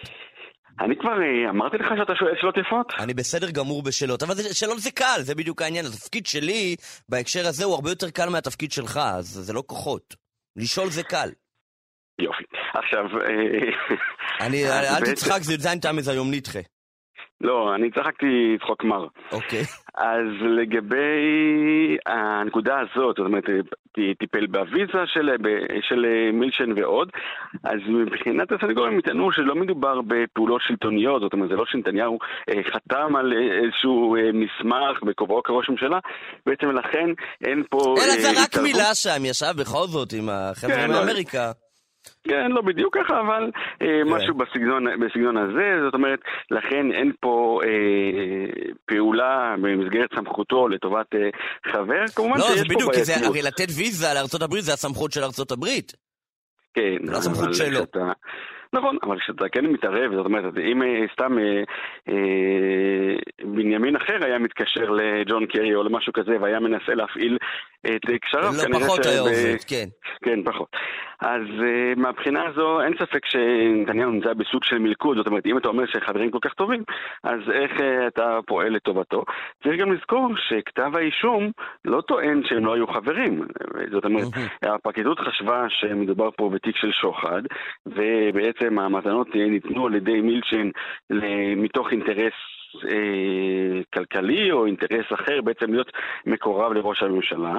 אני 0.80 0.96
כבר 1.00 1.22
אה, 1.22 1.50
אמרתי 1.50 1.78
לך 1.78 1.86
שאתה 1.98 2.12
שואל 2.14 2.32
שאלות 2.40 2.56
יפות? 2.56 2.92
אני 2.98 3.14
בסדר 3.14 3.50
גמור 3.50 3.82
בשאלות, 3.82 4.22
אבל 4.22 4.34
שאלות 4.52 4.78
זה 4.78 4.90
קל, 4.90 5.20
זה 5.20 5.34
בדיוק 5.34 5.62
העניין. 5.62 5.86
התפקיד 5.86 6.26
שלי 6.26 6.76
בהקשר 7.08 7.46
הזה 7.46 7.64
הוא 7.64 7.74
הרבה 7.74 7.90
יותר 7.90 8.10
קל 8.10 8.28
מהתפקיד 8.28 8.72
שלך, 8.72 8.96
אז 8.96 9.26
זה 9.26 9.52
לא 9.52 9.62
כוחות. 9.66 10.14
לשאול 10.56 10.90
זה 10.90 11.02
קל. 11.02 11.28
יופי. 12.18 12.44
עכשיו... 12.74 13.04
אה, 13.20 14.46
אני, 14.46 14.64
אל 14.66 15.04
תצחק, 15.04 15.42
זה 15.42 15.54
זין 15.58 15.78
תמיד 15.78 16.08
היום 16.08 16.30
נדחה. 16.30 16.58
לא, 17.40 17.74
אני 17.74 17.90
צחקתי 17.90 18.56
צחוק 18.60 18.84
מר. 18.84 19.06
אוקיי. 19.32 19.62
אז 19.96 20.26
לגבי 20.58 21.96
הנקודה 22.06 22.80
הזאת, 22.80 23.16
זאת 23.16 23.26
אומרת, 23.26 23.44
טיפל 24.18 24.46
בוויזה 24.46 25.02
של, 25.06 25.30
של 25.88 26.06
מילשן 26.32 26.72
ועוד, 26.76 27.08
אז 27.64 27.78
מבחינת 27.88 28.52
הסנגורים 28.52 28.92
הם 28.92 28.98
יטענו 28.98 29.32
שלא 29.32 29.54
מדובר 29.54 30.00
בפעולות 30.06 30.60
שלטוניות, 30.62 31.22
זאת 31.22 31.32
אומרת, 31.32 31.48
זה 31.48 31.54
לא 31.54 31.64
שנתניהו 31.66 32.18
אה, 32.50 32.60
חתם 32.72 33.16
על 33.16 33.32
איזשהו 33.64 34.16
אה, 34.16 34.20
מסמך 34.32 35.02
בכובעו 35.02 35.42
כראש 35.42 35.68
ממשלה, 35.68 35.98
בעצם 36.46 36.70
לכן 36.70 37.08
אין 37.44 37.62
פה... 37.70 37.94
אלא 37.98 38.22
זה 38.22 38.28
אה, 38.28 38.44
רק 38.44 38.58
מילה 38.62 38.94
שם, 38.94 39.24
ישב 39.24 39.52
בכל 39.56 39.86
זאת 39.86 40.12
עם 40.12 40.28
החבר'ה 40.28 40.74
כן, 40.74 40.90
מאמריקה. 40.90 41.52
כן, 42.24 42.50
לא 42.50 42.62
בדיוק 42.62 42.96
ככה, 42.96 43.20
אבל 43.20 43.50
אה, 43.82 43.86
כן. 43.86 44.08
משהו 44.08 44.34
בסגנון, 44.34 44.84
בסגנון 45.00 45.36
הזה, 45.36 45.84
זאת 45.84 45.94
אומרת, 45.94 46.20
לכן 46.50 46.92
אין 46.92 47.12
פה 47.20 47.60
אה, 47.64 48.62
פעולה 48.86 49.54
במסגרת 49.62 50.10
סמכותו 50.14 50.68
לטובת 50.68 51.14
אה, 51.14 51.28
חבר, 51.72 52.04
כמובן 52.16 52.38
לא, 52.38 52.44
שיש 52.44 52.62
פה 52.62 52.68
בעייתיות. 52.68 52.70
לא, 52.70 52.74
זה 52.74 52.74
בדיוק, 52.74 52.94
כי 52.94 53.04
זה, 53.04 53.26
הרי 53.26 53.42
לתת 53.42 53.68
ויזה 53.76 54.06
לארה"ב 54.14 54.58
זה 54.60 54.72
הסמכות 54.72 55.12
של 55.12 55.20
ארה"ב. 55.22 55.66
כן. 56.74 57.06
זה 57.06 57.12
לא 57.12 57.18
הסמכות 57.18 57.54
שלו. 57.54 57.78
שאתה... 57.78 58.12
נכון, 58.72 58.96
אבל 59.02 59.18
כשאתה 59.18 59.48
כן 59.48 59.66
מתערב, 59.66 60.14
זאת 60.14 60.26
אומרת, 60.26 60.58
אם 60.72 60.82
אה, 60.82 61.04
סתם 61.12 61.38
אה, 61.38 61.62
אה, 62.08 63.16
בנימין 63.44 63.96
אחר 63.96 64.24
היה 64.24 64.38
מתקשר 64.38 64.90
לג'ון 64.90 65.46
קרי 65.46 65.74
או 65.74 65.82
למשהו 65.82 66.12
כזה 66.12 66.36
והיה 66.40 66.60
מנסה 66.60 66.94
להפעיל 66.94 67.38
את 67.86 68.00
קשריו, 68.20 68.52
לא 68.56 68.62
כנראה 68.62 68.80
פחות 68.80 69.06
היה 69.06 69.20
עובד, 69.20 69.56
כן. 69.68 69.84
כן, 70.24 70.42
פחות. 70.44 70.68
אז 71.20 71.42
מהבחינה 71.96 72.46
הזו 72.46 72.80
אין 72.80 72.94
ספק 72.98 73.26
שנתניהו 73.26 74.10
נמצא 74.10 74.32
בסוג 74.32 74.64
של 74.64 74.78
מלכוד, 74.78 75.16
זאת 75.16 75.26
אומרת, 75.26 75.46
אם 75.46 75.58
אתה 75.58 75.68
אומר 75.68 75.84
שחברים 75.86 76.30
כל 76.30 76.38
כך 76.42 76.54
טובים, 76.54 76.82
אז 77.24 77.40
איך 77.52 77.72
אתה 78.06 78.38
פועל 78.46 78.68
לטובתו? 78.68 79.24
צריך 79.62 79.80
גם 79.80 79.92
לזכור 79.92 80.28
שכתב 80.36 80.96
האישום 80.96 81.50
לא 81.84 82.00
טוען 82.00 82.42
שהם 82.44 82.66
לא 82.66 82.74
היו 82.74 82.86
חברים. 82.86 83.40
זאת 83.92 84.04
אומרת, 84.04 84.28
הפרקליטות 84.62 85.18
חשבה 85.20 85.66
שמדובר 85.68 86.30
פה 86.36 86.50
בתיק 86.50 86.76
של 86.76 86.92
שוחד, 86.92 87.42
ובעצם 87.86 88.57
המתנות 88.60 89.28
ניתנו 89.34 89.86
על 89.86 89.94
ידי 89.94 90.20
מילצ'ן 90.20 90.70
מתוך 91.56 91.92
אינטרס 91.92 92.34
אה, 92.84 93.82
כלכלי 93.94 94.52
או 94.52 94.66
אינטרס 94.66 95.06
אחר, 95.14 95.40
בעצם 95.44 95.72
להיות 95.72 95.92
מקורב 96.26 96.72
לראש 96.72 97.02
הממשלה. 97.02 97.54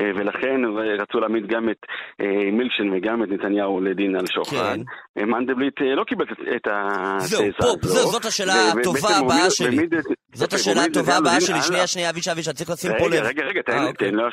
אה, 0.00 0.10
ולכן 0.14 0.60
רצו 1.00 1.20
להעמיד 1.20 1.46
גם 1.46 1.68
את 1.70 1.76
אה, 2.20 2.50
מילשן 2.52 2.90
וגם 2.92 3.22
את 3.22 3.28
נתניהו 3.28 3.80
לדין 3.80 4.16
על 4.16 4.26
שוחד. 4.26 4.76
כן. 5.14 5.24
מנדלבליט 5.24 5.80
לא 5.80 6.04
קיבל 6.04 6.24
את 6.56 6.66
התזה 6.70 7.44
הזו. 7.44 7.76
זהו, 7.82 8.12
זאת 8.12 8.24
השאלה 8.24 8.52
הטובה 8.52 9.16
הבאה 9.16 9.50
שלי. 9.50 9.88
זאת 10.34 10.52
השאלה 10.52 10.84
הטובה 10.84 11.16
הבאה 11.16 11.40
שלי. 11.40 11.62
שנייה, 11.62 11.86
שנייה, 11.86 12.10
אבישי, 12.10 12.32
אבישי, 12.32 12.52
צריך 12.52 12.70
לשים 12.70 12.92
פה 12.98 13.06
לב. 13.08 13.24
רגע, 13.24 13.44
רגע, 13.44 13.62
תן, 13.62 13.86
אוקיי. 13.86 14.10
תן, 14.10 14.14
לא, 14.14 14.28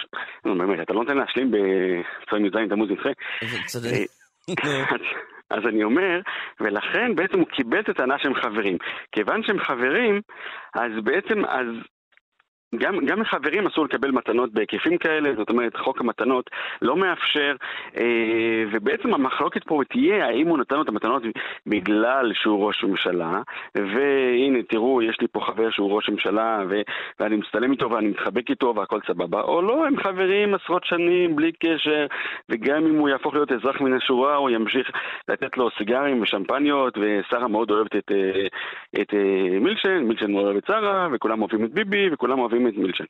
באמת, 0.45 0.79
אתה 0.79 0.93
לא 0.93 0.99
נותן 1.03 1.17
להשלים 1.17 1.51
בצועים 1.51 2.45
י"ז 2.45 2.69
תמוז 2.69 2.89
נדחה. 2.89 3.09
צודק. 3.65 4.07
אז 5.49 5.67
אני 5.67 5.83
אומר, 5.83 6.19
ולכן 6.59 7.15
בעצם 7.15 7.39
הוא 7.39 7.47
קיבל 7.47 7.79
את 7.79 7.89
הטענה 7.89 8.19
שהם 8.19 8.33
חברים. 8.33 8.77
כיוון 9.11 9.43
שהם 9.43 9.59
חברים, 9.59 10.21
אז 10.73 10.91
בעצם, 11.03 11.45
אז 11.45 11.67
גם, 12.77 13.05
גם 13.05 13.21
לחברים 13.21 13.67
אסור 13.67 13.85
לקבל 13.85 14.11
מתנות 14.11 14.53
בהיקפים 14.53 14.97
כאלה, 14.97 15.29
זאת 15.37 15.49
אומרת, 15.49 15.75
חוק 15.77 16.01
המתנות 16.01 16.49
לא 16.81 16.95
מאפשר, 16.95 17.55
אה, 17.97 18.63
ובעצם 18.71 19.13
המחלוקת 19.13 19.63
פה 19.63 19.81
תהיה 19.89 20.25
האם 20.25 20.47
הוא 20.47 20.57
נתן 20.57 20.75
לו 20.75 20.81
את 20.81 20.89
המתנות 20.89 21.23
בגלל 21.67 22.31
שהוא 22.33 22.67
ראש 22.67 22.83
ממשלה, 22.83 23.41
והנה, 23.75 24.63
תראו, 24.69 25.01
יש 25.01 25.21
לי 25.21 25.27
פה 25.31 25.39
חבר 25.39 25.69
שהוא 25.71 25.95
ראש 25.95 26.09
ממשלה, 26.09 26.63
ו, 26.69 26.81
ואני 27.19 27.35
מצטלם 27.35 27.71
איתו 27.71 27.89
ואני 27.89 28.07
מתחבק 28.07 28.49
איתו 28.49 28.73
והכל 28.75 28.99
סבבה, 29.07 29.41
או 29.41 29.61
לא, 29.61 29.85
הם 29.85 29.97
חברים 29.97 30.53
עשרות 30.53 30.85
שנים, 30.85 31.35
בלי 31.35 31.51
קשר, 31.51 32.05
וגם 32.49 32.85
אם 32.85 32.95
הוא 32.95 33.09
יהפוך 33.09 33.33
להיות 33.33 33.51
אזרח 33.51 33.81
מן 33.81 33.93
השורה, 33.93 34.35
הוא 34.35 34.49
ימשיך 34.49 34.91
לתת 35.29 35.57
לו 35.57 35.69
סיגרים 35.77 36.21
ושמפניות, 36.21 36.97
ושרה 36.97 37.47
מאוד 37.47 37.71
אוהבת 37.71 37.95
את, 37.95 38.11
אה, 38.11 38.47
את, 39.01 39.01
את 39.01 39.13
אה, 39.13 39.59
מילשן, 39.59 40.03
מילשן 40.03 40.31
מאוד 40.31 40.45
אוהב 40.45 40.57
את 40.57 40.65
שרה, 40.67 41.07
וכולם 41.11 41.41
אוהבים 41.41 41.65
את 41.65 41.73
ביבי, 41.73 42.09
וכולם 42.11 42.39
אוהבים 42.39 42.62
את 42.67 42.73
מילצ'ן. 42.77 43.03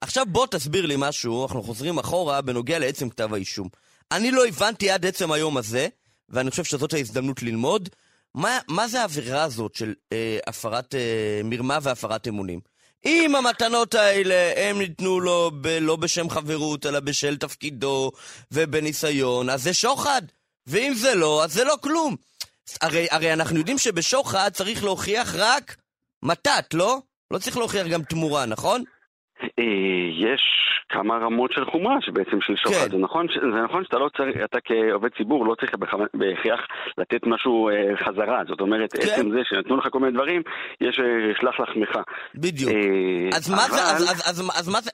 עכשיו 0.00 0.26
בוא 0.28 0.46
תסביר 0.46 0.86
לי 0.86 0.94
משהו, 0.98 1.46
אנחנו 1.46 1.62
חוזרים 1.62 1.98
אחורה 1.98 2.40
בנוגע 2.40 2.78
לעצם 2.78 3.08
כתב 3.08 3.34
האישום. 3.34 3.68
אני 4.12 4.30
לא 4.30 4.46
הבנתי 4.46 4.90
עד 4.90 5.06
עצם 5.06 5.32
היום 5.32 5.56
הזה, 5.56 5.88
ואני 6.28 6.50
חושב 6.50 6.64
שזאת 6.64 6.92
ההזדמנות 6.92 7.42
ללמוד, 7.42 7.88
מה, 8.34 8.58
מה 8.68 8.88
זה 8.88 9.00
העבירה 9.00 9.42
הזאת 9.42 9.74
של 9.74 9.94
אה, 10.12 10.38
הפרת 10.46 10.94
אה, 10.94 11.40
מרמה 11.44 11.78
והפרת 11.82 12.28
אמונים. 12.28 12.60
אם 13.04 13.34
המתנות 13.34 13.94
האלה 13.94 14.52
הם 14.56 14.78
ניתנו 14.78 15.20
לו 15.20 15.50
ב, 15.60 15.66
לא 15.66 15.96
בשם 15.96 16.30
חברות, 16.30 16.86
אלא 16.86 17.00
בשל 17.00 17.36
תפקידו 17.36 18.12
ובניסיון, 18.52 19.50
אז 19.50 19.62
זה 19.62 19.74
שוחד. 19.74 20.22
ואם 20.66 20.94
זה 20.94 21.14
לא, 21.14 21.44
אז 21.44 21.52
זה 21.52 21.64
לא 21.64 21.74
כלום. 21.82 22.16
הרי, 22.80 23.06
הרי 23.10 23.32
אנחנו 23.32 23.58
יודעים 23.58 23.78
שבשוחד 23.78 24.50
צריך 24.52 24.84
להוכיח 24.84 25.34
רק 25.34 25.76
מתת, 26.22 26.74
לא? 26.74 26.98
לא 27.30 27.38
צריך 27.38 27.56
להוכיח 27.56 27.86
גם 27.86 28.02
תמורה, 28.02 28.46
נכון? 28.46 28.84
אה, 29.42 30.28
יש 30.28 30.42
כמה 30.88 31.14
רמות 31.16 31.52
של 31.52 31.64
חומרה 31.64 31.96
שבעצם 32.00 32.40
של 32.40 32.56
שוחד. 32.56 32.84
כן. 32.84 32.90
זה, 32.90 32.96
נכון, 32.96 33.26
זה 33.54 33.62
נכון 33.64 33.84
שאתה 33.84 33.98
לא 33.98 34.08
צריך, 34.16 34.36
אתה 34.44 34.58
כעובד 34.64 35.10
ציבור 35.18 35.46
לא 35.46 35.54
צריך 35.54 35.74
בהכרח 36.14 36.60
לתת 36.98 37.26
משהו 37.26 37.68
אה, 37.68 37.96
חזרה. 37.96 38.42
זאת 38.48 38.60
אומרת, 38.60 38.92
כן. 38.92 39.00
עצם 39.02 39.30
זה 39.30 39.38
שנתנו 39.44 39.76
לך 39.76 39.88
כל 39.92 39.98
מיני 40.00 40.12
דברים, 40.12 40.42
יש 40.80 41.00
אה, 41.00 41.04
שלח 41.40 41.60
לחמך. 41.60 41.96
בדיוק. 42.34 42.72
אז 43.36 43.50
מה 43.50 43.68
זה, 43.68 43.82
אז 44.58 44.68
מה 44.68 44.80
זה, 44.80 44.90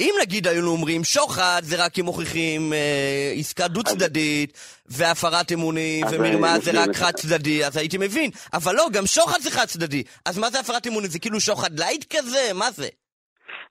אם 0.00 0.14
נגיד 0.22 0.46
היינו 0.46 0.68
אומרים 0.68 1.04
שוחד 1.04 1.60
זה 1.62 1.84
רק 1.84 1.98
אם 1.98 2.04
מוכיחים 2.04 2.72
אה, 2.72 3.32
עסקה 3.38 3.68
דו-צדדית 3.68 4.50
והפרת 4.98 5.52
אמונים 5.52 6.06
ומרמה 6.12 6.58
זה 6.58 6.70
רק 6.82 6.96
חד-צדדי, 6.96 7.64
אז 7.64 7.76
הייתי 7.76 7.98
מבין. 7.98 8.30
אבל 8.54 8.74
לא, 8.74 8.84
גם 8.92 9.06
שוחד 9.06 9.40
זה 9.40 9.50
חד-צדדי. 9.50 10.02
אז 10.28 10.38
מה 10.38 10.50
זה 10.50 10.60
הפרת 10.60 10.86
אמונים? 10.86 11.10
זה 11.10 11.18
כאילו 11.18 11.40
שוחד 11.40 11.78
lite 11.78 12.04
כזה? 12.16 12.42
מה 12.54 12.70
זה? 12.70 12.88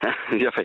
יפה. 0.46 0.62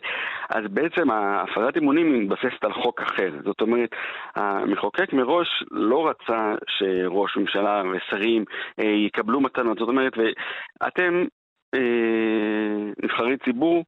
אז 0.50 0.64
בעצם 0.70 1.12
הפרת 1.12 1.78
אמונים 1.78 2.20
מתבססת 2.20 2.64
על 2.64 2.74
חוק 2.74 3.02
אחר. 3.02 3.32
זאת 3.44 3.62
אומרת, 3.62 3.90
המחוקק 4.36 5.14
מראש 5.14 5.48
לא 5.72 6.10
רצה 6.10 6.56
שראש 6.68 7.38
ממשלה 7.38 7.84
ושרים 7.92 8.46
אה, 8.80 8.86
יקבלו 9.08 9.42
מתנות. 9.42 9.78
זאת 9.80 9.90
אומרת, 9.90 10.14
ואתם, 10.18 11.26
אה, 11.76 11.80
נבחרי 13.04 13.38
ציבור, 13.46 13.84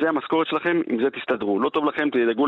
זה 0.00 0.08
המשכורת 0.08 0.46
שלכם, 0.46 0.80
עם 0.88 1.02
זה 1.02 1.10
תסתדרו. 1.10 1.60
לא 1.60 1.68
טוב 1.68 1.84
לכם, 1.84 2.10
תדאגו 2.10 2.46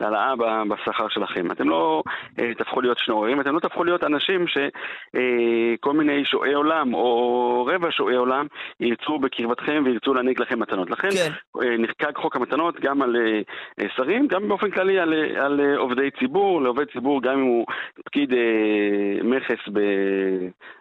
להעלאה 0.00 0.34
בשכר 0.68 1.08
שלכם. 1.08 1.50
אתם 1.50 1.68
לא 1.68 2.02
אה, 2.38 2.54
תהפכו 2.54 2.80
להיות 2.80 2.98
שנוררים, 2.98 3.40
אתם 3.40 3.54
לא 3.54 3.60
תהפכו 3.60 3.84
להיות 3.84 4.04
אנשים 4.04 4.46
שכל 4.48 5.90
אה, 5.90 5.94
מיני 5.94 6.24
שועי 6.24 6.54
עולם 6.54 6.94
או 6.94 7.68
רבע 7.74 7.88
שועי 7.90 8.16
עולם 8.16 8.46
ירצו 8.80 9.18
בקרבתכם 9.18 9.82
וירצו 9.86 10.14
להעניק 10.14 10.40
לכם 10.40 10.60
מתנות. 10.60 10.90
לכן 10.90 11.08
כן. 11.10 11.30
אה, 11.62 11.76
נחקק 11.78 12.16
חוק 12.16 12.36
המתנות 12.36 12.80
גם 12.80 13.02
על 13.02 13.16
אה, 13.16 13.40
אה, 13.80 13.86
שרים, 13.96 14.26
גם 14.26 14.48
באופן 14.48 14.70
כללי 14.70 14.98
על, 14.98 15.14
אה, 15.14 15.44
על 15.44 15.60
אה, 15.60 15.76
עובדי 15.76 16.10
ציבור, 16.18 16.62
לעובד 16.62 16.86
ציבור 16.92 17.22
גם 17.22 17.38
אם 17.38 17.44
הוא 17.44 17.66
פקיד 18.04 18.32
אה, 18.32 19.22
מכס 19.24 19.68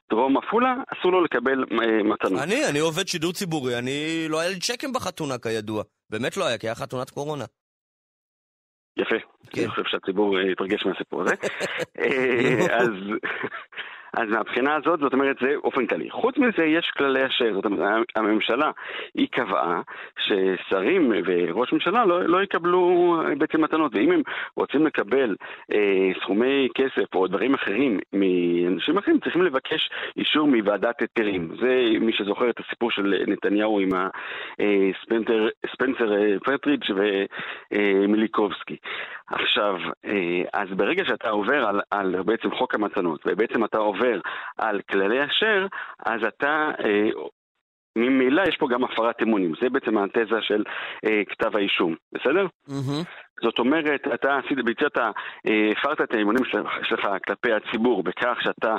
דרום 0.10 0.38
עפולה, 0.38 0.76
אסור 0.88 1.12
לו 1.12 1.24
לקבל 1.24 1.64
אה, 1.72 2.04
מתנות. 2.04 2.44
אני, 2.44 2.70
אני 2.70 2.80
עובד 2.80 3.08
שידור 3.08 3.34
ציבורי, 3.34 3.80
אני... 3.80 4.26
לא 4.30 4.40
היה 4.40 4.50
לי 4.50 4.60
צ'קים 4.60 4.94
בחתונה 4.94 5.38
כידוע. 5.38 5.84
באמת 6.10 6.38
לא 6.38 6.46
היה, 6.46 6.58
כי 6.58 6.68
היה 6.68 6.76
חתונת 6.76 7.10
קורונה. 7.10 7.46
יפה, 8.98 9.16
כן. 9.50 9.62
אני 9.62 9.70
חושב 9.70 9.84
שהציבור 9.86 10.38
אה, 10.38 10.52
יתרגש 10.52 10.86
מהסיפור 10.86 11.22
הזה. 11.22 11.36
אה, 12.00 12.78
אז... 12.82 12.90
אז 14.16 14.30
מהבחינה 14.30 14.76
הזאת, 14.76 15.00
זאת 15.00 15.14
אומרת, 15.14 15.36
זה 15.42 15.56
אופן 15.64 15.86
כללי. 15.86 16.10
חוץ 16.12 16.38
מזה, 16.38 16.64
יש 16.66 16.92
כללי 16.98 17.26
אשר, 17.26 17.54
זאת 17.54 17.66
אומרת, 17.66 18.06
הממשלה, 18.16 18.72
היא 19.14 19.28
קבעה 19.32 19.82
ששרים 20.20 21.12
וראש 21.26 21.74
ממשלה 21.74 22.06
לא, 22.06 22.24
לא 22.24 22.44
יקבלו 22.44 23.16
אה, 23.26 23.36
בעצם 23.36 23.62
מתנות, 23.62 23.96
ואם 23.96 24.12
הם 24.12 24.22
רוצים 24.56 24.86
לקבל 24.86 25.36
אה, 25.74 26.12
סכומי 26.22 26.68
כסף 26.76 27.16
או 27.16 27.28
דברים 27.28 27.54
אחרים 27.54 28.00
מאנשים 28.14 28.98
אחרים, 28.98 29.20
צריכים 29.20 29.42
לבקש 29.42 29.90
אישור 30.18 30.48
מוועדת 30.48 31.02
היתרים. 31.02 31.50
זה 31.62 31.86
מי 32.02 32.14
שזוכר 32.14 32.50
את 32.50 32.60
הסיפור 32.60 32.92
של 32.92 33.24
נתניהו 33.28 33.80
עם 33.80 33.90
הספנצר 33.94 35.48
ספנצר 35.72 36.14
אה, 36.14 36.40
פטריץ' 36.40 36.90
ומיליקובסקי. 37.72 38.78
עכשיו, 39.28 39.76
אה, 40.06 40.42
אז 40.54 40.68
ברגע 40.78 41.04
שאתה 41.06 41.30
עובר 41.30 41.68
על, 41.68 41.82
על 41.92 42.22
בעצם 42.22 42.56
חוק 42.58 42.76
המתנות, 42.76 43.22
ובעצם 43.26 43.66
אתה 43.66 43.78
עובר 43.78 44.20
על 44.58 44.82
כללי 44.90 45.26
אשר, 45.26 45.68
אז 46.06 46.22
אתה... 46.28 46.72
אה, 46.86 47.10
ממילא 47.98 48.42
יש 48.50 48.58
פה 48.60 48.68
גם 48.70 48.84
הפרת 48.84 49.16
אמונים, 49.22 49.54
זה 49.62 49.70
בעצם 49.70 49.98
התזה 49.98 50.42
של 50.42 50.64
אה, 51.06 51.22
כתב 51.30 51.58
האישום, 51.58 51.96
בסדר? 52.14 52.48
מהמם. 52.68 53.04
זאת 53.44 53.60
אומרת, 53.60 54.02
אתה 54.14 54.38
עשית, 54.38 54.66
ביצעת, 54.66 54.98
אה, 54.98 55.12
הפרת 55.72 56.02
את 56.02 56.14
האמונים 56.14 56.46
שלך, 56.84 57.08
כלפי 57.28 57.50
הציבור 57.54 58.04
בכך 58.04 58.38
שאתה 58.44 58.76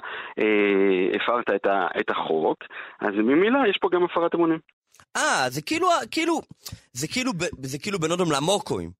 הפרת 1.16 1.50
את, 1.54 1.66
ה, 1.66 1.86
את 2.00 2.10
החוק, 2.10 2.58
אז 3.00 3.14
ממילא 3.14 3.58
יש 3.70 3.78
פה 3.80 3.88
גם 3.92 4.04
הפרת 4.04 4.34
אמונים. 4.34 4.58
אה, 5.16 5.46
זה 5.48 5.62
כאילו, 5.62 5.88
כאילו, 6.10 6.40
זה 6.92 7.08
כאילו, 7.08 7.32
זה 7.62 7.78
כאילו 7.78 7.98
אודם 8.10 8.32
למוקואים, 8.32 8.90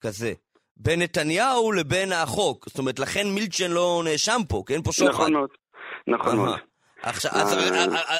כזה. 0.00 0.32
בין 0.76 1.02
נתניהו 1.02 1.72
לבין 1.72 2.12
החוק. 2.12 2.68
זאת 2.68 2.78
אומרת, 2.78 2.98
לכן 2.98 3.26
מילצ'ן 3.34 3.70
לא 3.70 4.02
נאשם 4.04 4.40
פה, 4.48 4.62
כי 4.66 4.74
אין 4.74 4.82
פה 4.82 4.92
שוחד. 4.92 5.12
נכון 5.12 5.32
מאוד, 5.32 5.50
נכון 6.06 6.36
מאוד. 6.36 6.58
עכשיו, 7.02 7.30
אז, 7.34 7.52
אה, 7.52 7.78
אה, 7.78 7.96
אה, 7.96 8.16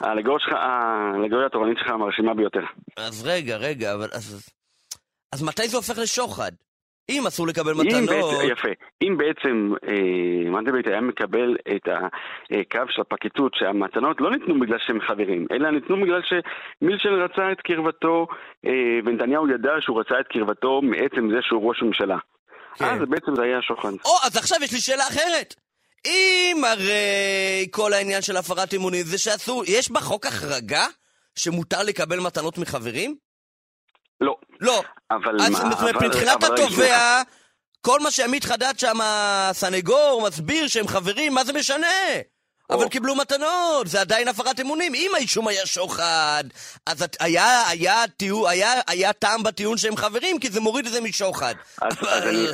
האלגוריה 0.00 1.46
התורנית 1.46 1.78
שלך 1.78 1.90
מרשימה 1.90 2.34
ביותר. 2.34 2.60
אז 2.96 3.26
רגע, 3.26 3.56
רגע, 3.56 3.94
אבל 3.94 4.08
אז... 4.12 4.50
אז 5.32 5.42
מתי 5.42 5.68
זה 5.68 5.76
הופך 5.76 5.98
לשוחד? 5.98 6.52
אם 7.10 7.26
אסור 7.26 7.46
לקבל 7.46 7.72
אם 7.72 7.78
מתנות... 7.78 8.08
בעצם, 8.08 8.52
יפה, 8.52 8.68
אם 9.02 9.16
בעצם 9.18 9.72
אה, 9.88 10.50
מנדלבליט 10.50 10.86
היה 10.86 11.00
מקבל 11.00 11.56
את 11.76 11.88
הקו 11.88 12.80
של 12.88 13.00
הפרקליטות 13.00 13.52
שהמתנות 13.54 14.20
לא 14.20 14.30
ניתנו 14.30 14.60
בגלל 14.60 14.78
שהם 14.86 15.00
חברים, 15.00 15.46
אלא 15.52 15.70
ניתנו 15.70 15.96
בגלל 16.00 16.20
שמילצ'ן 16.22 17.08
רצה 17.08 17.52
את 17.52 17.60
קרבתו 17.60 18.26
אה, 18.66 18.70
ונתניהו 19.04 19.50
ידע 19.50 19.72
שהוא 19.80 20.00
רצה 20.00 20.14
את 20.20 20.26
קרבתו 20.26 20.80
מעצם 20.82 21.30
זה 21.30 21.38
שהוא 21.42 21.68
ראש 21.68 21.82
ממשלה. 21.82 22.18
כן. 22.74 22.84
אז 22.84 22.98
בעצם 23.08 23.34
זה 23.34 23.42
היה 23.42 23.62
שוחד. 23.62 23.92
או, 24.04 24.16
אז 24.24 24.36
עכשיו 24.36 24.58
יש 24.62 24.72
לי 24.72 24.78
שאלה 24.78 25.06
אחרת. 25.08 25.54
אם 26.06 26.56
הרי 26.64 27.68
כל 27.70 27.92
העניין 27.92 28.22
של 28.22 28.36
הפרת 28.36 28.74
אמונים 28.74 29.02
זה 29.02 29.18
שאסור... 29.18 29.64
יש 29.66 29.90
בחוק 29.90 30.26
החרגה 30.26 30.86
שמותר 31.38 31.82
לקבל 31.82 32.20
מתנות 32.20 32.58
מחברים? 32.58 33.16
לא. 34.20 34.36
לא. 34.60 34.82
אבל 35.10 35.42
אז 35.42 35.50
מה, 35.50 35.58
זאת 35.70 35.80
אומרת, 35.80 36.02
מבחינת 36.02 36.44
התובע, 36.44 37.22
כל 37.80 38.00
מה 38.00 38.10
שעמית 38.10 38.44
חדד 38.44 38.74
שם, 38.78 38.98
הסנגור, 39.02 40.22
מסביר 40.28 40.68
שהם 40.68 40.88
חברים, 40.88 41.34
מה 41.34 41.44
זה 41.44 41.52
משנה? 41.52 41.86
אבל. 42.70 42.88
קיבלו 42.88 43.14
מתנות, 43.14 43.86
זה 43.86 44.00
עדיין 44.00 44.28
הפרת 44.28 44.60
אמונים. 44.60 44.94
אם 44.94 45.10
האישום 45.14 45.48
היה 45.48 45.66
שוחד, 45.66 46.44
אז 46.86 47.04
היה, 47.20 47.68
היה, 47.68 48.04
טיעון, 48.16 48.50
היה, 48.50 48.72
היה 48.86 49.12
טעם 49.12 49.42
בטיעון 49.42 49.78
שהם 49.78 49.96
חברים, 49.96 50.38
כי 50.38 50.50
זה 50.50 50.60
מוריד 50.60 50.86
את 50.86 50.92
זה 50.92 51.00
משוחד. 51.00 51.54
אז- 51.82 51.96
אז 52.08 52.22
אני- 52.22 52.48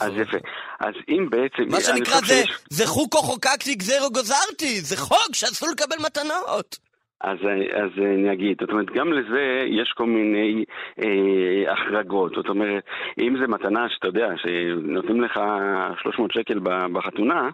אז 0.00 0.12
יפה. 0.22 0.36
אז 0.80 0.94
אם 1.08 1.30
בעצם... 1.30 1.62
מה 1.68 1.80
שנקרא 1.80 2.20
זה, 2.20 2.26
שיש- 2.26 2.58
זה 2.70 2.86
חוקו 2.86 3.18
חוקקתי 3.18 3.74
גזרו 3.74 4.10
גזרתי, 4.10 4.80
זה 4.80 4.96
חוק 4.96 5.28
שאסור 5.32 5.68
לקבל 5.68 5.96
מתנות. 5.98 6.78
אז, 7.20 7.38
אז 7.72 7.90
אני 7.98 8.32
אגיד, 8.32 8.56
זאת 8.60 8.70
אומרת, 8.70 8.86
גם 8.86 9.12
לזה 9.12 9.62
יש 9.66 9.92
כל 9.96 10.06
מיני 10.06 10.64
אה, 11.04 11.72
החרגות. 11.72 12.32
זאת 12.34 12.48
אומרת, 12.48 12.84
אם 13.20 13.36
זה 13.40 13.46
מתנה 13.46 13.88
שאתה 13.88 14.08
יודע, 14.08 14.28
שנותנים 14.36 15.20
לך 15.20 15.40
300 16.02 16.32
שקל 16.32 16.60
בחתונה, 16.92 17.50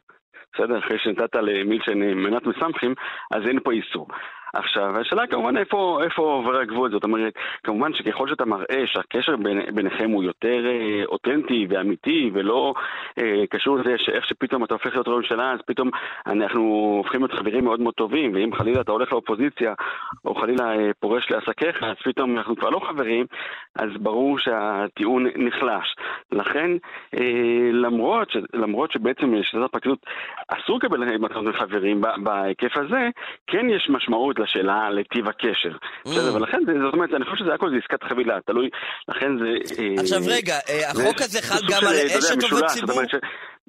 בסדר? 0.55 0.79
אחרי 0.79 0.99
שנתת 0.99 1.35
למילצ'ן 1.35 1.99
מנת 1.99 2.47
מסמכים, 2.47 2.95
אז 3.31 3.43
אין 3.47 3.61
פה 3.61 3.73
איסור. 3.73 4.09
עכשיו, 4.53 4.99
השאלה 5.01 5.27
כמובן 5.27 5.57
איפה, 5.57 6.01
איפה 6.05 6.23
עובר 6.23 6.57
הגבול, 6.57 6.91
זאת 6.91 7.05
אומרת, 7.05 7.33
כמובן 7.65 7.95
שככל 7.95 8.29
שאתה 8.29 8.45
מראה 8.45 8.87
שהקשר 8.87 9.37
בין, 9.37 9.75
ביניכם 9.75 10.11
הוא 10.11 10.25
יותר 10.25 10.67
אה, 10.67 11.05
אותנטי 11.05 11.67
ואמיתי 11.71 12.31
ולא 12.35 12.75
אה, 13.19 13.47
קשור 13.51 13.79
לזה 13.79 13.95
שאיך 13.99 14.27
שפתאום 14.27 14.65
אתה 14.65 14.75
הופך 14.75 14.87
להיות 14.87 15.09
ראש 15.09 15.17
ממשלה, 15.17 15.53
אז 15.53 15.59
פתאום 15.67 15.91
אנחנו 16.27 16.63
הופכים 16.99 17.21
להיות 17.21 17.33
חברים 17.33 17.65
מאוד 17.65 17.81
מאוד 17.81 17.95
טובים, 17.95 18.35
ואם 18.35 18.55
חלילה 18.55 18.81
אתה 18.81 18.93
הולך 18.93 19.13
לאופוזיציה, 19.13 19.75
או 20.25 20.35
חלילה 20.35 20.77
אה, 20.77 20.91
פורש 21.01 21.31
לעסקיך, 21.31 21.83
אז 21.83 21.97
פתאום 22.05 22.39
אנחנו 22.39 22.57
כבר 22.57 22.71
לא 22.71 22.81
חברים, 22.89 23.27
אז 23.77 23.89
ברור 24.01 24.39
שהטיעון 24.39 25.27
נחלש. 25.37 25.95
לכן, 26.33 26.71
אה, 27.15 27.71
למרות, 27.73 28.31
ש, 28.31 28.37
למרות 28.55 28.93
שבעצם 28.93 29.35
לשיטת 29.35 29.63
הפרקליטות 29.65 30.07
אסור 30.49 30.77
לקבל 30.77 31.19
מתנות 31.19 31.45
מחברים 31.45 32.01
ב- 32.01 32.25
בהיקף 32.25 32.77
הזה, 32.77 33.09
כן 33.47 33.71
יש 33.71 33.91
משמעות 33.91 34.42
לשאלה 34.43 34.91
לטיב 34.91 35.29
הקשר. 35.29 35.77
בסדר, 36.05 36.35
ולכן, 36.35 36.59
זאת 36.85 36.95
אומרת, 36.95 37.11
אני 37.17 37.25
חושב 37.25 37.37
שזה 37.45 37.55
הכל 37.55 37.71
זה 37.71 37.77
עסקת 37.77 38.03
חבילה, 38.03 38.39
תלוי, 38.47 38.69
לכן 39.09 39.39
זה... 39.39 39.83
אה, 39.83 39.95
עכשיו 39.99 40.21
רגע, 40.27 40.55
אה, 40.69 40.91
החוק 40.91 41.19
זה 41.19 41.25
הזה 41.25 41.43
חל 41.43 41.61
גם 41.71 41.85
אה, 41.85 41.89
על 41.91 41.97
יודע, 41.97 42.19
אשת 42.19 42.43
עובד 42.43 42.67
ציבור? 42.67 43.03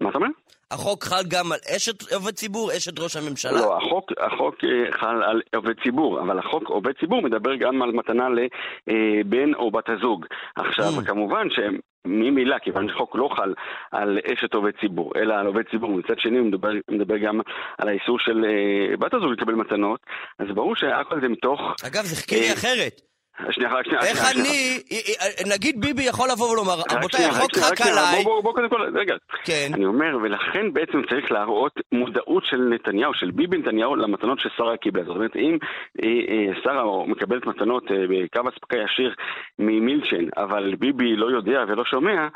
מה 0.01 0.09
אתה 0.09 0.17
אומר? 0.17 0.27
החוק 0.71 1.03
חל 1.03 1.23
גם 1.27 1.51
על 1.51 1.59
אשת 1.75 2.11
עובד 2.13 2.33
ציבור, 2.33 2.71
אשת 2.77 2.99
ראש 2.99 3.15
הממשלה? 3.15 3.51
לא, 3.51 3.77
החוק, 3.77 4.11
החוק 4.17 4.55
אה, 4.63 4.91
חל 4.91 5.23
על 5.23 5.41
עובד 5.55 5.73
ציבור, 5.83 6.21
אבל 6.21 6.39
החוק 6.39 6.69
עובד 6.69 6.91
ציבור 6.99 7.21
מדבר 7.21 7.55
גם 7.55 7.81
על 7.81 7.91
מתנה 7.91 8.27
לבן 8.29 9.53
או 9.53 9.71
בת 9.71 9.89
הזוג. 9.89 10.25
עכשיו, 10.55 10.91
Mm. 10.99 11.05
כמובן 11.05 11.47
שממילא, 11.49 12.59
כיוון 12.59 12.87
שהחוק 12.89 13.15
לא 13.15 13.29
חל 13.37 13.53
על 13.91 14.19
אשת 14.33 14.53
עובד 14.53 14.71
ציבור, 14.81 15.11
אלא 15.15 15.33
על 15.33 15.45
עובד 15.47 15.63
ציבור, 15.71 15.89
מצד 15.89 16.19
שני 16.19 16.37
הוא 16.37 16.47
מדבר, 16.47 16.69
מדבר 16.91 17.17
גם 17.17 17.39
על 17.77 17.87
האיסור 17.89 18.19
של 18.19 18.45
אה, 18.45 18.97
בת 18.97 19.13
הזוג 19.13 19.31
לקבל 19.31 19.53
מתנות, 19.53 19.99
אז 20.39 20.47
ברור 20.55 20.75
שהכל 20.75 21.21
זה 21.21 21.27
מתוך... 21.29 21.59
אגב, 21.87 22.03
זה 22.03 22.15
לי 22.31 22.47
אה, 22.49 22.53
אחרת. 22.53 23.12
שנייה, 23.51 23.73
רק 23.73 23.85
שנייה. 23.85 24.01
איך. 24.01 24.31
אני, 24.35 24.79
אה, 24.91 24.97
אה, 25.21 25.55
נגיד 25.55 25.81
ביבי 25.81 26.03
יכול 26.03 26.29
לבוא 26.31 26.51
ולומר, 26.51 26.73
רבותיי, 26.91 27.25
החוק 27.25 27.57
חק 27.57 27.81
עליי, 27.81 28.23
בוא, 28.23 28.53
קודם 28.53 28.69
כל, 28.69 28.81
רגע. 28.93 29.15
כן, 29.43 29.69
אני 29.73 29.85
אומר, 29.85 30.17
ולכן 30.23 30.73
בעצם 30.73 31.01
צריך 31.09 31.31
להראות 31.31 31.79
מודעות 31.91 32.45
של 32.45 32.57
נתניהו, 32.57 33.13
של 33.13 33.31
ביבי 33.31 33.57
נתניהו, 33.57 33.95
למתנות 33.95 34.39
ששרה 34.39 34.77
קיבלה. 34.77 35.03
זאת 35.03 35.15
אומרת, 35.15 35.35
אם 35.35 35.57
אה, 36.03 36.53
שרה 36.63 37.07
מקבלת 37.07 37.45
מתנות 37.45 37.83
בקו 38.09 38.49
אספקה 38.49 38.77
ישיר 38.77 39.13
ממילצ'ן, 39.59 40.25
אבל 40.37 40.75
ביבי 40.75 41.15
לא 41.15 41.31
יודע 41.31 41.63
ולא 41.67 41.85
שומע, 41.85 42.27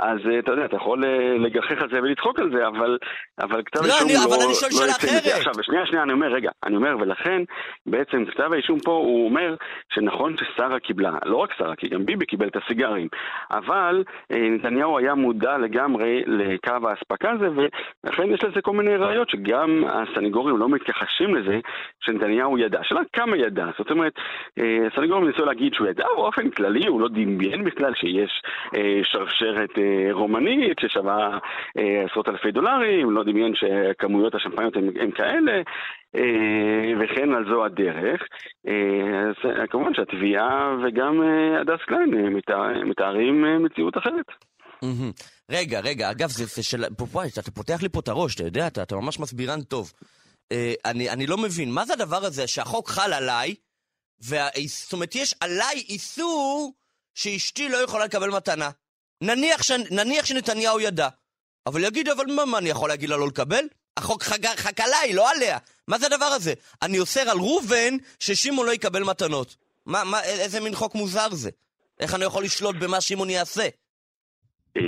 אז 0.00 0.18
אה, 0.30 0.38
אתה 0.38 0.52
יודע, 0.52 0.64
אתה 0.64 0.76
יכול 0.76 1.04
אה, 1.04 1.10
לגחך 1.38 1.82
על 1.82 1.88
זה 1.92 1.98
ולצחוק 2.02 2.38
על 2.38 2.50
זה, 2.56 2.66
אבל, 2.68 2.98
אבל 3.40 3.62
כתב 3.62 3.80
לא, 3.80 3.94
אני- 4.04 4.16
אבל 4.24 4.36
לא, 4.38 4.44
אני 4.46 4.54
שואל 4.54 4.70
לא 4.70 4.76
שאלה 4.78 4.92
מזה. 4.98 5.18
אחרת. 5.18 5.36
עכשיו, 5.38 5.64
שנייה, 5.64 5.86
שנייה, 5.86 6.02
אני 6.02 6.12
אומר, 6.12 6.26
רגע, 6.26 6.50
אני 6.64 6.76
אומר, 6.76 6.96
ולכן 7.00 7.42
בעצם 7.86 8.24
כתב 8.24 8.52
האישום 8.52 8.78
פה, 8.80 8.90
הוא 8.92 9.24
אומר 9.28 9.54
שנכון 9.94 10.36
ששרה 10.36 10.78
קיבלה, 10.78 11.12
לא 11.24 11.36
רק 11.36 11.50
שרה, 11.58 11.76
כי 11.76 11.88
גם 11.88 12.06
ביבי 12.06 12.26
קיבל 12.26 12.48
את 12.48 12.56
הסיגרים, 12.56 13.08
אבל 13.50 14.02
אה, 14.32 14.48
נתניהו 14.50 14.98
היה 14.98 15.14
מודע 15.14 15.58
לגמרי 15.58 16.22
לקו 16.26 16.88
האספקה 16.88 17.30
הזה, 17.30 17.48
ולכן 18.04 18.30
יש 18.34 18.44
לזה 18.44 18.60
כל 18.62 18.72
מיני 18.72 18.96
ראיות 18.96 19.30
שגם 19.30 19.84
הסנגורים 19.88 20.56
לא 20.56 20.68
מתכחשים 20.68 21.34
לזה 21.34 21.58
שנתניהו 22.00 22.58
ידע. 22.58 22.80
השאלה 22.80 23.00
כמה 23.12 23.36
ידע, 23.36 23.66
זאת 23.78 23.90
אומרת, 23.90 24.12
הסנגורים 24.92 25.26
ניסו 25.28 25.44
להגיד 25.44 25.74
שהוא 25.74 25.86
ידע, 25.88 26.04
באופן 26.16 26.50
כללי 26.50 26.86
הוא 26.86 27.00
לא 27.00 27.08
דמיין 27.08 27.64
בכלל 27.64 27.94
שיש 27.94 28.42
שרשרת 29.02 29.70
רומנית 30.12 30.78
ששווה 30.80 31.38
אה, 31.78 32.04
עשרות 32.10 32.28
אלפי 32.28 32.50
דולרים, 32.52 33.10
לא 33.10 33.22
דמיין 33.24 33.52
שכמויות 33.54 34.34
השמפניות 34.34 34.76
הן 34.76 35.10
כאלה. 35.14 35.52
אה, 36.16 36.92
וכן 37.00 37.32
על 37.32 37.44
זו 37.50 37.64
הדרך. 37.64 38.20
אה, 38.68 38.72
אז 39.28 39.66
כמובן 39.70 39.94
שהתביעה 39.94 40.76
וגם 40.84 41.20
הדס 41.60 41.80
קליין 41.86 42.10
מתאר- 42.36 42.84
מתארים 42.84 43.64
מציאות 43.64 43.98
אחרת. 43.98 44.26
רגע, 45.50 45.80
רגע, 45.80 46.10
אגב, 46.10 46.28
זה 46.28 46.62
של... 46.62 46.84
פה, 47.12 47.22
אתה 47.24 47.50
פותח 47.50 47.82
לי 47.82 47.88
פה 47.88 48.00
את 48.00 48.08
הראש, 48.08 48.34
אתה 48.34 48.42
יודע, 48.44 48.66
אתה 48.66 48.96
ממש 48.96 49.20
מסבירן 49.20 49.60
טוב. 49.60 49.92
אני 50.84 51.10
אני 51.10 51.26
לא 51.26 51.36
מבין, 51.38 51.70
מה 51.70 51.84
זה 51.84 51.92
הדבר 51.92 52.16
הזה 52.24 52.46
שהחוק 52.46 52.88
חל 52.88 53.12
עליי, 53.12 53.54
וה- 54.28 54.48
זאת 54.66 54.92
אומרת, 54.92 55.14
יש 55.14 55.34
עליי 55.40 55.84
איסור 55.88 56.72
שאשתי 57.14 57.68
לא 57.68 57.76
יכולה 57.76 58.04
לקבל 58.04 58.30
מתנה. 58.36 58.70
נניח 59.22 59.62
ש- 59.62 59.70
נניח 59.90 60.24
שנתניהו 60.26 60.80
ידע. 60.80 61.08
אבל 61.66 61.84
יגיד, 61.84 62.08
אבל 62.08 62.26
מה, 62.26 62.44
מה, 62.44 62.58
אני 62.58 62.68
יכול 62.68 62.88
להגיד 62.88 63.08
לה 63.08 63.16
לא 63.16 63.26
לקבל? 63.26 63.64
החוק 63.96 64.22
חג... 64.22 64.46
חק 64.46 64.80
עליי, 64.80 65.12
לא 65.12 65.30
עליה. 65.30 65.58
מה 65.88 65.98
זה 65.98 66.06
הדבר 66.06 66.24
הזה? 66.24 66.54
אני 66.82 66.98
אוסר 66.98 67.20
על 67.30 67.38
ראובן 67.38 67.96
ששמעון 68.20 68.66
לא 68.66 68.72
יקבל 68.72 69.02
מתנות. 69.04 69.56
מה, 69.86 70.04
מה, 70.04 70.22
איזה 70.24 70.60
מין 70.60 70.74
חוק 70.74 70.94
מוזר 70.94 71.28
זה? 71.30 71.50
איך 72.00 72.14
אני 72.14 72.24
יכול 72.24 72.44
לשלוט 72.44 72.76
במה 72.76 73.00
שמעון 73.00 73.30
יעשה? 73.30 73.62
אה, 74.76 74.82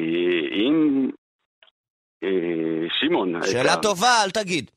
אם 0.53 1.09
אה, 2.25 2.29
שמעון... 3.01 3.35
שאלה 3.47 3.71
היקר, 3.71 3.83
טובה, 3.83 4.23
אל 4.25 4.31
תגיד. 4.31 4.71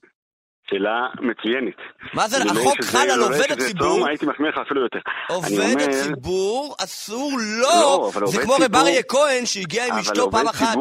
שאלה 0.70 1.08
מצוינת. 1.22 1.74
מה 2.14 2.28
זה, 2.28 2.38
החוק 2.44 2.82
שזה- 2.82 2.92
חל 2.98 3.10
על 3.10 3.20
עובד 3.22 3.36
שזה 3.44 3.54
הציבור? 3.54 3.88
צום, 3.88 4.08
הייתי 4.08 4.26
מחמיא 4.26 4.50
לך 4.50 4.58
אפילו 4.58 4.82
יותר. 4.82 5.00
עובד 5.30 5.48
אומר- 5.60 5.84
הציבור 5.90 6.76
אסור 6.84 7.32
לא, 7.62 8.10
לא! 8.16 8.28
זה 8.28 8.42
כמו 8.42 8.54
רב 8.54 8.76
אריה 8.76 9.04
כהן 9.04 9.46
שהגיע 9.46 9.86
עם 9.88 9.94
אשתו 10.00 10.32
פעם 10.32 10.48
אחת. 10.48 10.76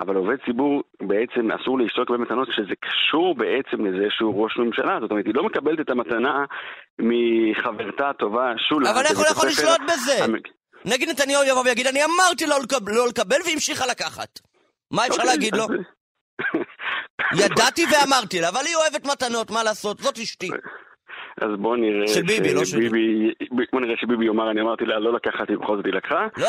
אבל 0.00 0.16
עובד 0.16 0.36
ציבור 0.46 0.82
בעצם 1.02 1.50
אסור 1.50 1.78
לאשתו 1.78 2.02
לקבל 2.02 2.16
מתנות 2.16 2.48
כשזה 2.48 2.74
קשור 2.80 3.34
בעצם 3.34 3.86
לזה 3.86 4.06
שהוא 4.10 4.44
ראש 4.44 4.56
ממשלה. 4.58 4.98
זאת 5.00 5.10
אומרת, 5.10 5.26
היא 5.26 5.34
לא 5.34 5.44
מקבלת 5.44 5.80
את 5.80 5.90
המתנה 5.90 6.44
מחברתה 6.98 8.10
הטובה 8.10 8.52
שולה. 8.68 8.90
אבל 8.90 9.00
איך 9.06 9.18
הוא 9.18 9.26
יכול. 9.30 9.48
לשלוט 9.48 9.80
בזה? 9.92 10.24
המ- 10.24 10.34
נגיד 10.84 11.08
נתניהו 11.08 11.42
יבוא 11.44 11.62
ויגיד, 11.64 11.86
אני 11.86 12.00
אמרתי 12.04 12.46
לא 12.46 12.56
לקבל, 12.62 12.92
לא 12.92 13.08
לקבל 13.08 13.36
והמשיכה 13.46 13.86
לקחת. 13.86 14.28
מה 14.90 15.02
אפשר 15.06 15.12
אוקיי, 15.14 15.26
להגיד 15.30 15.54
לו? 15.56 15.66
ידעתי 17.38 17.82
ואמרתי 17.84 18.40
לה, 18.40 18.48
אבל 18.48 18.60
היא 18.66 18.74
אוהבת 18.76 19.06
מתנות, 19.06 19.50
מה 19.50 19.62
לעשות? 19.62 19.98
זאת 19.98 20.18
אשתי. 20.18 20.50
אז 21.40 21.48
בוא 21.58 21.76
נראה... 21.76 22.08
של 22.08 22.22
ביבי, 22.22 22.54
לא 22.54 22.64
שלי. 22.64 22.86
שביבי- 22.88 23.32
בוא 23.72 23.80
נראה 23.80 23.94
שביבי 23.96 24.24
יאמר, 24.26 24.50
אני 24.50 24.60
אמרתי 24.60 24.84
לה 24.84 24.98
לא 24.98 25.12
לקחת, 25.12 25.48
היא 25.50 25.58
בכל 25.58 25.76
זאת 25.76 25.84
היא 25.86 25.94
לקחה. 25.94 26.26
לא, 26.36 26.46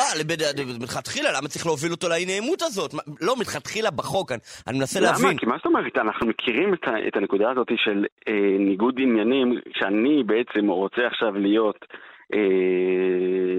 מלכתחילה, 0.80 1.30
למה 1.38 1.48
צריך 1.48 1.66
להוביל 1.66 1.92
אותו 1.92 2.10
לאי 2.10 2.26
נעימות 2.26 2.62
הזאת? 2.62 2.94
לא, 3.22 3.36
מלכתחילה 3.36 3.92
בחוק, 3.92 4.32
אני- 4.32 4.80
מנסה 4.80 5.00
להבין. 5.00 5.26
למה? 5.30 5.40
כי 5.40 5.46
מה 5.46 5.56
זאת 5.58 5.66
אומרת? 5.66 5.98
אנחנו 5.98 6.28
מכירים 6.28 6.74
את, 6.74 7.16
הנקודה 7.16 7.52
הזאת 7.52 7.68
של 7.76 8.06
אה, 8.28 8.34
ניגוד 8.60 8.96
עניינים, 9.00 9.60
שאני 9.80 10.24
בעצם 10.24 10.68
רוצה 10.70 11.02
עכשיו 11.08 11.32
להיות 11.38 11.86
אה, 12.34 12.40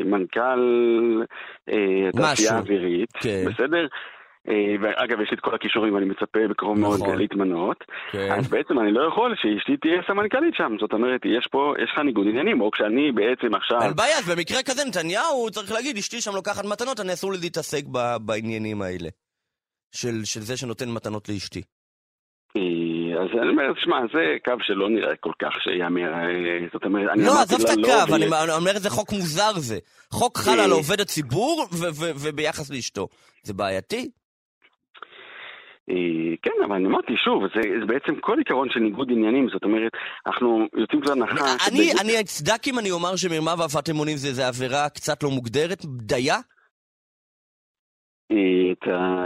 מנכ"ל 0.04 0.60
אה. 1.72 2.08
התעשייה 2.08 2.52
האווירית, 2.54 3.12
כן. 3.20 3.44
בסדר? 3.50 3.86
אה, 4.48 4.74
ואגב, 4.80 5.20
יש 5.20 5.30
לי 5.30 5.36
את 5.36 5.40
כל 5.40 5.54
הכישורים 5.54 5.94
ואני 5.94 6.06
מצפה 6.06 6.48
בקרוב 6.50 6.78
מאוד 6.78 7.00
נכון. 7.00 7.18
להתמנות. 7.18 7.84
כן. 8.12 8.32
אז 8.32 8.48
בעצם 8.48 8.78
אני 8.78 8.92
לא 8.92 9.08
יכול 9.08 9.34
שאשתי 9.36 9.76
תהיה 9.76 10.02
סמנכ"לית 10.06 10.54
שם. 10.54 10.76
זאת 10.80 10.92
אומרת, 10.92 11.20
יש 11.24 11.46
פה, 11.50 11.74
יש 11.82 11.90
לך 11.92 11.98
ניגוד 11.98 12.26
עניינים, 12.26 12.60
או 12.60 12.70
כשאני 12.70 13.12
בעצם 13.12 13.54
עכשיו... 13.54 13.82
אין 13.82 13.94
בעיה, 13.96 14.18
אז 14.18 14.30
במקרה 14.30 14.62
כזה 14.62 14.82
נתניהו 14.88 15.50
צריך 15.50 15.72
להגיד, 15.72 15.96
אשתי 15.96 16.20
שם 16.20 16.34
לוקחת 16.34 16.64
מתנות, 16.64 17.00
אני 17.00 17.12
אסור 17.12 17.32
לי 17.32 17.38
להתעסק 17.42 17.84
בעניינים 18.20 18.82
האלה. 18.82 19.08
של, 19.96 20.24
של 20.24 20.40
זה 20.40 20.56
שנותן 20.56 20.90
מתנות 20.90 21.28
לאשתי. 21.28 21.62
אה, 22.56 23.22
אז 23.22 23.28
אני 23.42 23.48
אומר, 23.48 23.62
שמע, 23.76 23.96
זה 24.12 24.36
קו 24.44 24.52
שלא 24.66 24.90
נראה 24.90 25.16
כל 25.20 25.32
כך 25.42 25.52
שיאמר, 25.62 26.12
אה, 26.12 26.66
זאת 26.72 26.84
אומרת, 26.84 27.08
אני 27.12 27.24
לא, 27.24 27.32
אמרתי 27.32 27.54
עזוב 27.54 27.70
את 27.70 27.76
לא, 27.76 28.02
הקו, 28.02 28.14
אני 28.14 28.26
אני 28.26 28.52
אומר 28.52 28.70
איזה 28.70 28.90
חוק 28.90 29.12
מוזר 29.12 29.52
זה. 29.56 29.78
חוק 30.10 30.38
חל. 30.38 30.60
על 30.60 30.70
עובד 30.70 31.00
הציבור 31.00 31.66
וביחס 32.22 32.70
לאשתו. 32.70 33.08
זה 33.42 33.54
בעייתי? 33.54 34.10
אה, 35.90 35.94
כן, 36.42 36.64
אבל 36.66 36.74
אני 36.76 36.86
אמרתי, 36.86 37.12
שוב, 37.24 37.42
זה, 37.54 37.60
זה 37.80 37.86
בעצם 37.86 38.20
כל 38.20 38.38
עיקרון 38.38 38.68
של 38.70 38.80
ניגוד 38.80 39.08
עניינים, 39.10 39.48
זאת 39.52 39.64
אומרת, 39.64 39.92
אנחנו 40.26 40.66
יוצאים 40.76 41.00
כבר 41.00 41.12
הנחה... 41.12 41.32
אני, 41.34 41.58
שבניגוד- 41.58 42.00
אני 42.00 42.20
אצדק 42.20 42.68
אם 42.68 42.78
אני 42.78 42.90
אומר 42.90 43.16
שמרמה 43.16 43.54
והפרת 43.58 43.90
אמונים 43.90 44.16
זה, 44.16 44.32
זה 44.32 44.48
עבירה 44.48 44.88
קצת 44.88 45.22
לא 45.22 45.30
מוגדרת, 45.30 45.84
דייה? 45.84 46.36
אה, 48.32 48.72
אתה 48.72 49.22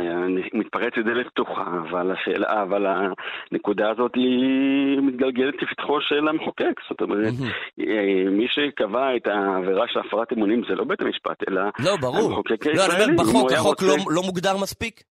מתפרץ 0.52 0.92
לדלת 0.96 1.26
פתוחה, 1.26 1.64
אבל 1.90 2.12
השאלה, 2.12 2.62
אבל 2.62 2.86
הנקודה 2.86 3.90
הזאת 3.90 4.14
היא 4.14 5.00
מתגלגלת 5.02 5.54
לפתחו 5.62 6.00
של 6.00 6.28
המחוקק, 6.28 6.74
זאת 6.90 7.00
אומרת, 7.00 7.32
אה, 7.80 8.30
מי 8.30 8.46
שקבע 8.48 9.16
את 9.16 9.26
העבירה 9.26 9.84
של 9.88 9.98
הפרת 10.00 10.32
אמונים 10.32 10.62
זה 10.68 10.74
לא 10.74 10.84
בית 10.84 11.00
המשפט, 11.00 11.48
אלא 11.48 11.62
לא, 11.78 11.96
ברור. 12.00 12.28
המחוקק 12.30 12.66
לא, 12.66 12.72
אני 12.72 12.80
הישראלי. 12.82 13.04
אומר, 13.04 13.24
בחוק, 13.24 13.52
החוק 13.52 13.82
לא, 13.82 13.94
לא 14.10 14.22
מוגדר 14.22 14.56
מספיק? 14.62 15.02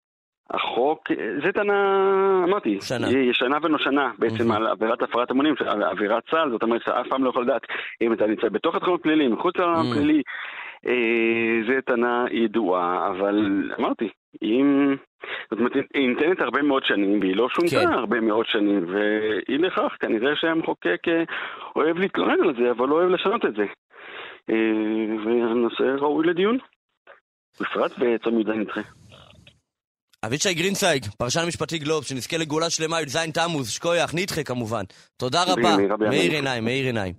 החוק, 0.52 1.12
זה 1.43 1.52
טענה, 1.52 2.41
אמרתי, 2.47 2.78
שנה. 2.82 3.10
ישנה 3.10 3.58
ונושנה 3.62 4.12
בעצם 4.20 4.47
מהמם. 4.47 4.52
על 4.52 4.68
עבירת 4.68 5.02
הפרת 5.02 5.32
אמונים, 5.32 5.54
על 5.66 5.84
עבירת 5.84 6.24
צה"ל, 6.32 6.52
זאת 6.52 6.64
אומרת 6.64 6.82
שאף 6.82 7.08
פעם 7.08 7.24
לא 7.24 7.30
יכול 7.30 7.43
לדעת 7.43 7.62
אם 8.02 8.14
אתה 8.14 8.28
נמצא 8.28 8.50
בתוך 8.50 8.76
התחום 8.76 8.93
הפלילי, 8.93 9.28
מחוץ 9.28 9.58
לעולם 9.58 9.76
Mm. 9.86 9.91
הפלילי, 9.91 10.22
אה, 10.88 10.93
זה 11.68 11.82
טענה 11.86 12.26
ידועה, 12.32 13.08
אבל 13.08 13.70
אמרתי, 13.80 14.10
אם... 14.41 14.95
זאת 15.52 15.60
אומרת, 15.60 15.72
היא 15.93 16.10
ניתנת 16.10 16.39
הרבה 16.41 16.62
מאוד 16.62 16.84
שנים, 16.86 17.20
והיא 17.20 17.36
לא 17.36 17.50
שונתה 17.50 17.88
כן. 17.88 17.93
הרבה 17.93 18.20
מאוד 18.22 18.45
שנים, 18.45 18.86
ואי 18.88 19.58
לכך, 19.58 19.95
כנראה 20.00 20.36
שהמחוקק 20.36 21.08
אה, 21.08 21.24
אוהב 21.76 21.97
להתלונן 21.97 22.43
על 22.43 22.56
זה, 22.56 22.72
אבל 22.72 22.88
לא 22.88 22.95
אוהב 22.95 23.10
לשנות 23.10 23.45
את 23.45 23.54
זה. 23.56 23.66
אה, 24.50 24.56
והנושא 25.26 25.84
ראוי 25.84 26.28
לדיון, 26.28 26.58
בפרט 27.62 27.91
בצום 28.00 28.39
י"ז 28.39 28.50
נדחה. 28.50 28.82
אבישי 30.26 30.53
גרינצייג, 30.53 31.05
פרשן 31.17 31.45
משפטי 31.47 31.78
גלובס, 31.78 32.07
שנזכה 32.07 32.38
לגאולה 32.38 32.70
שלמה, 32.70 33.01
י"ז 33.01 33.17
תמוז, 33.34 33.70
שקויח, 33.70 34.13
נדחה 34.14 34.43
כמובן. 34.43 34.84
תודה 35.17 35.43
רבה. 35.43 35.78
מאיר 36.09 36.32
עיניים, 36.32 36.65
מאיר 36.65 36.86
עיניים. 36.86 37.13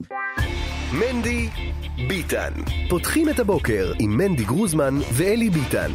מנדי 0.93 1.49
ביטן. 2.09 2.53
פותחים 2.89 3.29
את 3.29 3.39
הבוקר 3.39 3.93
עם 3.99 4.17
מנדי 4.17 4.45
גרוזמן 4.45 4.95
ואלי 5.13 5.51
ביטן. 5.51 5.91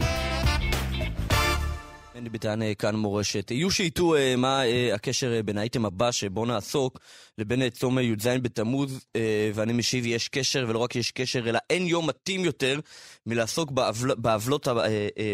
מנדי 2.25 2.31
ביטן 2.31 2.59
כאן 2.77 2.95
מורשת. 2.95 3.51
יהיו 3.51 3.71
שיטעו 3.71 4.15
אה, 4.15 4.35
מה 4.35 4.65
אה, 4.65 4.95
הקשר 4.95 5.33
אה, 5.33 5.43
בין 5.43 5.57
האייטם 5.57 5.85
הבא 5.85 6.11
שבו 6.11 6.45
נעסוק 6.45 6.99
לבין 7.37 7.69
צום 7.69 7.99
י"ז 7.99 8.27
בתמוז, 8.27 9.05
ואני 9.53 9.73
משיב 9.73 10.05
יש 10.05 10.29
קשר, 10.29 10.65
ולא 10.67 10.79
רק 10.79 10.95
יש 10.95 11.11
קשר, 11.11 11.49
אלא 11.49 11.59
אין 11.69 11.87
יום 11.87 12.07
מתאים 12.07 12.45
יותר 12.45 12.79
מלעסוק 13.25 13.71
בעוול, 13.71 14.15
בעוולות, 14.15 14.67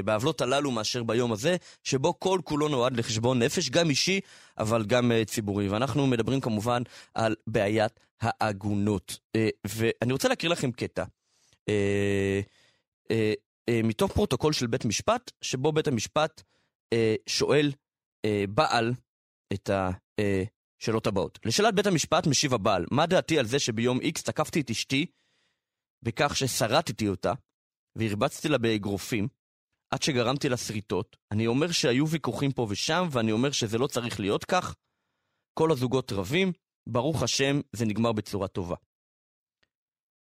בעוולות 0.06 0.42
הללו 0.42 0.72
מאשר 0.72 1.04
ביום 1.04 1.32
הזה, 1.32 1.56
שבו 1.84 2.20
כל 2.20 2.40
כולו 2.44 2.68
נועד 2.68 2.98
לחשבון 2.98 3.40
נפש, 3.40 3.70
גם 3.70 3.90
אישי, 3.90 4.20
אבל 4.58 4.86
גם 4.86 5.12
ציבורי. 5.26 5.68
ואנחנו 5.68 6.08
מדברים 6.08 6.42
כמובן 6.42 6.82
על 7.14 7.36
בעיית 7.48 8.00
העגונות. 8.22 9.20
ואני 9.68 10.14
רוצה 10.14 10.30
להקריא 10.30 10.52
לכם 10.52 10.72
קטע. 10.72 11.04
מתוך 13.84 14.12
פרוטוקול 14.12 14.54
של 14.54 14.68
בית 14.68 14.86
משפט, 14.86 15.32
שבו 15.42 15.72
בית 15.72 15.88
המשפט 15.88 16.42
שואל 17.30 17.72
אה, 18.26 18.44
בעל 18.50 18.94
את 19.54 19.70
השאלות 19.70 21.08
הבאות. 21.08 21.40
לשאלת 21.46 21.76
בית 21.76 21.86
המשפט 21.86 22.28
משיב 22.28 22.54
הבעל, 22.54 22.86
מה 22.92 23.06
דעתי 23.06 23.40
על 23.40 23.46
זה 23.46 23.60
שביום 23.60 24.00
איקס 24.02 24.24
תקפתי 24.24 24.62
את 24.62 24.70
אשתי 24.70 25.06
בכך 26.04 26.36
ששרטתי 26.36 27.08
אותה 27.08 27.34
והרבצתי 27.98 28.50
לה 28.50 28.58
באגרופים 28.58 29.28
עד 29.94 30.02
שגרמתי 30.02 30.50
לה 30.50 30.58
שריטות. 30.58 31.18
אני 31.32 31.48
אומר 31.48 31.72
שהיו 31.72 32.08
ויכוחים 32.08 32.52
פה 32.52 32.68
ושם 32.70 33.08
ואני 33.12 33.32
אומר 33.32 33.52
שזה 33.52 33.78
לא 33.78 33.88
צריך 33.88 34.20
להיות 34.20 34.46
כך. 34.46 34.76
כל 35.54 35.72
הזוגות 35.72 36.12
רבים, 36.12 36.52
ברוך 36.90 37.24
השם, 37.24 37.60
זה 37.74 37.86
נגמר 37.86 38.12
בצורה 38.12 38.48
טובה. 38.48 38.76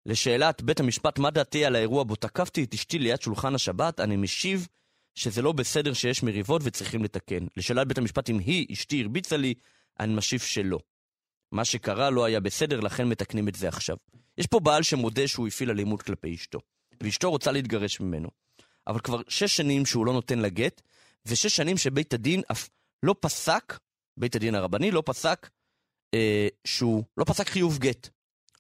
לשאלת 0.07 0.63
בית 0.63 0.81
המשפט 0.81 1.19
מה 1.19 1.31
דעתי 1.31 1.65
על 1.65 1.77
האירוע 1.77 2.05
בו 2.05 2.17
תקפתי 2.17 2.65
את 2.65 2.75
אשתי 2.75 2.99
ליד 2.99 3.21
שולחן 3.21 3.55
השבת, 3.55 4.01
אני 4.01 4.17
משיב 4.17 4.69
שזה 5.15 5.43
לא 5.43 5.53
בסדר 5.53 5.93
שיש 5.93 6.23
מריבות 6.23 6.63
וצריכים 6.65 7.05
לתקן. 7.05 7.47
לשאלת 7.57 7.89
בית 7.89 7.99
המשפט 7.99 8.31
אם 8.31 8.39
היא, 8.39 8.67
אשתי, 8.73 9.03
הרביצה 9.03 9.37
לי, 9.37 9.55
אני 10.01 10.15
משיב 10.15 10.41
שלא. 10.41 10.79
מה 11.53 11.65
שקרה 11.65 12.11
לא 12.11 12.25
היה 12.25 12.41
בסדר, 12.41 12.81
לכן 12.81 13.09
מתקנים 13.09 13.49
את 13.49 13.55
זה 13.55 13.69
עכשיו. 13.69 13.97
יש 14.39 14.47
פה 14.47 14.61
בעל 14.61 14.83
שמודה 14.83 15.29
שהוא 15.29 15.49
הפעיל 15.49 15.71
אלימות 15.71 16.03
כלפי 16.03 16.35
אשתו, 16.35 16.61
ואשתו 17.03 17.31
רוצה 17.31 17.53
להתגרש 17.53 18.01
ממנו. 18.01 18.29
אבל 18.87 19.01
כבר 19.01 19.21
שש 19.29 19.57
שנים 19.57 19.87
שהוא 19.87 20.07
לא 20.07 20.13
נותן 20.13 20.39
לה 20.39 20.49
גט, 20.49 20.83
ושש 21.27 21.57
שנים 21.57 21.77
שבית 21.77 22.15
הדין 22.15 22.43
אף 22.53 22.69
לא 23.03 23.15
פסק, 23.21 23.79
בית 24.17 24.37
הדין 24.37 24.55
הרבני 24.55 24.91
לא 24.91 25.03
פסק, 25.07 25.51
אה, 26.15 26.49
שהוא 26.65 27.05
לא 27.17 27.25
פסק 27.25 27.49
חיוב 27.49 27.79
גט. 27.79 28.09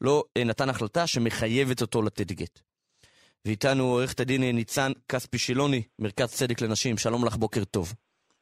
לא 0.00 0.24
אה, 0.36 0.44
נתן 0.44 0.68
החלטה 0.68 1.06
שמחייבת 1.06 1.80
אותו 1.80 2.02
לתת 2.02 2.32
גט. 2.32 2.60
ואיתנו 3.46 3.84
עורכת 3.84 4.20
הדין 4.20 4.42
אה, 4.42 4.52
ניצן 4.52 4.92
כספי 5.08 5.38
שילוני, 5.38 5.82
מרכז 5.98 6.34
צדק 6.34 6.60
לנשים. 6.60 6.96
שלום 6.96 7.24
לך, 7.24 7.36
בוקר 7.36 7.64
טוב. 7.64 7.92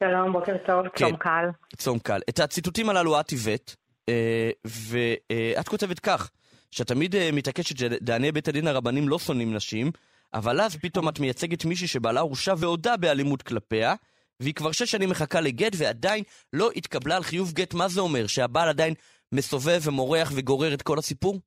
שלום, 0.03 0.33
בוקר 0.33 0.57
טוב, 0.57 0.87
כן. 0.87 1.05
צום 1.05 1.15
קל. 1.15 1.49
צום 1.77 1.99
קל. 1.99 2.19
את 2.29 2.39
הציטוטים 2.39 2.89
הללו 2.89 3.19
את 3.19 3.33
הבאת, 3.33 3.75
אה, 4.09 4.49
ואת 4.65 5.67
כותבת 5.67 5.99
כך, 5.99 6.31
שאת 6.71 6.87
תמיד 6.87 7.15
אה, 7.15 7.29
מתעקשת 7.33 7.77
שדייני 7.77 8.31
בית 8.31 8.47
הדין 8.47 8.67
הרבנים 8.67 9.09
לא 9.09 9.19
שונאים 9.19 9.53
נשים, 9.53 9.91
אבל 10.33 10.61
אז 10.61 10.75
פתאום 10.75 11.09
את 11.09 11.19
מייצגת 11.19 11.65
מישהי 11.65 11.87
שבעלה 11.87 12.19
הורשע 12.19 12.53
והודה 12.57 12.97
באלימות 12.97 13.41
כלפיה, 13.41 13.95
והיא 14.39 14.53
כבר 14.53 14.71
שש 14.71 14.91
שנים 14.91 15.09
מחכה 15.09 15.41
לגט 15.41 15.73
ועדיין 15.77 16.23
לא 16.53 16.69
התקבלה 16.75 17.15
על 17.15 17.23
חיוב 17.23 17.51
גט. 17.53 17.73
מה 17.73 17.87
זה 17.87 18.01
אומר? 18.01 18.27
שהבעל 18.27 18.69
עדיין 18.69 18.93
מסובב 19.31 19.79
ומורח 19.87 20.31
וגורר 20.35 20.73
את 20.73 20.81
כל 20.81 20.97
הסיפור? 20.97 21.39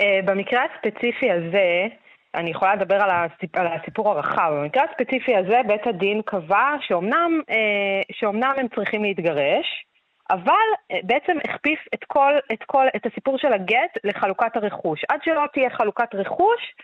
Uh, 0.00 0.04
במקרה 0.26 0.60
הספציפי 0.64 1.30
הזה, 1.30 1.96
אני 2.34 2.50
יכולה 2.50 2.74
לדבר 2.74 2.94
על, 3.02 3.10
הסיפ, 3.10 3.56
על 3.56 3.66
הסיפור 3.66 4.10
הרחב. 4.10 4.52
במקרה 4.56 4.84
הספציפי 4.84 5.36
הזה, 5.36 5.60
בית 5.66 5.86
הדין 5.86 6.22
קבע 6.22 6.74
שאומנם, 6.80 7.40
אה, 7.50 8.02
שאומנם 8.12 8.52
הם 8.56 8.66
צריכים 8.74 9.02
להתגרש, 9.02 9.84
אבל 10.30 10.68
אה, 10.90 10.98
בעצם 11.02 11.36
הכפיף 11.44 11.80
את 11.94 12.04
כל, 12.04 12.32
את 12.52 12.62
כל, 12.66 12.86
את 12.96 13.06
הסיפור 13.06 13.38
של 13.38 13.52
הגט 13.52 13.98
לחלוקת 14.04 14.56
הרכוש. 14.56 15.04
עד 15.08 15.20
שלא 15.24 15.44
תהיה 15.52 15.70
חלוקת 15.70 16.14
רכוש, 16.14 16.74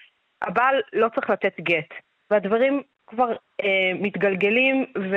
הבעל 0.43 0.83
לא 0.93 1.09
צריך 1.15 1.31
לתת 1.31 1.61
גט. 1.61 1.95
והדברים 2.31 2.83
כבר 3.07 3.33
אה, 3.63 3.93
מתגלגלים 3.95 4.87
ו, 4.99 5.17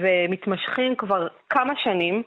ומתמשכים 0.00 0.96
כבר 0.96 1.26
כמה 1.50 1.72
שנים. 1.76 2.22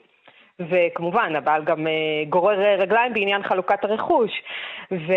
וכמובן, 0.60 1.36
הבעל 1.36 1.64
גם 1.66 1.88
uh, 1.88 2.30
גורר 2.30 2.57
רגליים 2.80 3.14
בעניין 3.14 3.43
חלוקת 3.43 3.84
הרכוש. 3.84 4.32
ו, 4.91 5.14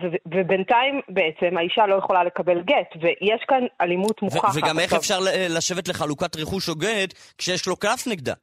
ו, 0.00 0.06
ובינתיים 0.26 1.00
בעצם 1.08 1.58
האישה 1.58 1.86
לא 1.86 1.94
יכולה 1.94 2.24
לקבל 2.24 2.62
גט, 2.62 2.96
ויש 3.00 3.44
כאן 3.48 3.64
אלימות 3.80 4.22
מוכחת. 4.22 4.56
וגם 4.56 4.78
איך 4.78 4.94
אפשר 4.94 5.18
לשבת 5.48 5.88
לחלוקת 5.88 6.36
רכוש 6.36 6.68
או 6.68 6.74
גט 6.74 7.14
כשיש 7.38 7.66
לו 7.66 7.76
קלף 7.76 8.06
נגדה? 8.06 8.34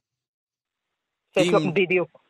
אם... 1.38 1.73
בדיוק. 1.73 2.26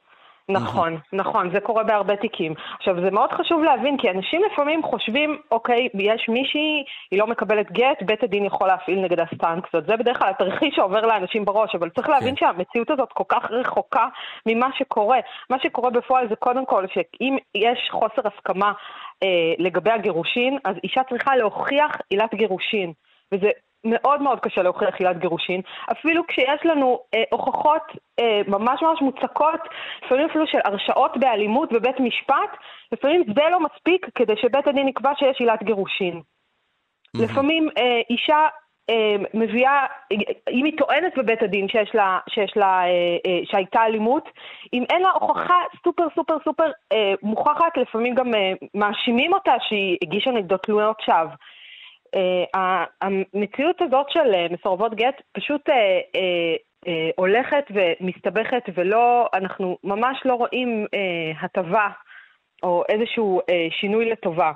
נכון, 0.50 0.98
נכון, 1.14 1.52
זה 1.54 1.60
קורה 1.60 1.84
בהרבה 1.84 2.16
תיקים. 2.16 2.54
עכשיו, 2.78 3.02
זה 3.02 3.12
מאוד 3.12 3.32
חשוב 3.32 3.64
להבין, 3.64 3.98
כי 3.98 4.10
אנשים 4.10 4.42
לפעמים 4.52 4.84
חושבים, 4.84 5.38
אוקיי, 5.52 5.90
יש 5.94 6.30
מישהי, 6.30 6.84
היא 7.12 7.20
לא 7.20 7.28
מקבלת 7.28 7.72
גט, 7.72 8.02
בית 8.02 8.24
הדין 8.24 8.46
יכול 8.46 8.68
להפעיל 8.68 9.00
נגדה 9.00 9.24
סטנקציות. 9.36 9.86
זה 9.88 9.98
בדרך 9.98 10.20
כלל 10.20 10.30
התרחיש 10.30 10.76
שעובר 10.76 11.02
לאנשים 11.02 11.46
בראש, 11.46 11.76
אבל 11.76 11.90
צריך 11.90 12.10
להבין 12.10 12.36
כן. 12.36 12.40
שהמציאות 12.40 12.92
הזאת 12.92 13.10
כל 13.14 13.24
כך 13.30 13.52
רחוקה 13.52 14.08
ממה 14.46 14.70
שקורה. 14.78 15.20
מה 15.50 15.58
שקורה 15.60 15.90
בפועל 15.90 16.30
זה 16.30 16.36
קודם 16.36 16.66
כל, 16.66 16.86
שאם 16.94 17.38
יש 17.56 17.90
חוסר 17.92 18.22
הסכמה 18.28 18.72
אה, 19.24 19.54
לגבי 19.58 19.92
הגירושין, 19.92 20.58
אז 20.66 20.76
אישה 20.84 21.02
צריכה 21.10 21.36
להוכיח 21.36 21.92
עילת 22.10 22.36
גירושין. 22.36 22.94
וזה 23.32 23.50
מאוד 23.90 24.22
מאוד 24.22 24.40
קשה 24.40 24.62
להוכיח 24.62 24.96
עילת 25.00 25.18
גירושין, 25.18 25.62
אפילו 25.92 26.28
כשיש 26.28 26.66
לנו 26.66 27.00
אה, 27.14 27.24
הוכחות 27.32 27.84
אה, 28.20 28.42
ממש 28.48 28.82
ממש 28.82 29.02
מוצקות, 29.02 29.60
לפעמים 30.06 30.26
אפילו 30.30 30.48
של 30.48 30.60
הרשעות 30.66 31.18
באלימות 31.18 31.74
בבית 31.74 32.00
משפט, 32.00 32.52
לפעמים 32.92 33.24
זה 33.36 33.42
לא 33.52 33.60
מספיק 33.60 34.08
כדי 34.16 34.34
שבית 34.42 34.68
הדין 34.68 34.88
יקבע 34.88 35.12
שיש 35.20 35.40
עילת 35.40 35.64
גירושין. 35.64 36.16
Mm-hmm. 36.18 37.24
לפעמים 37.24 37.70
אה, 37.78 38.02
אישה 38.10 38.48
אה, 38.90 39.16
מביאה, 39.34 39.86
אם 40.52 40.66
היא 40.66 40.78
טוענת 40.78 41.18
בבית 41.18 41.42
הדין 41.42 41.68
שיש 41.70 41.96
לה, 41.96 42.20
שיש 42.30 42.54
לה, 42.56 42.84
אה, 42.84 43.18
אה, 43.26 43.40
שהייתה 43.46 43.86
אלימות, 43.86 44.30
אם 44.74 44.84
אין 44.90 45.02
לה 45.02 45.10
הוכחה 45.10 45.60
סופר 45.84 46.08
סופר 46.16 46.38
סופר 46.46 46.72
אה, 46.94 47.14
מוכחת, 47.24 47.78
לפעמים 47.78 48.16
גם 48.16 48.34
אה, 48.36 48.54
מאשימים 48.74 49.34
אותה 49.34 49.54
שהיא 49.68 49.98
הגישה 50.02 50.32
נגדו 50.32 50.58
תלונות 50.58 51.02
שווא. 51.06 51.36
אה, 52.18 52.84
המציאות 53.02 53.82
הזאת 53.82 54.06
של 54.10 54.34
אה, 54.34 54.48
מסורבות 54.52 54.96
גט 54.96 55.22
פשוט 55.32 55.70
אה, 55.70 57.08
הולכת 57.16 57.66
ומסתבכת 57.70 58.64
ולא, 58.76 59.28
אנחנו 59.34 59.78
ממש 59.84 60.22
לא 60.26 60.34
רואים 60.34 60.86
הטבה 61.42 61.90
או 62.64 62.84
איזשהו 62.90 63.42
שינוי 63.70 64.10
לטובה 64.10 64.52